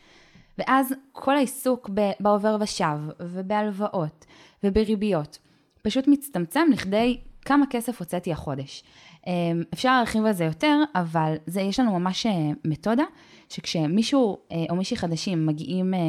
ואז 0.57 0.93
כל 1.11 1.35
העיסוק 1.35 1.89
בעובר 2.19 2.57
ושב, 2.61 2.97
ובהלוואות, 3.19 4.25
ובריביות, 4.63 5.37
פשוט 5.83 6.07
מצטמצם 6.07 6.67
לכדי 6.73 7.19
כמה 7.45 7.65
כסף 7.69 7.99
הוצאתי 7.99 8.31
החודש. 8.31 8.83
אמ, 9.27 9.63
אפשר 9.73 9.89
להרחיב 9.89 10.25
על 10.25 10.33
זה 10.33 10.43
יותר, 10.43 10.77
אבל 10.95 11.35
זה, 11.47 11.61
יש 11.61 11.79
לנו 11.79 11.99
ממש 11.99 12.25
אה, 12.25 12.31
מתודה, 12.65 13.03
שכשמישהו 13.49 14.37
אה, 14.51 14.65
או 14.69 14.75
מישהי 14.75 14.97
חדשים 14.97 15.45
מגיעים 15.45 15.93
אה, 15.93 15.99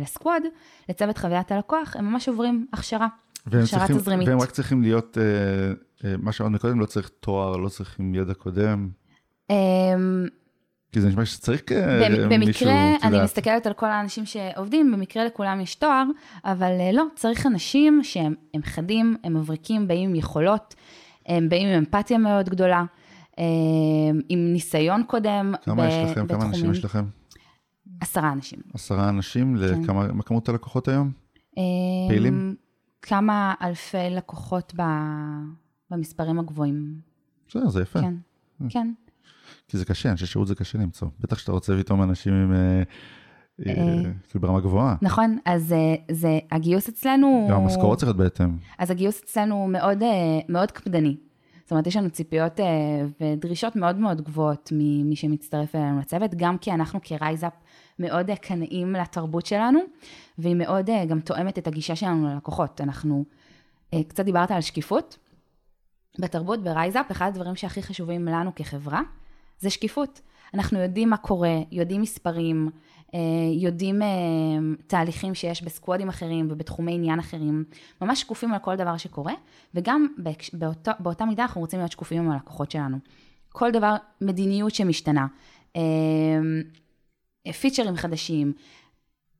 לסקוואד, 0.00 0.42
לצוות 0.88 1.18
חוויית 1.18 1.52
הלקוח, 1.52 1.96
הם 1.96 2.04
ממש 2.04 2.28
עוברים 2.28 2.66
הכשרה. 2.72 3.08
הכשרה 3.46 3.88
תזרימית. 3.88 4.28
והם 4.28 4.40
רק 4.40 4.50
צריכים 4.50 4.82
להיות, 4.82 5.18
מה 6.18 6.32
שאמרנו 6.32 6.58
קודם, 6.58 6.80
לא 6.80 6.86
צריך 6.86 7.10
תואר, 7.20 7.56
לא 7.56 7.68
צריכים 7.68 8.14
ידע 8.14 8.34
קודם, 8.34 8.88
אמ, 9.50 10.26
כי 10.92 11.00
זה 11.00 11.08
נשמע 11.08 11.24
שצריך 11.24 11.62
אה, 11.72 12.00
במ- 12.28 12.38
מישהו, 12.40 12.66
במקרה, 12.68 12.96
אני. 13.02 13.22
מסתכלת 13.24 13.66
על 13.66 13.72
כל 13.72 13.86
האנשים 13.86 14.26
שעובדים, 14.26 14.92
במקרה 14.92 15.24
לכולם 15.24 15.60
יש 15.60 15.74
תואר, 15.74 16.04
אבל 16.44 16.72
אה, 16.80 16.92
לא, 16.92 17.04
צריך 17.14 17.46
אנשים 17.46 18.00
שהם 18.02 18.34
הם 18.54 18.62
חדים, 18.62 19.16
הם 19.24 19.34
מבריקים, 19.36 19.88
באים 19.88 20.10
עם 20.10 20.16
יכולות, 20.16 20.74
הם 21.26 21.48
באים 21.48 21.68
עם 21.68 21.74
אמפתיה 21.78 22.18
מאוד 22.18 22.48
גדולה, 22.48 22.84
אה, 23.38 23.44
עם 24.28 24.52
ניסיון 24.52 25.02
קודם. 25.06 25.54
כמה 25.64 25.82
ב- 25.82 25.88
יש 25.88 26.10
לכם? 26.10 26.26
כמה 26.26 26.44
אנשים 26.44 26.70
יש 26.72 26.84
לכם? 26.84 27.04
עשרה 28.00 28.32
אנשים. 28.32 28.58
עשרה 28.74 29.08
אנשים? 29.08 29.56
כן. 29.58 29.82
לכמה 29.82 30.12
מה 30.12 30.22
כמות 30.22 30.48
הלקוחות 30.48 30.88
היום? 30.88 31.10
פעילים? 32.08 32.54
כמה 33.02 33.54
אלפי 33.62 33.96
לקוחות 34.10 34.72
ב- 34.76 34.82
במספרים 35.90 36.38
הגבוהים. 36.38 36.94
בסדר, 37.48 37.68
זה 37.68 37.82
יפה. 37.82 38.00
כן, 38.00 38.14
כן. 38.68 38.92
כי 39.68 39.78
זה 39.78 39.84
קשה, 39.84 40.10
אנשי 40.10 40.26
שירות 40.26 40.48
זה 40.48 40.54
קשה 40.54 40.78
למצוא. 40.78 41.08
בטח 41.20 41.38
שאתה 41.38 41.52
רוצה 41.52 41.72
פתאום 41.78 42.02
אנשים 42.02 42.32
עם... 42.32 42.52
אה, 42.52 42.82
אה, 43.66 43.72
אה. 43.72 44.02
כאילו 44.28 44.40
ברמה 44.40 44.60
גבוהה. 44.60 44.96
נכון, 45.02 45.38
אז 45.44 45.74
זה, 46.10 46.38
הגיוס 46.50 46.88
אצלנו... 46.88 47.46
גם 47.50 47.62
המשכורות 47.62 47.98
צריך 47.98 48.08
להיות 48.08 48.16
בהתאם. 48.16 48.56
אז 48.78 48.90
הגיוס 48.90 49.22
אצלנו 49.22 49.66
מאוד, 49.68 50.02
מאוד 50.48 50.70
קפדני. 50.70 51.16
זאת 51.62 51.70
אומרת, 51.70 51.86
יש 51.86 51.96
לנו 51.96 52.10
ציפיות 52.10 52.60
ודרישות 53.20 53.76
מאוד 53.76 53.96
מאוד 53.96 54.20
גבוהות 54.20 54.72
ממי 54.72 55.16
שמצטרף 55.16 55.74
אלינו 55.74 56.00
לצוות, 56.00 56.34
גם 56.36 56.58
כי 56.58 56.72
אנחנו 56.72 57.00
כרייזאפ 57.02 57.52
מאוד 57.98 58.30
קנאים 58.40 58.92
לתרבות 58.92 59.46
שלנו, 59.46 59.80
והיא 60.38 60.56
מאוד 60.56 60.90
גם 61.08 61.20
תואמת 61.20 61.58
את 61.58 61.66
הגישה 61.66 61.96
שלנו 61.96 62.28
ללקוחות. 62.28 62.80
אנחנו, 62.80 63.24
קצת 64.08 64.24
דיברת 64.24 64.50
על 64.50 64.60
שקיפות. 64.60 65.18
בתרבות, 66.18 66.62
ברייזאפ, 66.62 67.10
אחד 67.10 67.26
הדברים 67.26 67.56
שהכי 67.56 67.82
חשובים 67.82 68.26
לנו 68.26 68.54
כחברה, 68.54 69.00
זה 69.58 69.70
שקיפות. 69.70 70.20
אנחנו 70.54 70.78
יודעים 70.78 71.10
מה 71.10 71.16
קורה, 71.16 71.58
יודעים 71.70 72.00
מספרים, 72.00 72.70
אה, 73.14 73.20
יודעים 73.52 74.02
אה, 74.02 74.08
תהליכים 74.86 75.34
שיש 75.34 75.62
בסקוואדים 75.62 76.08
אחרים 76.08 76.48
ובתחומי 76.50 76.94
עניין 76.94 77.18
אחרים, 77.18 77.64
ממש 78.02 78.20
שקופים 78.20 78.52
על 78.52 78.58
כל 78.58 78.76
דבר 78.76 78.96
שקורה, 78.96 79.32
וגם 79.74 80.06
באותו, 80.52 80.90
באותה 81.00 81.24
מידה 81.24 81.42
אנחנו 81.42 81.60
רוצים 81.60 81.78
להיות 81.78 81.92
שקופים 81.92 82.22
עם 82.22 82.30
הלקוחות 82.30 82.70
שלנו. 82.70 82.96
כל 83.48 83.70
דבר, 83.70 83.94
מדיניות 84.20 84.74
שמשתנה, 84.74 85.26
אה, 85.76 85.82
פיצ'רים 87.60 87.96
חדשים, 87.96 88.52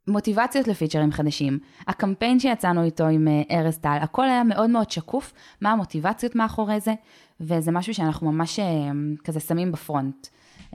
מוטיבציות 0.08 0.68
לפיצ'רים 0.68 1.12
חדשים. 1.12 1.58
הקמפיין 1.88 2.40
שיצאנו 2.40 2.82
איתו 2.82 3.06
עם 3.06 3.28
אה, 3.28 3.42
ארז 3.50 3.78
טל, 3.78 3.98
הכל 4.00 4.24
היה 4.24 4.44
מאוד 4.44 4.70
מאוד 4.70 4.90
שקוף, 4.90 5.32
מה 5.60 5.72
המוטיבציות 5.72 6.36
מאחורי 6.36 6.80
זה, 6.80 6.94
וזה 7.40 7.70
משהו 7.70 7.94
שאנחנו 7.94 8.32
ממש 8.32 8.58
אה, 8.58 8.90
כזה 9.24 9.40
שמים 9.40 9.72
בפרונט. 9.72 10.26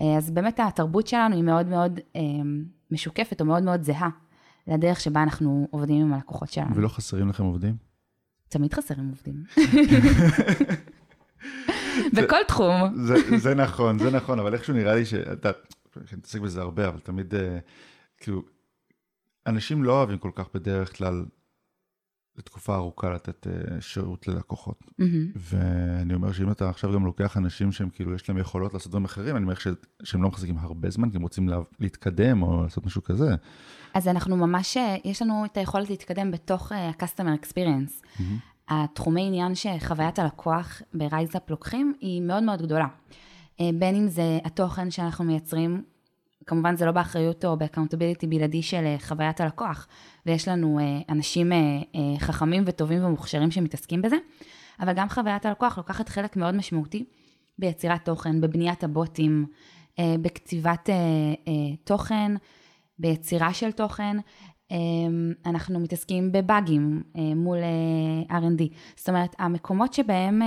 אה, 0.02 0.18
אז 0.18 0.32
באמת 0.32 0.60
התרבות 0.60 1.08
שלנו 1.08 1.36
היא 1.36 1.44
מאוד 1.44 1.68
מאוד 1.68 2.00
משוקפת 2.92 3.42
או 3.42 3.46
מאוד 3.46 3.64
מאוד 3.64 3.84
זהה 3.84 4.10
לדרך 4.68 5.00
שבה 5.00 5.24
אנחנו 5.24 5.68
עובדים 5.72 6.02
עם 6.02 6.14
הלקוחות 6.14 6.50
שלנו. 6.50 6.76
ולא 6.76 6.88
חסרים 6.88 7.30
לכם 7.30 7.44
עובדים? 7.44 7.76
תמיד 8.50 8.74
חסרים 8.74 9.10
עובדים. 9.10 9.44
בכל 12.16 12.38
תחום. 12.48 13.06
זה, 13.06 13.38
זה 13.38 13.56
נכון, 13.56 14.00
זה 14.00 14.12
נכון, 14.12 14.40
אבל 14.40 14.54
איכשהו 14.54 14.74
נראה 14.74 14.96
לי 14.96 15.06
שאתה, 15.06 15.52
אני 15.98 16.04
מתעסק 16.18 16.40
בזה 16.40 16.62
הרבה, 16.62 16.88
אבל 16.88 17.00
תמיד, 17.00 17.34
כאילו, 18.18 18.42
אנשים 19.48 19.84
לא 19.84 19.92
אוהבים 19.92 20.18
כל 20.18 20.32
כך 20.36 20.46
בדרך 20.54 20.98
כלל 20.98 21.26
לתקופה 22.38 22.76
ארוכה 22.76 23.10
לתת 23.10 23.48
אה, 23.48 23.82
שירות 23.82 24.28
ללקוחות. 24.28 24.80
מהמם. 25.00 25.32
ואני 25.36 26.14
אומר 26.14 26.32
שאם 26.32 26.52
אתה 26.52 26.70
עכשיו 26.70 26.94
גם 26.94 27.06
לוקח 27.06 27.38
אנשים 27.38 27.72
שהם 27.72 27.90
כאילו, 27.90 28.14
יש 28.14 28.30
להם 28.30 28.38
יכולות 28.38 28.74
לעשות 28.74 28.90
דברים 28.92 29.06
אחרים, 29.06 29.36
אני 29.36 29.44
אומר 29.44 29.56
ש- 29.56 29.68
שהם 30.04 30.24
לא 30.24 30.30
מחזיקים 30.30 30.58
הרבה 30.58 30.90
זמן, 30.90 31.10
כי 31.10 31.18
הם 31.18 31.22
רוצים 31.22 31.50
לה, 31.50 31.58
להתקדם 31.80 32.44
או 32.44 32.64
לעשות 32.64 32.86
משהו 32.86 33.04
כזה. 33.04 33.36
אז 33.94 34.08
אנחנו 34.08 34.38
ממש, 34.38 34.78
אה, 34.78 34.96
יש 35.06 35.22
לנו 35.22 35.46
את 35.46 35.58
היכולת 35.58 35.90
להתקדם 35.90 36.32
בתוך 36.32 36.72
אה, 36.72 36.90
ה-customer 36.90 37.46
experience. 37.46 38.22
התחומי 38.70 39.28
עניין 39.28 39.56
שחוויית 39.56 40.20
הלקוח 40.20 40.82
ברייזאפ 40.94 41.50
לוקחים 41.50 41.94
היא 42.02 42.22
מאוד 42.22 42.44
מאוד 42.44 42.62
גדולה. 42.62 42.88
אה, 43.62 43.70
בין 43.80 43.96
אם 43.96 44.08
זה 44.08 44.40
התוכן 44.46 44.92
שאנחנו 44.92 45.26
מייצרים, 45.26 45.84
כמובן 46.48 46.76
זה 46.76 46.86
לא 46.86 46.92
באחריות 46.92 47.46
או 47.46 47.58
ב 47.58 47.63
accountability 47.63 48.28
בלעדי 48.28 48.62
של 48.62 48.84
אה, 48.86 48.96
חוויית 49.00 49.42
הלקוח, 49.42 49.88
ויש 50.26 50.48
לנו 50.48 50.80
אה, 50.80 51.00
אנשים 51.10 51.52
חכמים 52.20 52.64
וטובים 52.66 53.06
ומוכשרים 53.06 53.52
שמתעסקים 53.52 54.02
בזה, 54.02 54.16
אבל 54.80 54.94
גם 54.94 55.10
חוויית 55.10 55.46
הלקוח 55.46 55.78
לוקחת 55.78 56.10
חלק 56.10 56.38
מאוד 56.38 56.56
משמעותי 56.56 57.06
ביצירת 57.60 58.06
תוכן, 58.06 58.42
בבניית 58.42 58.84
הבוטים, 58.84 59.46
בכתיבת 60.00 60.90
תוכן, 61.84 62.32
ביצירה 63.00 63.54
של 63.54 63.72
תוכן. 63.72 64.18
אנחנו 65.46 65.80
מתעסקים 65.80 66.32
בבאגים 66.32 67.04
מול 67.36 67.58
R&D. 68.30 68.64
זאת 68.96 69.10
אומרת, 69.10 69.36
המקומות 69.40 69.94
שבהם 69.94 70.42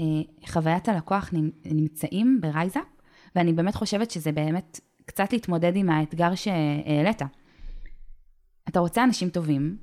אה, 0.00 0.04
חוויית 0.46 0.88
הלקוח 0.88 1.30
נמצאים 1.64 2.38
ברייזאפ, 2.40 2.93
ואני 3.36 3.52
באמת 3.52 3.74
חושבת 3.74 4.10
שזה 4.10 4.32
באמת 4.32 4.80
קצת 5.06 5.32
להתמודד 5.32 5.76
עם 5.76 5.90
האתגר 5.90 6.34
שהעלית. 6.34 7.22
אתה 8.68 8.80
רוצה 8.80 9.04
אנשים 9.04 9.28
טובים, 9.28 9.76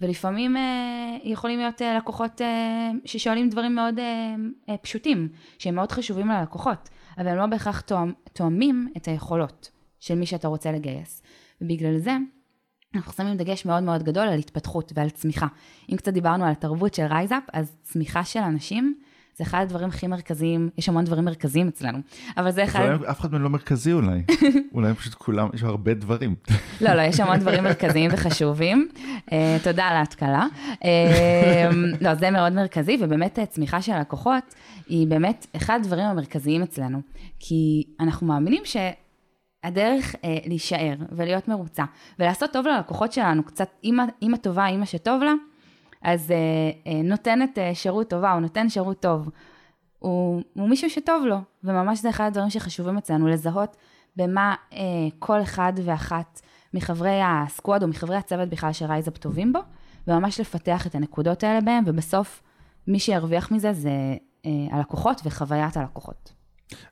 ולפעמים 0.00 0.56
אה, 0.56 1.16
יכולים 1.24 1.58
להיות 1.58 1.82
אה, 1.82 1.96
לקוחות 1.96 2.40
אה, 2.40 2.90
ששואלים 3.04 3.48
דברים 3.48 3.74
מאוד 3.74 3.98
אה, 3.98 4.34
אה, 4.68 4.76
פשוטים, 4.76 5.28
שהם 5.58 5.74
מאוד 5.74 5.92
חשובים 5.92 6.28
ללקוחות, 6.28 6.88
אבל 7.18 7.28
הם 7.28 7.36
לא 7.36 7.46
בהכרח 7.46 7.80
תואם, 7.80 8.12
תואמים 8.32 8.92
את 8.96 9.08
היכולות 9.08 9.70
של 10.00 10.14
מי 10.14 10.26
שאתה 10.26 10.48
רוצה 10.48 10.72
לגייס. 10.72 11.22
ובגלל 11.60 11.98
זה, 11.98 12.16
אנחנו 12.94 13.12
שמים 13.12 13.36
דגש 13.36 13.66
מאוד 13.66 13.82
מאוד 13.82 14.02
גדול 14.02 14.28
על 14.28 14.38
התפתחות 14.38 14.92
ועל 14.94 15.10
צמיחה. 15.10 15.46
אם 15.92 15.96
קצת 15.96 16.12
דיברנו 16.12 16.44
על 16.44 16.52
התרבות 16.52 16.94
של 16.94 17.02
רייזאפ, 17.02 17.42
אז 17.52 17.76
צמיחה 17.82 18.24
של 18.24 18.40
אנשים 18.40 18.98
זה 19.36 19.44
אחד 19.44 19.62
הדברים 19.62 19.88
הכי 19.88 20.06
מרכזיים, 20.06 20.70
יש 20.78 20.88
המון 20.88 21.04
דברים 21.04 21.24
מרכזיים 21.24 21.68
אצלנו, 21.68 21.98
אבל 22.36 22.50
זה 22.50 22.64
אחד... 22.64 22.80
אולי 22.80 23.10
אף 23.10 23.20
אחד 23.20 23.32
מהם 23.32 23.42
לא 23.42 23.50
מרכזי 23.50 23.92
אולי, 23.92 24.22
אולי 24.74 24.94
פשוט 24.94 25.14
כולם, 25.14 25.48
יש 25.54 25.62
הרבה 25.62 25.94
דברים. 25.94 26.34
לא, 26.80 26.94
לא, 26.94 27.02
יש 27.02 27.20
המון 27.20 27.38
דברים 27.38 27.64
מרכזיים 27.64 28.10
וחשובים. 28.12 28.88
אה, 29.26 29.30
תודה 29.64 29.84
על 29.84 29.96
ההתקלה. 29.96 30.46
אה, 30.72 30.84
לא, 32.00 32.14
זה 32.14 32.30
מאוד 32.30 32.52
מרכזי, 32.52 32.96
ובאמת 33.00 33.38
צמיחה 33.50 33.82
של 33.82 34.00
לקוחות 34.00 34.54
היא 34.88 35.06
באמת 35.06 35.46
אחד 35.56 35.78
הדברים 35.82 36.04
המרכזיים 36.04 36.62
אצלנו, 36.62 37.00
כי 37.40 37.84
אנחנו 38.00 38.26
מאמינים 38.26 38.62
ש... 38.64 38.76
הדרך 39.64 40.14
אה, 40.24 40.38
להישאר 40.46 40.94
ולהיות 41.12 41.48
מרוצה 41.48 41.84
ולעשות 42.18 42.52
טוב 42.52 42.66
ללקוחות 42.66 43.12
שלנו, 43.12 43.42
קצת 43.44 43.68
אימא 44.22 44.36
טובה, 44.42 44.66
אימא 44.66 44.84
שטוב 44.84 45.22
לה, 45.22 45.32
אז 46.04 46.30
אה, 46.30 46.36
אה, 46.86 47.02
נותנת 47.02 47.58
אה, 47.58 47.74
שירות 47.74 48.10
טובה, 48.10 48.32
הוא 48.32 48.40
נותן 48.40 48.68
שירות 48.68 49.00
טוב. 49.00 49.30
הוא, 49.98 50.42
הוא 50.54 50.68
מישהו 50.68 50.90
שטוב 50.90 51.24
לו, 51.26 51.38
וממש 51.64 52.00
זה 52.00 52.10
אחד 52.10 52.24
הדברים 52.26 52.50
שחשובים 52.50 52.98
אצלנו, 52.98 53.28
לזהות 53.28 53.76
במה 54.16 54.54
אה, 54.72 54.78
כל 55.18 55.42
אחד 55.42 55.72
ואחת 55.84 56.40
מחברי 56.74 57.20
הסקוואד 57.24 57.82
או 57.82 57.88
מחברי 57.88 58.16
הצוות 58.16 58.48
בכלל 58.48 58.72
שרייזאפ 58.72 59.18
טובים 59.18 59.52
בו, 59.52 59.58
וממש 60.08 60.40
לפתח 60.40 60.86
את 60.86 60.94
הנקודות 60.94 61.42
האלה 61.42 61.60
בהם, 61.60 61.84
ובסוף 61.86 62.42
מי 62.86 62.98
שירוויח 62.98 63.50
מזה 63.50 63.72
זה 63.72 63.90
אה, 64.46 64.50
הלקוחות 64.70 65.20
וחוויית 65.24 65.76
הלקוחות. 65.76 66.32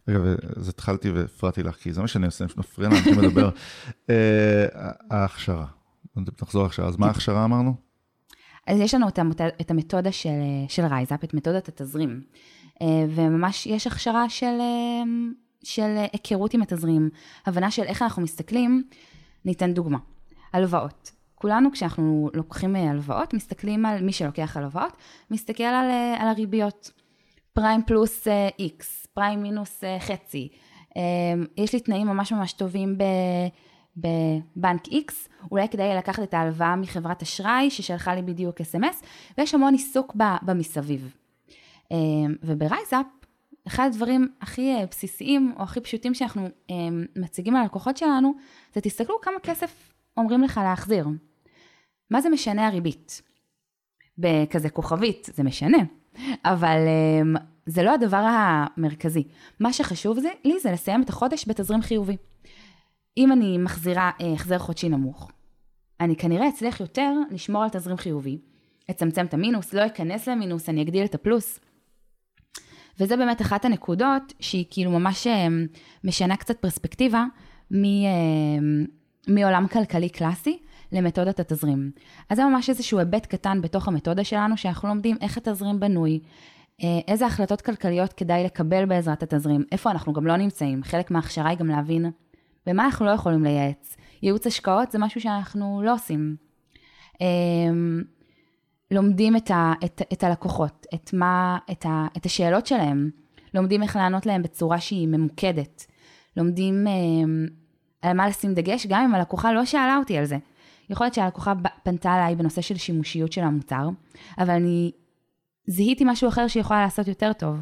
רגע, 0.09 0.19
אז 0.57 0.69
התחלתי 0.69 1.11
והפרעתי 1.11 1.63
לך, 1.63 1.77
כי 1.77 1.93
זה 1.93 2.01
מה 2.01 2.09
שאני 2.09 2.27
עושה, 2.27 2.45
מפריע 2.57 2.89
לאנשים 2.89 3.21
לדבר. 3.21 3.51
אה, 4.11 4.67
ההכשרה, 5.11 5.67
נחזור 6.43 6.63
להכשרה, 6.63 6.89
אז 6.89 6.97
מה 6.97 7.07
ההכשרה 7.07 7.45
אמרנו? 7.45 7.92
אז 8.67 8.81
יש 8.81 8.95
לנו 8.95 9.09
את 9.61 9.71
המתודה 9.71 10.13
של, 10.13 10.31
של 10.69 10.85
רייזאפ, 10.85 11.25
את 11.25 11.35
מתודת 11.35 11.69
התזרים, 11.69 12.23
אה, 12.83 12.87
וממש 13.09 13.67
יש 13.67 13.87
הכשרה 13.87 14.29
של, 14.29 14.61
אה, 14.61 15.03
של 15.65 15.97
היכרות 16.13 16.55
עם 16.55 16.63
התזרים, 16.63 17.11
הבנה 17.47 17.71
של 17.71 17.83
איך 17.83 18.03
אנחנו 18.03 18.23
מסתכלים, 18.23 18.83
ניתן 19.45 19.75
דוגמה, 19.75 19.99
הלוואות. 20.53 21.11
כולנו 21.35 21.73
כשאנחנו 21.73 22.31
לוקחים 22.35 22.77
אה, 22.77 22.91
הלוואות, 22.91 23.35
מסתכלים 23.35 23.87
על 23.87 24.03
מי 24.03 24.13
שלוקח 24.13 24.57
הלוואות, 24.57 24.93
מסתכל 25.31 25.63
על, 25.63 25.91
על 26.19 26.29
הריביות. 26.29 26.91
פריים 27.53 27.83
פלוס 27.87 28.27
איקס, 28.59 29.07
פריים 29.07 29.43
מינוס 29.43 29.85
חצי. 29.99 30.49
יש 31.57 31.73
לי 31.73 31.81
תנאים 31.81 32.07
ממש 32.07 32.33
ממש 32.33 32.53
טובים 32.53 32.99
ב... 32.99 33.03
בבנק 33.97 34.87
X, 34.87 35.13
אולי 35.51 35.69
כדאי 35.69 35.97
לקחת 35.97 36.23
את 36.23 36.35
ההלוואה 36.35 36.77
מחברת 36.77 37.23
אשראי 37.23 37.71
ששלחה 37.71 38.15
לי 38.15 38.23
בדיוק 38.23 38.61
אס.אם.אס, 38.61 39.03
ויש 39.39 39.55
המון 39.55 39.73
עיסוק 39.73 40.17
במסביב. 40.43 41.15
אה, 41.93 41.97
וברייזאפ, 42.43 43.07
אחד 43.67 43.87
הדברים 43.87 44.29
הכי 44.41 44.75
אה, 44.75 44.87
בסיסיים 44.91 45.55
או 45.59 45.63
הכי 45.63 45.81
פשוטים 45.81 46.15
שאנחנו 46.15 46.43
אה, 46.71 46.75
מציגים 47.17 47.57
על 47.57 47.63
הלקוחות 47.63 47.97
שלנו, 47.97 48.35
זה 48.75 48.81
תסתכלו 48.81 49.21
כמה 49.21 49.41
כסף 49.43 49.93
אומרים 50.17 50.43
לך 50.43 50.61
להחזיר. 50.65 51.09
מה 52.11 52.21
זה 52.21 52.29
משנה 52.29 52.67
הריבית? 52.67 53.23
בכזה 54.19 54.71
כוכבית, 54.71 55.29
זה 55.35 55.43
משנה, 55.43 55.79
אבל 56.45 56.79
זה 57.67 57.83
לא 57.83 57.95
הדבר 57.95 58.25
המרכזי. 58.29 59.25
מה 59.61 59.73
שחשוב 59.73 60.21
זה, 60.21 60.29
לי 60.45 60.61
זה 60.61 60.73
לסיים 60.73 61.03
את 61.03 61.09
החודש 61.09 61.49
בתזרים 61.49 61.83
חיובי. 61.83 62.17
אם 63.17 63.33
אני 63.33 63.59
מחזירה 63.59 64.11
אה, 64.21 64.33
החזר 64.33 64.59
חודשי 64.59 64.89
נמוך, 64.89 65.31
אני 66.01 66.17
כנראה 66.17 66.49
אצליח 66.49 66.81
יותר 66.81 67.13
לשמור 67.31 67.63
על 67.63 67.69
תזרים 67.69 67.97
חיובי, 67.97 68.39
אצמצם 68.91 69.27
את 69.27 69.35
המינוס, 69.35 69.73
לא 69.73 69.87
אכנס 69.87 70.29
למינוס, 70.29 70.69
אני 70.69 70.83
אגדיל 70.83 71.05
את 71.05 71.15
הפלוס. 71.15 71.61
וזה 73.01 73.17
באמת 73.17 73.43
אחת 73.43 73.65
הנקודות 73.65 74.33
שהיא 74.41 74.65
כאילו 74.71 74.91
ממש 74.91 75.27
אה, 75.27 75.47
משנה 76.05 76.37
קצת 76.37 76.59
פרספקטיבה 76.59 77.25
מ, 77.71 77.85
אה, 77.85 78.11
מעולם 79.29 79.67
כלכלי 79.69 80.09
קלאסי 80.09 80.59
למתודת 80.93 81.41
התזרים. 81.41 81.91
אז 82.31 82.37
זה 82.37 82.45
ממש 82.45 82.71
איזשהו 82.71 82.99
היבט 82.99 83.27
קטן 83.27 83.61
בתוך 83.61 83.89
המתודה 83.89 84.25
שלנו, 84.25 84.57
שאנחנו 84.57 84.89
לומדים 84.89 85.17
איך 85.21 85.37
התזרים 85.37 85.81
בנוי, 85.81 86.21
איזה 87.09 87.27
החלטות 87.27 87.61
כלכליות 87.61 88.13
כדאי 88.13 88.45
לקבל 88.45 88.85
בעזרת 88.85 89.23
התזרים, 89.23 89.65
איפה 89.73 89.91
אנחנו 89.91 90.13
גם 90.13 90.27
לא 90.27 90.37
נמצאים. 90.37 90.83
חלק 90.83 91.11
מההכשרה 91.11 91.49
היא 91.49 91.59
גם 91.59 91.69
להבין 91.69 92.11
ומה 92.67 92.85
אנחנו 92.85 93.07
לא 93.07 93.11
יכולים 93.11 93.45
לייעץ. 93.45 93.97
ייעוץ 94.23 94.47
השקעות 94.47 94.91
זה 94.91 94.99
משהו 94.99 95.21
שאנחנו 95.21 95.83
לא 95.85 95.95
עושים. 95.95 96.37
אמ, 97.21 98.03
לומדים 98.91 99.37
את, 99.37 99.51
ה, 99.51 99.73
את, 99.85 100.03
את 100.13 100.25
הלקוחות, 100.25 100.87
את, 100.95 101.11
מה, 101.13 101.59
את, 101.71 101.87
ה, 101.87 102.07
את 102.17 102.27
השאלות 102.27 102.67
שלהם, 102.67 103.11
לומדים 103.55 103.83
איך 103.83 103.97
לענות 103.97 104.27
להם 104.27 104.43
בצורה 104.43 104.81
שהיא 104.81 105.09
ממוקדת, 105.09 105.87
לומדים 106.37 106.87
um, 106.87 107.53
על 108.03 108.17
מה 108.17 108.29
לשים 108.29 108.55
דגש, 108.55 108.87
גם 108.87 109.05
אם 109.05 109.15
הלקוחה 109.15 109.53
לא 109.53 109.65
שאלה 109.65 109.97
אותי 109.97 110.19
על 110.19 110.25
זה. 110.25 110.37
יכול 110.91 111.05
להיות 111.05 111.15
שהלקוחה 111.15 111.53
פנתה 111.83 112.15
אליי 112.15 112.37
בנושא 112.37 112.61
של 112.61 112.77
שימושיות 112.77 113.33
של 113.33 113.41
המוצר, 113.41 113.89
אבל 114.39 114.51
אני 114.51 114.93
זיהיתי 115.67 116.05
משהו 116.07 116.29
אחר 116.29 116.49
שהיא 116.49 116.61
יכולה 116.61 116.83
לעשות 116.83 117.09
יותר 117.09 117.33
טוב, 117.33 117.57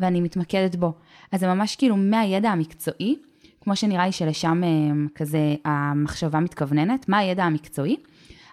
ואני 0.00 0.20
מתמקדת 0.20 0.76
בו. 0.76 0.92
אז 1.32 1.40
זה 1.40 1.46
ממש 1.46 1.76
כאילו 1.76 1.96
מהידע 1.96 2.50
המקצועי 2.50 3.16
כמו 3.60 3.76
שנראה 3.76 4.06
לי 4.06 4.12
שלשם 4.12 4.60
אה, 4.64 4.68
כזה 5.14 5.54
המחשבה 5.64 6.40
מתכווננת, 6.40 7.08
מה 7.08 7.18
הידע 7.18 7.44
המקצועי, 7.44 7.96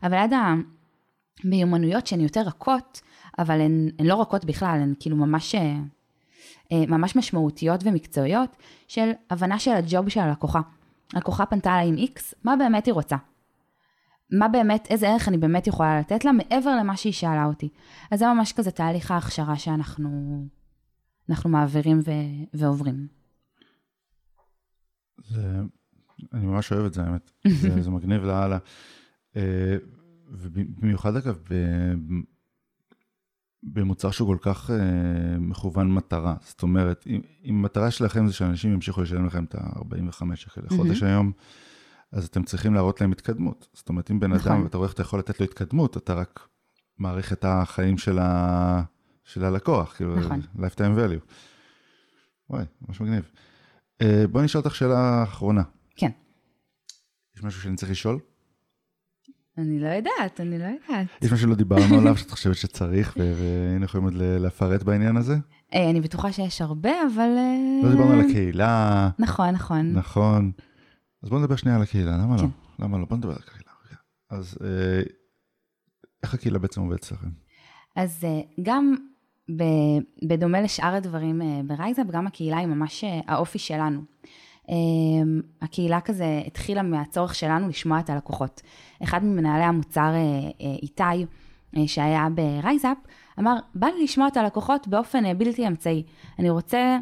אבל 0.04 0.14
עד 0.14 0.34
המיומנויות 1.44 2.08
שהן 2.08 2.22
יותר 2.22 2.42
רכות, 2.42 3.02
אבל 3.40 3.62
הן, 3.62 3.90
הן 4.00 4.06
לא 4.06 4.22
רכות 4.22 4.46
בכלל, 4.46 4.80
הן 4.82 4.94
כאילו 5.00 5.16
ממש, 5.18 5.56
אה, 5.56 5.76
אה, 6.72 6.84
ממש 6.88 7.16
משמעותיות 7.16 7.82
ומקצועיות, 7.84 8.56
של 8.88 9.12
הבנה 9.30 9.60
של 9.60 9.72
הג'וב 9.72 10.10
של 10.10 10.20
הלקוחה. 10.20 10.62
הלקוחה 11.14 11.46
פנתה 11.46 11.76
אליי 11.76 11.88
עם 11.88 11.96
X, 11.96 12.20
מה 12.44 12.56
באמת 12.56 12.86
היא 12.86 12.94
רוצה? 12.94 13.16
מה 14.32 14.48
באמת, 14.48 14.88
איזה 14.90 15.10
ערך 15.10 15.28
אני 15.28 15.38
באמת 15.38 15.68
יכולה 15.68 16.00
לתת 16.00 16.26
לה 16.26 16.32
מעבר 16.32 16.76
למה 16.76 16.98
שהיא 16.98 17.14
שאלה 17.14 17.46
אותי. 17.46 17.70
אז 18.12 18.20
זה 18.20 18.28
ממש 18.28 18.54
כזה 18.54 18.72
תהליך 18.72 19.12
ההכשרה 19.12 19.56
שאנחנו 19.56 20.10
מעבירים 21.46 22.00
ו, 22.06 22.12
ועוברים. 22.54 23.17
זה, 25.30 25.62
אני 26.34 26.46
ממש 26.46 26.72
אוהב 26.72 26.86
את 26.86 26.94
זה, 26.94 27.04
האמת. 27.04 27.32
זה, 27.62 27.82
זה 27.82 27.90
מגניב 27.90 28.24
לאללה. 28.24 28.58
אה, 29.36 29.78
ובמיוחד 30.30 31.16
אגב, 31.16 31.40
במוצר 33.64 34.12
שהוא 34.12 34.28
כל 34.28 34.38
כך 34.42 34.70
uh, 34.70 34.74
מכוון 35.40 35.92
מטרה. 35.92 36.36
זאת 36.42 36.64
אומרת, 36.64 37.04
אם, 37.08 37.22
אם 37.46 37.56
המטרה 37.56 37.92
שלכם 37.92 38.28
זה 38.28 38.34
שאנשים 38.34 38.74
ימשיכו 38.74 39.02
לשלם 39.02 39.26
לכם 39.26 39.44
את 39.44 39.56
ה-45 39.56 40.36
שקל 40.36 40.62
לחודש 40.66 41.04
היום, 41.04 41.32
אז 42.12 42.26
אתם 42.26 42.44
צריכים 42.44 42.74
להראות 42.74 43.02
להם 43.02 43.12
התקדמות. 43.12 43.68
זאת 43.74 43.90
אומרת, 43.90 44.12
אם 44.12 44.20
בן 44.20 44.34
נכון. 44.34 44.52
אדם, 44.52 44.64
ואתה 44.64 44.78
רואה 44.78 44.88
איך 44.88 44.94
אתה 44.94 45.02
יכול 45.02 45.20
לתת 45.20 45.40
לו 45.40 45.46
התקדמות, 45.46 45.98
אתה 45.98 46.14
רק 46.14 46.48
מעריך 46.98 47.34
את 47.34 47.46
החיים 47.48 47.98
של, 47.98 48.20
ה... 48.20 48.84
של 49.24 49.44
הלקוח, 49.44 49.94
כאילו, 49.96 50.20
נכון. 50.20 50.42
lifetime 50.58 50.98
value. 50.98 51.32
וואי, 52.50 52.66
ממש 52.82 53.02
מגניב. 53.02 53.30
אה, 54.02 54.28
בואי 54.32 54.46
נשאל 54.46 54.62
אותך 54.62 54.76
שאלה 54.76 55.24
אחרונה. 55.24 55.64
כן. 55.96 56.12
יש 57.36 57.44
משהו 57.44 57.62
שאני 57.62 57.76
צריך 57.76 57.92
לשאול? 57.92 58.20
אני 59.58 59.80
לא 59.80 59.88
יודעת, 59.88 60.42
אני 60.42 60.60
לא 60.60 60.64
יודעת. 60.64 61.08
יש 61.22 61.32
משהו 61.32 61.38
שלא 61.38 61.56
דיברנו 61.56 61.98
עליו 62.00 62.18
שאת 62.18 62.32
חושבת 62.32 62.56
שצריך, 62.56 63.18
והיינו 63.18 63.86
יכולים 63.86 64.04
עוד 64.04 64.14
לפרט 64.16 64.84
בעניין 64.84 65.18
הזה? 65.18 65.36
אה, 65.74 65.90
אני 65.90 66.02
בטוחה 66.02 66.32
שיש 66.32 66.62
הרבה, 66.62 66.92
אבל... 67.14 67.30
אה, 67.38 67.80
לא 67.84 67.92
דיברנו 67.92 68.14
על 68.14 68.20
הקהילה, 68.20 69.10
נכון, 69.20 69.50
נכון. 69.50 69.94
נכון. 69.94 70.52
אז 71.24 71.30
בואו 71.30 71.42
נדבר 71.42 71.56
שנייה 71.56 71.78
על 71.78 71.84
הקהילה, 71.84 72.18
למה 72.18 72.36
לא? 72.36 72.42
כן. 72.42 72.48
למה 72.80 72.98
לא? 72.98 73.06
בואו 73.06 73.18
נדבר 73.18 73.32
על 73.32 73.40
הקהילה. 73.48 73.72
אז 74.30 74.58
איך 76.24 76.34
הקהילה 76.34 76.60
בעצם 76.60 76.82
עובדת 76.82 77.00
אצלכם? 77.00 77.30
אז 77.96 78.26
גם 78.62 78.96
בדומה 80.24 80.62
לשאר 80.62 80.96
הדברים 80.96 81.42
אה, 81.42 81.62
ברייזאפ, 81.66 82.08
גם 82.08 82.28
הקהילה 82.28 82.58
היא 82.58 82.68
ממש 82.68 83.04
אה, 83.04 83.20
האופי 83.28 83.60
שלנו. 83.60 84.02
אה, 84.70 84.76
הקהילה 85.62 86.02
כזה 86.02 86.42
התחילה 86.48 86.82
מהצורך 86.82 87.36
שלנו 87.36 87.70
לשמוע 87.70 88.00
את 88.00 88.10
הלקוחות. 88.10 88.62
אחד 89.04 89.24
ממנהלי 89.24 89.64
המוצר, 89.64 90.12
אה, 90.62 90.76
איתי, 90.82 91.26
שהיה 91.88 92.28
ברייזאפ, 92.36 92.98
אמר, 93.40 93.56
בא 93.76 93.88
לי 93.88 94.04
לשמוע 94.04 94.28
את 94.28 94.38
הלקוחות 94.38 94.88
באופן 94.88 95.38
בלתי 95.38 95.68
אמצעי. 95.68 96.04
אני 96.40 96.50
רוצה 96.50 96.98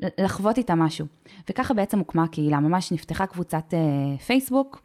לחוות 0.00 0.58
איתם 0.58 0.78
משהו. 0.78 1.06
וככה 1.50 1.74
בעצם 1.74 1.98
הוקמה 1.98 2.24
הקהילה, 2.24 2.60
ממש 2.60 2.92
נפתחה 2.92 3.26
קבוצת 3.26 3.74
פייסבוק, 4.26 4.82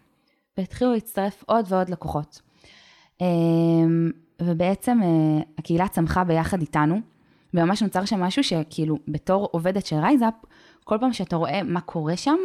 והתחילו 0.58 0.94
להצטרף 0.94 1.44
עוד 1.48 1.66
ועוד 1.70 1.90
לקוחות. 1.90 2.42
ובעצם 4.42 5.00
אה, 5.04 5.42
הקהילה 5.58 5.88
צמחה 5.88 6.24
ביחד 6.24 6.62
איתנו, 6.62 7.02
וממש 7.54 7.84
נוצר 7.84 8.06
שם 8.06 8.20
משהו 8.20 8.44
שכאילו 8.44 8.98
בתור 9.08 9.50
עובדת 9.52 9.86
של 9.86 9.96
רייזאפ, 9.96 10.34
כל 10.84 10.98
פעם 11.00 11.14
שאתה 11.14 11.36
רואה 11.36 11.64
מה 11.64 11.82
קורה 11.82 12.18
שם, 12.18 12.38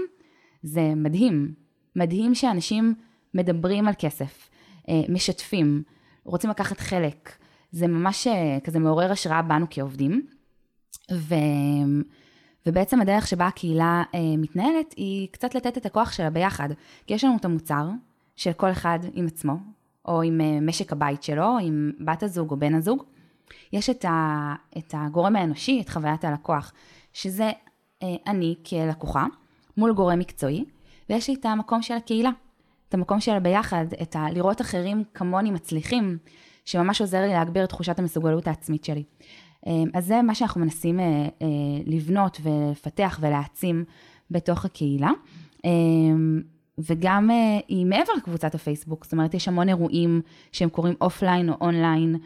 זה 0.62 0.92
מדהים. 0.96 1.54
מדהים 1.96 2.34
שאנשים 2.34 2.94
מדברים 3.34 3.88
על 3.88 3.94
כסף, 3.98 4.50
אה, 4.88 5.02
משתפים, 5.08 5.82
רוצים 6.24 6.50
לקחת 6.50 6.80
חלק. 6.80 7.30
זה 7.72 7.86
ממש 7.86 8.26
אה, 8.26 8.58
כזה 8.64 8.78
מעורר 8.78 9.12
השראה 9.12 9.42
בנו 9.42 9.66
כעובדים. 9.70 10.26
ו... 11.12 11.34
ובעצם 12.66 13.00
הדרך 13.00 13.26
שבה 13.26 13.46
הקהילה 13.46 14.02
אה, 14.14 14.20
מתנהלת 14.38 14.94
היא 14.96 15.28
קצת 15.30 15.54
לתת 15.54 15.78
את 15.78 15.86
הכוח 15.86 16.12
שלה 16.12 16.30
ביחד. 16.30 16.68
כי 17.06 17.14
יש 17.14 17.24
לנו 17.24 17.36
את 17.36 17.44
המוצר 17.44 17.88
של 18.36 18.52
כל 18.52 18.70
אחד 18.70 18.98
עם 19.12 19.26
עצמו, 19.26 19.56
או 20.04 20.22
עם 20.22 20.40
אה, 20.40 20.58
משק 20.60 20.92
הבית 20.92 21.22
שלו, 21.22 21.58
עם 21.62 21.92
בת 22.00 22.22
הזוג 22.22 22.50
או 22.50 22.56
בן 22.56 22.74
הזוג. 22.74 23.02
יש 23.72 23.90
את, 23.90 24.04
ה, 24.04 24.54
את 24.78 24.94
הגורם 24.96 25.36
האנושי, 25.36 25.80
את 25.80 25.88
חוויית 25.88 26.24
הלקוח, 26.24 26.72
שזה 27.12 27.50
אה, 28.02 28.16
אני 28.26 28.54
כלקוחה, 28.68 29.26
מול 29.76 29.92
גורם 29.92 30.18
מקצועי, 30.18 30.64
ויש 31.10 31.28
לי 31.28 31.34
את 31.34 31.44
המקום 31.44 31.82
של 31.82 31.94
הקהילה, 31.94 32.30
את 32.88 32.94
המקום 32.94 33.20
של 33.20 33.38
ביחד, 33.38 33.86
את 34.02 34.16
ה... 34.16 34.26
לראות 34.32 34.60
אחרים 34.60 35.04
כמוני 35.14 35.50
מצליחים, 35.50 36.18
שממש 36.64 37.00
עוזר 37.00 37.20
לי 37.20 37.28
להגביר 37.28 37.64
את 37.64 37.68
תחושת 37.68 37.98
המסוגלות 37.98 38.46
העצמית 38.46 38.84
שלי. 38.84 39.02
אה, 39.66 39.72
אז 39.94 40.06
זה 40.06 40.22
מה 40.22 40.34
שאנחנו 40.34 40.60
מנסים 40.60 41.00
אה, 41.00 41.04
אה, 41.04 41.46
לבנות 41.86 42.40
ולפתח 42.42 43.18
ולהעצים 43.22 43.84
בתוך 44.30 44.64
הקהילה. 44.64 45.10
וגם 46.78 47.30
אה, 47.30 47.60
היא 47.68 47.86
מעבר 47.86 48.12
לקבוצת 48.16 48.54
הפייסבוק, 48.54 49.04
זאת 49.04 49.12
אומרת, 49.12 49.34
יש 49.34 49.48
המון 49.48 49.68
אירועים 49.68 50.20
שהם 50.52 50.68
קורים 50.68 50.94
offline 51.00 51.48
או 51.48 51.54
אונליין. 51.60 52.16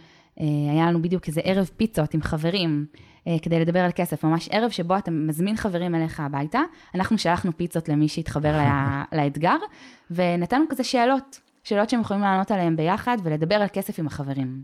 אה, 0.41 0.45
היה 0.73 0.87
לנו 0.87 1.03
בדיוק 1.03 1.29
איזה 1.29 1.41
ערב 1.45 1.71
פיצות 1.77 2.15
עם 2.15 2.23
חברים, 2.23 2.87
אה, 3.27 3.37
כדי 3.43 3.61
לדבר 3.61 3.81
על 3.81 3.91
כסף, 3.95 4.25
ממש 4.25 4.49
ערב 4.53 4.71
שבו 4.71 4.99
אתה 4.99 5.11
מזמין 5.11 5.57
חברים 5.57 5.95
אליך 5.95 6.21
הביתה. 6.21 6.61
אנחנו 6.95 7.19
שלחנו 7.19 7.57
פיצות 7.57 7.89
למי 7.89 8.09
שהתחבר 8.09 8.53
לה, 8.53 9.05
לאתגר, 9.17 9.57
ונתנו 10.11 10.65
כזה 10.71 10.85
שאלות, 10.85 11.41
שאלות 11.65 11.91
שהם 11.91 12.01
יכולים 12.01 12.23
לענות 12.23 12.51
עליהן 12.51 12.77
ביחד 12.77 13.17
ולדבר 13.23 13.55
על 13.55 13.69
כסף 13.73 13.99
עם 13.99 14.07
החברים. 14.07 14.63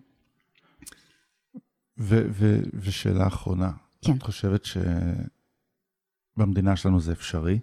ו- 1.99 2.27
ו- 2.31 2.61
ושאלה 2.75 3.27
אחרונה, 3.27 3.71
כן. 4.05 4.13
את 4.13 4.23
חושבת 4.23 4.67
שבמדינה 6.37 6.77
שלנו 6.77 7.01
זה 7.01 7.13
אפשרי 7.13 7.59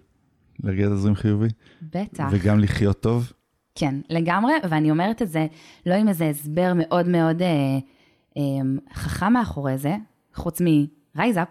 להגיע 0.62 0.88
לתזרים 0.88 1.14
חיובי? 1.14 1.48
בטח. 1.82 2.28
וגם 2.30 2.58
לחיות 2.58 3.00
טוב? 3.00 3.32
כן, 3.74 3.94
לגמרי, 4.10 4.52
ואני 4.70 4.90
אומרת 4.90 5.22
את 5.22 5.28
זה 5.28 5.46
לא 5.86 5.94
עם 5.94 6.08
איזה 6.08 6.28
הסבר 6.28 6.72
מאוד 6.76 7.08
מאוד 7.08 7.42
אה, 7.42 7.48
אה, 8.36 8.42
חכם 8.94 9.32
מאחורי 9.32 9.78
זה, 9.78 9.96
חוץ 10.34 10.60
מרייזאפ, 10.60 11.48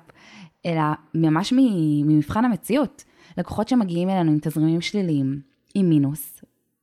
אלא 0.66 0.82
ממש 1.16 1.54
ממבחן 1.58 2.46
המציאות. 2.46 3.04
לקוחות 3.38 3.68
שמגיעים 3.68 4.10
אלינו 4.10 4.32
עם 4.32 4.38
תזרימים 4.42 4.82
שליליים, 4.82 5.42
עם 5.76 5.90
מינוס, 5.90 6.42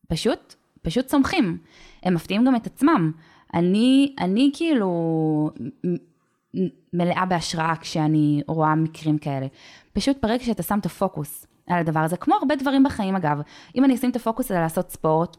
פשוט, 0.08 0.54
פשוט 0.82 1.06
צומחים. 1.06 1.58
הם 2.02 2.14
מפתיעים 2.14 2.44
גם 2.44 2.56
את 2.56 2.66
עצמם. 2.66 3.12
אני, 3.54 4.14
אני 4.18 4.50
כאילו 4.54 5.50
מלאה 6.92 7.26
בהשראה 7.26 7.76
כשאני 7.80 8.42
רואה 8.46 8.74
מקרים 8.74 9.18
כאלה. 9.18 9.46
פשוט 9.92 10.16
ברגע 10.22 10.44
שאתה 10.44 10.62
שם 10.62 10.78
את 10.78 10.86
הפוקוס 10.86 11.46
על 11.68 11.78
הדבר 11.78 12.00
הזה, 12.00 12.16
כמו 12.16 12.34
הרבה 12.34 12.56
דברים 12.56 12.82
בחיים 12.84 13.16
אגב, 13.16 13.40
אם 13.76 13.84
אני 13.84 13.94
אשים 13.94 14.10
את 14.10 14.16
הפוקוס 14.16 14.50
על 14.50 14.60
לעשות 14.60 14.90
ספורט, 14.90 15.36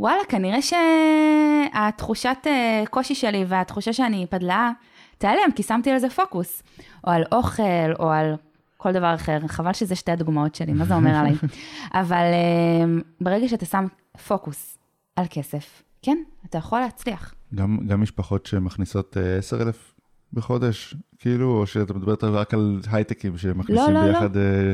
וואלה, 0.00 0.20
כנראה 0.28 0.58
שהתחושת 0.62 2.36
אה, 2.46 2.84
קושי 2.90 3.14
שלי 3.14 3.44
והתחושה 3.48 3.92
שאני 3.92 4.26
פדלאה 4.30 4.70
תיעלם, 5.18 5.52
כי 5.54 5.62
שמתי 5.62 5.90
על 5.90 5.98
זה 5.98 6.10
פוקוס. 6.10 6.62
או 7.06 7.10
על 7.10 7.24
אוכל, 7.32 7.92
או 7.98 8.10
על 8.10 8.34
כל 8.76 8.92
דבר 8.92 9.14
אחר. 9.14 9.38
חבל 9.48 9.72
שזה 9.72 9.94
שתי 9.94 10.12
הדוגמאות 10.12 10.54
שלי, 10.54 10.72
מה 10.72 10.84
זה 10.84 10.94
אומר 10.94 11.14
עליי? 11.20 11.34
אבל 11.94 12.16
אה, 12.16 13.00
ברגע 13.20 13.48
שאתה 13.48 13.66
שם 13.66 13.86
פוקוס 14.28 14.78
על 15.16 15.24
כסף, 15.30 15.82
כן, 16.02 16.18
אתה 16.46 16.58
יכול 16.58 16.80
להצליח. 16.80 17.34
גם, 17.54 17.78
גם 17.86 18.00
משפחות 18.00 18.46
שמכניסות 18.46 19.16
אה, 19.16 19.38
10,000 19.38 19.94
בחודש, 20.32 20.94
כאילו, 21.18 21.60
או 21.60 21.66
שאתה 21.66 21.94
מדברת 21.94 22.24
רק 22.24 22.54
על 22.54 22.80
הייטקים 22.90 23.38
שמכניסים 23.38 23.94
לא, 23.94 24.06
לא. 24.06 24.12
ביחד 24.12 24.36
אה, 24.36 24.72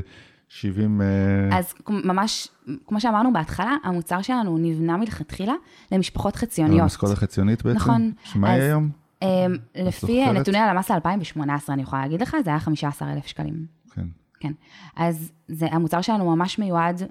70... 0.53 1.01
אה, 1.03 1.59
אז 1.59 1.75
ממש, 1.89 2.49
כמו 2.87 3.01
שאמרנו 3.01 3.33
בהתחלה, 3.33 3.77
המוצר 3.85 4.23
שלנו 4.23 4.59
נבנה 4.59 4.97
מלכתחילה 4.97 5.55
למשפחות 5.93 6.37
חציוניות. 6.37 6.83
המשכורת 6.83 7.13
החציונית 7.13 7.63
בעצם? 7.63 7.77
נכון. 7.77 8.13
שמה 8.25 8.49
יהיה 8.49 8.65
היום? 8.65 8.91
אמ, 9.23 9.29
לפי? 9.75 10.33
נתוני 10.33 10.59
הלמ"ס 10.59 10.91
ל-2018, 10.91 11.41
אני 11.69 11.83
יכולה 11.83 12.03
להגיד 12.03 12.23
לך, 12.23 12.37
זה 12.45 12.51
היה 12.51 12.61
15,000 12.61 13.27
שקלים. 13.27 13.67
כן. 13.95 14.07
כן. 14.41 14.53
אז 14.97 15.33
זה, 15.49 15.67
המוצר 15.71 16.01
שלנו 16.01 16.37
ממש 16.37 16.59
מיועד, 16.59 17.03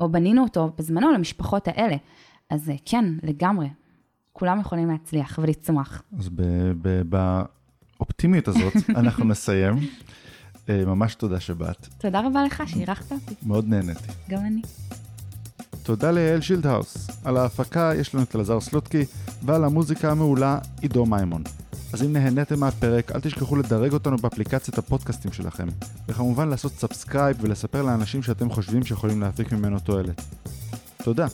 או 0.00 0.12
בנינו 0.12 0.42
אותו 0.42 0.72
בזמנו 0.78 1.12
למשפחות 1.12 1.68
האלה. 1.68 1.96
אז 2.50 2.72
כן, 2.84 3.04
לגמרי. 3.22 3.68
כולם 4.32 4.60
יכולים 4.60 4.90
להצליח 4.90 5.38
ולצמוח. 5.42 6.02
אז 6.18 6.30
באופטימיות 7.98 8.48
הזאת 8.48 8.72
אנחנו 9.00 9.24
נסיים. 9.24 9.74
אה, 10.68 10.84
ממש 10.84 11.14
תודה 11.14 11.40
שבאת, 11.40 11.88
תודה 11.98 12.20
רבה 12.26 12.44
לך 12.44 12.62
שאירחת 12.66 13.12
אותי, 13.12 13.34
מאוד 13.42 13.68
נהניתי. 13.68 14.12
גם 14.28 14.40
אני. 14.46 14.62
תודה 15.82 16.10
ליעל 16.10 16.40
שילדהאוס. 16.40 17.08
על 17.24 17.36
ההפקה 17.36 17.92
יש 17.96 18.14
לנו 18.14 18.24
את 18.24 18.36
אלעזר 18.36 18.60
סלוטקי, 18.60 19.04
ועל 19.42 19.64
המוזיקה 19.64 20.10
המעולה 20.10 20.58
עידו 20.80 21.06
מימון. 21.06 21.42
אז 21.92 22.02
אם 22.02 22.12
נהניתם 22.12 22.60
מהפרק, 22.60 23.12
אל 23.12 23.20
תשכחו 23.20 23.56
לדרג 23.56 23.92
אותנו 23.92 24.16
באפליקציית 24.16 24.78
הפודקאסטים 24.78 25.32
שלכם. 25.32 25.68
וכמובן 26.08 26.48
לעשות 26.48 26.72
subscribe 26.72 27.36
ולספר 27.40 27.82
לאנשים 27.82 28.22
שאתם 28.22 28.50
חושבים 28.50 28.84
שיכולים 28.84 29.20
להפיק 29.20 29.52
ממנו 29.52 29.78
תועלת. 29.78 30.20
תודה. 31.02 31.26